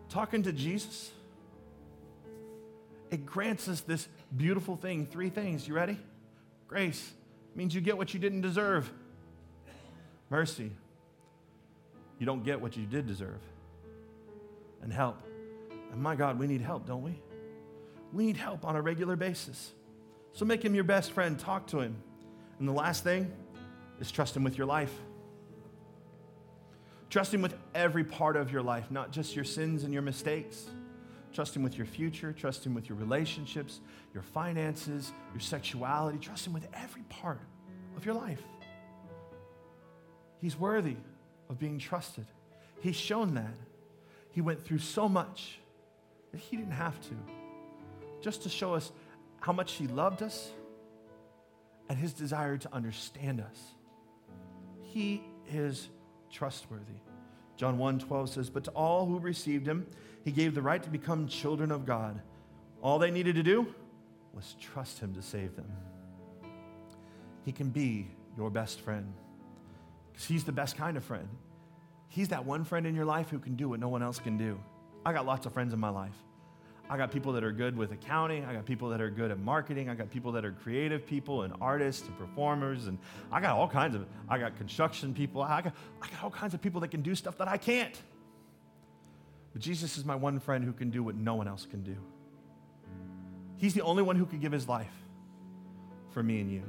Talking 0.09 0.43
to 0.45 0.53
Jesus, 0.53 1.13
it 3.11 3.27
grants 3.27 3.69
us 3.69 3.83
this 3.83 4.09
beautiful 4.35 4.77
thing, 4.77 5.07
three 5.07 5.29
things. 5.29 5.69
You 5.69 5.75
ready? 5.75 5.99
Grace 6.69 7.13
means 7.55 7.75
you 7.75 7.83
get 7.83 7.99
what 7.99 8.15
you 8.15 8.21
didn't 8.21 8.41
deserve. 8.41 8.91
Mercy, 10.31 10.73
you 12.19 12.27
don't 12.27 12.45
get 12.45 12.61
what 12.61 12.77
you 12.77 12.87
did 12.87 13.07
deserve. 13.07 13.43
And 14.83 14.93
help 14.93 15.21
and 15.95 16.03
my 16.03 16.17
God, 16.17 16.41
we 16.41 16.49
need 16.49 16.61
help, 16.61 16.87
don't 16.87 17.05
we? 17.05 17.15
We 18.13 18.27
need 18.27 18.37
help 18.37 18.65
on 18.65 18.75
a 18.75 18.83
regular 18.83 19.15
basis. 19.15 19.73
So 20.35 20.45
make 20.45 20.65
him 20.65 20.75
your 20.75 20.85
best 20.85 21.13
friend, 21.13 21.39
talk 21.39 21.69
to 21.69 21.79
him. 21.79 21.97
And 22.59 22.69
the 22.69 22.73
last 22.73 23.05
thing 23.05 23.33
is 24.01 24.11
trust 24.11 24.37
him 24.37 24.43
with 24.43 24.59
your 24.59 24.67
life. 24.67 24.93
Trust 27.09 27.33
him 27.33 27.41
with 27.41 27.55
every 27.75 28.03
part 28.03 28.37
of 28.37 28.51
your 28.51 28.63
life, 28.63 28.91
not 28.91 29.13
just 29.13 29.37
your 29.37 29.45
sins 29.45 29.85
and 29.85 29.93
your 29.93 30.03
mistakes. 30.03 30.67
Trust 31.33 31.55
him 31.55 31.63
with 31.63 31.77
your 31.77 31.87
future. 31.87 32.33
Trust 32.33 32.67
him 32.67 32.75
with 32.75 32.89
your 32.89 32.99
relationships, 32.99 33.81
your 34.13 34.25
finances, 34.25 35.13
your 35.33 35.41
sexuality. 35.41 36.19
Trust 36.19 36.49
him 36.49 36.53
with 36.53 36.67
every 36.75 37.03
part 37.03 37.41
of 37.97 38.05
your 38.05 38.15
life. 38.15 38.43
He's 40.39 40.59
worthy 40.59 40.97
of 41.49 41.61
being 41.61 41.79
trusted. 41.79 42.27
He's 42.81 42.97
shown 42.97 43.35
that. 43.35 43.55
He 44.33 44.41
went 44.41 44.65
through 44.65 44.79
so 44.79 45.09
much 45.09 45.61
that 46.33 46.39
he 46.39 46.57
didn't 46.57 46.73
have 46.73 47.01
to, 47.03 47.15
just 48.21 48.43
to 48.43 48.49
show 48.49 48.75
us 48.75 48.91
how 49.45 49.53
much 49.53 49.73
he 49.73 49.87
loved 49.87 50.23
us 50.23 50.51
and 51.91 51.99
his 51.99 52.15
desire 52.15 52.57
to 52.57 52.75
understand 52.75 53.43
us. 53.43 53.61
He 54.81 55.23
is 55.53 55.91
trustworthy. 56.33 57.01
John 57.59 57.77
1 57.77 57.99
12 57.99 58.31
says, 58.31 58.49
But 58.49 58.65
to 58.65 58.71
all 58.71 59.05
who 59.05 59.19
received 59.19 59.67
him, 59.67 59.87
he 60.25 60.31
gave 60.31 60.55
the 60.55 60.63
right 60.63 60.83
to 60.83 60.89
become 60.89 61.29
children 61.29 61.71
of 61.71 61.85
God. 61.85 62.23
All 62.83 62.99
they 62.99 63.11
needed 63.11 63.35
to 63.35 63.43
do 63.43 63.67
was 64.33 64.57
trust 64.59 64.99
him 64.99 65.13
to 65.13 65.21
save 65.21 65.55
them. 65.57 65.71
He 67.45 67.53
can 67.53 67.69
be 67.69 68.09
your 68.39 68.49
best 68.49 68.81
friend 68.81 69.13
because 70.11 70.27
he's 70.27 70.45
the 70.45 70.53
best 70.53 70.79
kind 70.79 70.97
of 70.97 71.05
friend. 71.05 71.29
He's 72.09 72.29
that 72.29 72.47
one 72.47 72.65
friend 72.65 72.87
in 72.87 72.95
your 72.95 73.05
life 73.05 73.29
who 73.29 73.39
can 73.39 73.57
do 73.57 73.69
what 73.69 73.79
no 73.79 73.89
one 73.89 74.03
else 74.03 74.19
can 74.19 74.39
do. 74.39 74.59
I 75.05 75.13
got 75.13 75.27
lots 75.27 75.45
of 75.45 75.53
friends 75.53 75.75
in 75.75 75.81
my 75.81 75.91
life. 75.91 76.17
I 76.89 76.99
got 76.99 77.11
people 77.11 77.33
that 77.33 77.43
are 77.43 77.53
good 77.53 77.77
with 77.77 77.93
accounting. 77.93 78.45
I 78.45 78.53
got 78.53 78.67
people 78.67 78.91
that 78.91 79.01
are 79.01 79.09
good 79.09 79.31
at 79.31 79.39
marketing. 79.39 79.89
I 79.89 79.95
got 79.95 80.11
people 80.11 80.33
that 80.33 80.45
are 80.45 80.53
creative 80.53 81.07
people 81.07 81.43
and 81.43 81.55
artists 81.61 82.07
and 82.07 82.17
performers. 82.19 82.87
And 82.87 82.99
I 83.33 83.41
got 83.41 83.57
all 83.57 83.69
kinds 83.69 83.95
of, 83.95 84.07
I 84.29 84.39
got 84.39 84.57
construction 84.57 85.15
people. 85.15 85.41
I 85.41 85.63
got, 85.63 85.75
I 86.03 86.09
got 86.09 86.25
all 86.25 86.31
kinds 86.31 86.53
of 86.53 86.61
people 86.61 86.83
that 86.83 86.89
can 86.89 87.01
do 87.01 87.15
stuff 87.15 87.39
that 87.39 87.49
I 87.49 87.57
can't. 87.57 87.99
But 89.55 89.63
Jesus 89.63 89.97
is 89.97 90.05
my 90.05 90.15
one 90.15 90.41
friend 90.41 90.63
who 90.65 90.73
can 90.73 90.91
do 90.91 91.03
what 91.03 91.15
no 91.15 91.37
one 91.37 91.49
else 91.49 91.65
can 91.65 91.83
do. 91.83 91.97
He's 93.57 93.73
the 93.73 93.83
only 93.83 94.03
one 94.03 94.17
who 94.17 94.27
could 94.27 94.41
give 94.41 94.53
his 94.53 94.69
life 94.69 94.93
for 96.11 96.23
me 96.23 96.41
and 96.41 96.51
you. 96.51 96.65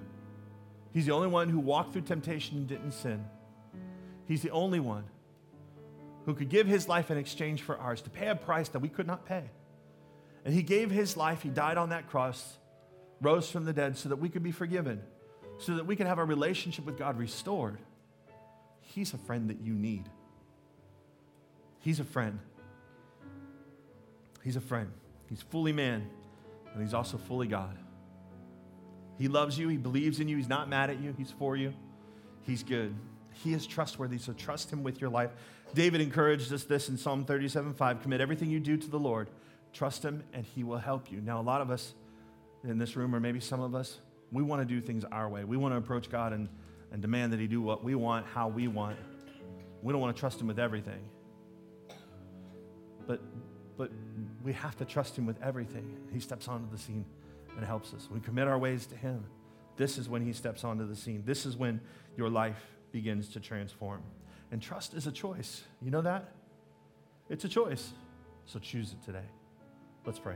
He's 0.94 1.06
the 1.06 1.12
only 1.12 1.28
one 1.28 1.50
who 1.50 1.60
walked 1.60 1.92
through 1.92 2.04
temptation 2.04 2.58
and 2.58 2.68
didn't 2.68 2.94
sin. 2.94 3.26
He's 4.28 4.42
the 4.42 4.52
only 4.52 4.80
one 4.80 5.04
who 6.26 6.34
could 6.34 6.50
give 6.50 6.68
his 6.68 6.88
life 6.88 7.12
in 7.12 7.18
exchange 7.18 7.64
for 7.64 7.78
ours 7.78 8.02
to 8.04 8.10
pay 8.10 8.28
a 8.28 8.36
price 8.36 8.70
that 8.70 8.80
we 8.80 8.88
could 8.88 9.06
not 9.06 9.26
pay. 9.26 9.44
And 10.46 10.54
he 10.54 10.62
gave 10.62 10.92
his 10.92 11.18
life, 11.18 11.42
he 11.42 11.50
died 11.50 11.78
on 11.78 11.90
that 11.90 12.08
cross, 12.08 12.58
rose 13.20 13.50
from 13.50 13.66
the 13.66 13.74
dead 13.74 13.98
so 13.98 14.10
that 14.10 14.18
we 14.18 14.30
could 14.30 14.44
be 14.44 14.52
forgiven, 14.52 15.02
so 15.58 15.74
that 15.76 15.88
we 15.88 15.96
could 15.96 16.06
have 16.06 16.20
our 16.20 16.26
relationship 16.26 16.86
with 16.86 17.00
God 17.00 17.18
restored. 17.18 17.80
He's 18.80 19.14
a 19.16 19.18
friend 19.18 19.50
that 19.50 19.62
you 19.62 19.74
need. 19.74 20.08
He's 21.80 22.00
a 22.00 22.04
friend. 22.04 22.40
He's 24.44 24.56
a 24.56 24.62
friend. 24.62 24.92
He's 25.28 25.42
fully 25.42 25.74
man, 25.74 26.08
and 26.74 26.82
he's 26.84 26.94
also 26.94 27.18
fully 27.18 27.48
God. 27.48 27.76
He 29.18 29.28
loves 29.28 29.58
you, 29.58 29.68
he 29.68 29.78
believes 29.78 30.20
in 30.20 30.28
you, 30.28 30.38
he's 30.38 30.50
not 30.50 30.70
mad 30.70 30.92
at 30.92 31.02
you, 31.02 31.16
he's 31.18 31.32
for 31.32 31.56
you, 31.56 31.74
he's 32.42 32.62
good. 32.62 32.94
He 33.44 33.54
is 33.54 33.66
trustworthy, 33.66 34.20
so 34.20 34.34
trust 34.34 34.72
him 34.72 34.84
with 34.84 35.02
your 35.02 35.10
life. 35.10 35.32
David 35.74 36.02
encouraged 36.02 36.54
us 36.54 36.64
this 36.64 36.88
in 36.88 36.98
Psalm 36.98 37.26
37 37.26 37.74
5 37.74 38.02
commit 38.04 38.22
everything 38.22 38.52
you 38.52 38.60
do 38.60 38.78
to 38.78 38.88
the 38.88 39.00
Lord 39.00 39.30
Trust 39.76 40.06
Him, 40.06 40.24
and 40.32 40.46
He 40.46 40.64
will 40.64 40.78
help 40.78 41.12
you. 41.12 41.20
Now, 41.20 41.42
a 41.42 41.44
lot 41.44 41.60
of 41.60 41.70
us 41.70 41.94
in 42.64 42.78
this 42.78 42.96
room, 42.96 43.14
or 43.14 43.20
maybe 43.20 43.42
some 43.42 43.60
of 43.60 43.76
us, 43.76 44.00
we 44.32 44.42
want 44.42 44.62
to 44.62 44.66
do 44.66 44.80
things 44.80 45.04
our 45.12 45.28
way. 45.28 45.44
We 45.44 45.58
want 45.58 45.74
to 45.74 45.78
approach 45.78 46.10
God 46.10 46.32
and, 46.32 46.48
and 46.94 47.02
demand 47.02 47.34
that 47.34 47.42
He 47.42 47.48
do 47.48 47.62
what 47.62 47.84
we 47.84 47.94
want, 47.94 48.26
how 48.26 48.48
we 48.48 48.70
want. 48.70 48.98
We 49.82 49.92
don't 49.92 50.02
want 50.02 50.16
to 50.16 50.20
trust 50.20 50.40
Him 50.40 50.48
with 50.48 50.60
everything. 50.60 51.02
But, 53.06 53.22
but 53.78 53.92
we 54.46 54.54
have 54.54 54.78
to 54.78 54.86
trust 54.86 55.18
Him 55.18 55.26
with 55.26 55.42
everything. 55.44 55.98
He 56.14 56.22
steps 56.22 56.48
onto 56.48 56.72
the 56.72 56.78
scene 56.78 57.06
and 57.58 57.66
helps 57.66 57.94
us. 57.94 58.08
We 58.10 58.22
commit 58.22 58.48
our 58.48 58.58
ways 58.58 58.86
to 58.88 58.96
Him. 58.96 59.26
This 59.76 59.98
is 59.98 60.08
when 60.08 60.22
He 60.22 60.32
steps 60.32 60.64
onto 60.64 60.88
the 60.88 60.96
scene. 60.96 61.22
This 61.26 61.46
is 61.46 61.58
when 61.58 61.82
your 62.16 62.30
life 62.30 62.64
begins 62.94 63.28
to 63.30 63.42
transform. 63.42 64.04
And 64.54 64.62
trust 64.62 64.94
is 64.94 65.06
a 65.06 65.12
choice. 65.12 65.64
You 65.82 65.92
know 65.92 66.02
that? 66.02 66.32
It's 67.30 67.44
a 67.44 67.50
choice. 67.50 67.92
So 68.46 68.58
choose 68.60 68.94
it 68.94 69.04
today. 69.04 69.26
Let's 70.06 70.20
pray. 70.20 70.36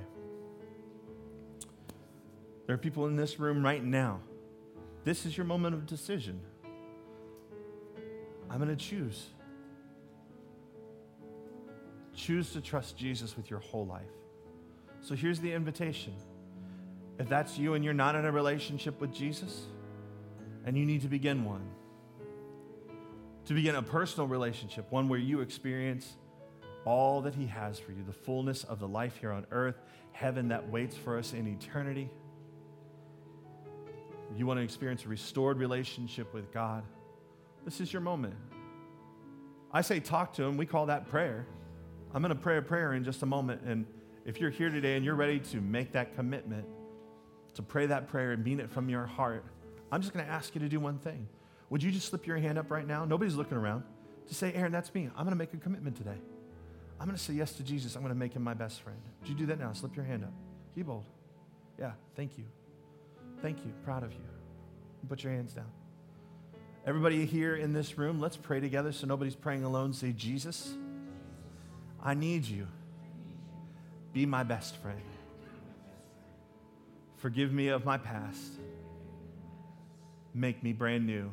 There 2.66 2.74
are 2.74 2.78
people 2.80 3.08
in 3.08 3.16
this 3.16 3.40
room 3.40 3.64
right 3.64 3.84
now. 3.84 4.20
This 5.04 5.26
is 5.26 5.38
your 5.38 5.46
moment 5.46 5.76
of 5.76 5.86
decision. 5.86 6.40
I'm 8.50 8.58
going 8.58 8.70
to 8.70 8.76
choose. 8.76 9.28
Choose 12.16 12.52
to 12.54 12.62
trust 12.62 12.98
Jesus 12.98 13.38
with 13.38 13.50
your 13.50 13.60
whole 13.60 13.86
life. 13.86 14.02
So 15.02 15.16
here's 15.16 15.40
the 15.40 15.52
invitation. 15.52 16.14
If 17.18 17.30
that's 17.30 17.58
you 17.58 17.74
and 17.74 17.84
you're 17.84 17.94
not 17.94 18.16
in 18.16 18.26
a 18.26 18.32
relationship 18.32 19.00
with 19.00 19.14
Jesus, 19.14 19.64
and 20.66 20.78
you 20.78 20.86
need 20.86 21.02
to 21.02 21.08
begin 21.08 21.46
one, 21.46 21.68
to 23.46 23.54
begin 23.54 23.76
a 23.76 23.82
personal 23.82 24.28
relationship, 24.28 24.92
one 24.92 25.10
where 25.10 25.20
you 25.20 25.42
experience 25.42 26.16
all 26.86 27.22
that 27.22 27.36
He 27.36 27.48
has 27.48 27.80
for 27.80 27.92
you, 27.92 28.04
the 28.06 28.14
fullness 28.14 28.64
of 28.64 28.80
the 28.80 28.88
life 28.88 29.18
here 29.18 29.32
on 29.32 29.46
earth, 29.52 29.82
heaven 30.12 30.50
that 30.50 30.70
waits 30.70 30.96
for 30.96 31.18
us 31.18 31.34
in 31.34 31.48
eternity. 31.48 32.10
You 34.36 34.46
want 34.46 34.60
to 34.60 34.64
experience 34.64 35.06
a 35.06 35.08
restored 35.08 35.58
relationship 35.58 36.34
with 36.34 36.52
God, 36.52 36.84
this 37.66 37.82
is 37.82 37.92
your 37.92 38.02
moment. 38.02 38.36
I 39.72 39.82
say 39.82 40.00
talk 40.00 40.34
to 40.34 40.44
Him, 40.44 40.58
we 40.58 40.66
call 40.66 40.88
that 40.88 41.08
prayer. 41.10 41.46
I'm 42.14 42.22
going 42.22 42.36
to 42.36 42.42
pray 42.42 42.58
a 42.58 42.62
prayer 42.62 42.94
in 42.94 43.04
just 43.04 43.22
a 43.22 43.26
moment. 43.26 43.62
And 43.62 43.86
if 44.26 44.40
you're 44.40 44.50
here 44.50 44.70
today 44.70 44.96
and 44.96 45.06
you're 45.06 45.16
ready 45.16 45.40
to 45.40 45.58
make 45.58 45.92
that 45.92 46.16
commitment, 46.16 46.66
to 47.54 47.62
pray 47.62 47.86
that 47.86 48.08
prayer 48.08 48.32
and 48.32 48.44
mean 48.44 48.60
it 48.60 48.72
from 48.72 48.90
your 48.90 49.06
heart, 49.06 49.44
I'm 49.92 50.02
just 50.02 50.14
going 50.14 50.26
to 50.26 50.32
ask 50.32 50.56
you 50.56 50.62
to 50.62 50.70
do 50.70 50.80
one 50.80 50.98
thing. 50.98 51.28
Would 51.70 51.84
you 51.84 51.92
just 51.92 52.08
slip 52.08 52.26
your 52.26 52.38
hand 52.38 52.58
up 52.58 52.72
right 52.72 52.88
now? 52.88 53.06
Nobody's 53.06 53.36
looking 53.36 53.58
around. 53.58 53.84
To 54.28 54.34
say, 54.34 54.54
Aaron, 54.54 54.72
that's 54.72 54.94
me. 54.94 55.10
I'm 55.16 55.26
going 55.26 55.30
to 55.32 55.36
make 55.36 55.54
a 55.54 55.58
commitment 55.58 55.96
today. 55.96 56.18
I'm 57.00 57.06
going 57.06 57.18
to 57.18 57.24
say 57.24 57.34
yes 57.34 57.54
to 57.54 57.64
Jesus. 57.64 57.96
I'm 57.96 58.02
going 58.02 58.14
to 58.14 58.20
make 58.20 58.34
him 58.34 58.44
my 58.44 58.54
best 58.54 58.82
friend. 58.82 59.00
Would 59.22 59.30
you 59.30 59.36
do 59.36 59.46
that 59.48 59.60
now? 59.60 59.72
Slip 59.72 59.96
your 59.96 60.06
hand 60.06 60.24
up. 60.26 60.34
Be 60.76 60.84
bold. 60.84 61.06
Yeah, 61.78 61.94
thank 62.16 62.38
you. 62.38 62.44
Thank 63.42 63.60
you. 63.66 63.72
Proud 63.86 64.04
of 64.04 64.12
you. 64.12 64.20
Put 65.08 65.24
your 65.24 65.32
hands 65.32 65.54
down. 65.54 65.72
Everybody 66.86 67.26
here 67.26 67.56
in 67.56 67.72
this 67.72 67.98
room, 67.98 68.20
let's 68.20 68.36
pray 68.36 68.60
together 68.60 68.92
so 68.92 69.08
nobody's 69.08 69.36
praying 69.36 69.64
alone. 69.64 69.94
Say, 69.94 70.12
Jesus, 70.12 70.74
I 72.04 72.16
need 72.16 72.46
you. 72.46 72.68
Be 74.12 74.26
my 74.26 74.44
best 74.44 74.76
friend. 74.78 75.02
Forgive 77.18 77.54
me 77.54 77.70
of 77.70 77.86
my 77.86 77.98
past. 77.98 78.52
Make 80.34 80.64
me 80.64 80.74
brand 80.74 81.06
new. 81.06 81.32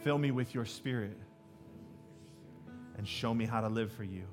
Fill 0.00 0.18
me 0.18 0.30
with 0.30 0.54
your 0.54 0.64
spirit 0.64 1.16
and 2.98 3.08
show 3.08 3.32
me 3.32 3.46
how 3.46 3.60
to 3.60 3.68
live 3.68 3.92
for 3.92 4.04
you. 4.04 4.24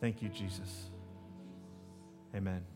Thank 0.00 0.22
you, 0.22 0.30
Jesus. 0.30 0.90
Amen. 2.34 2.69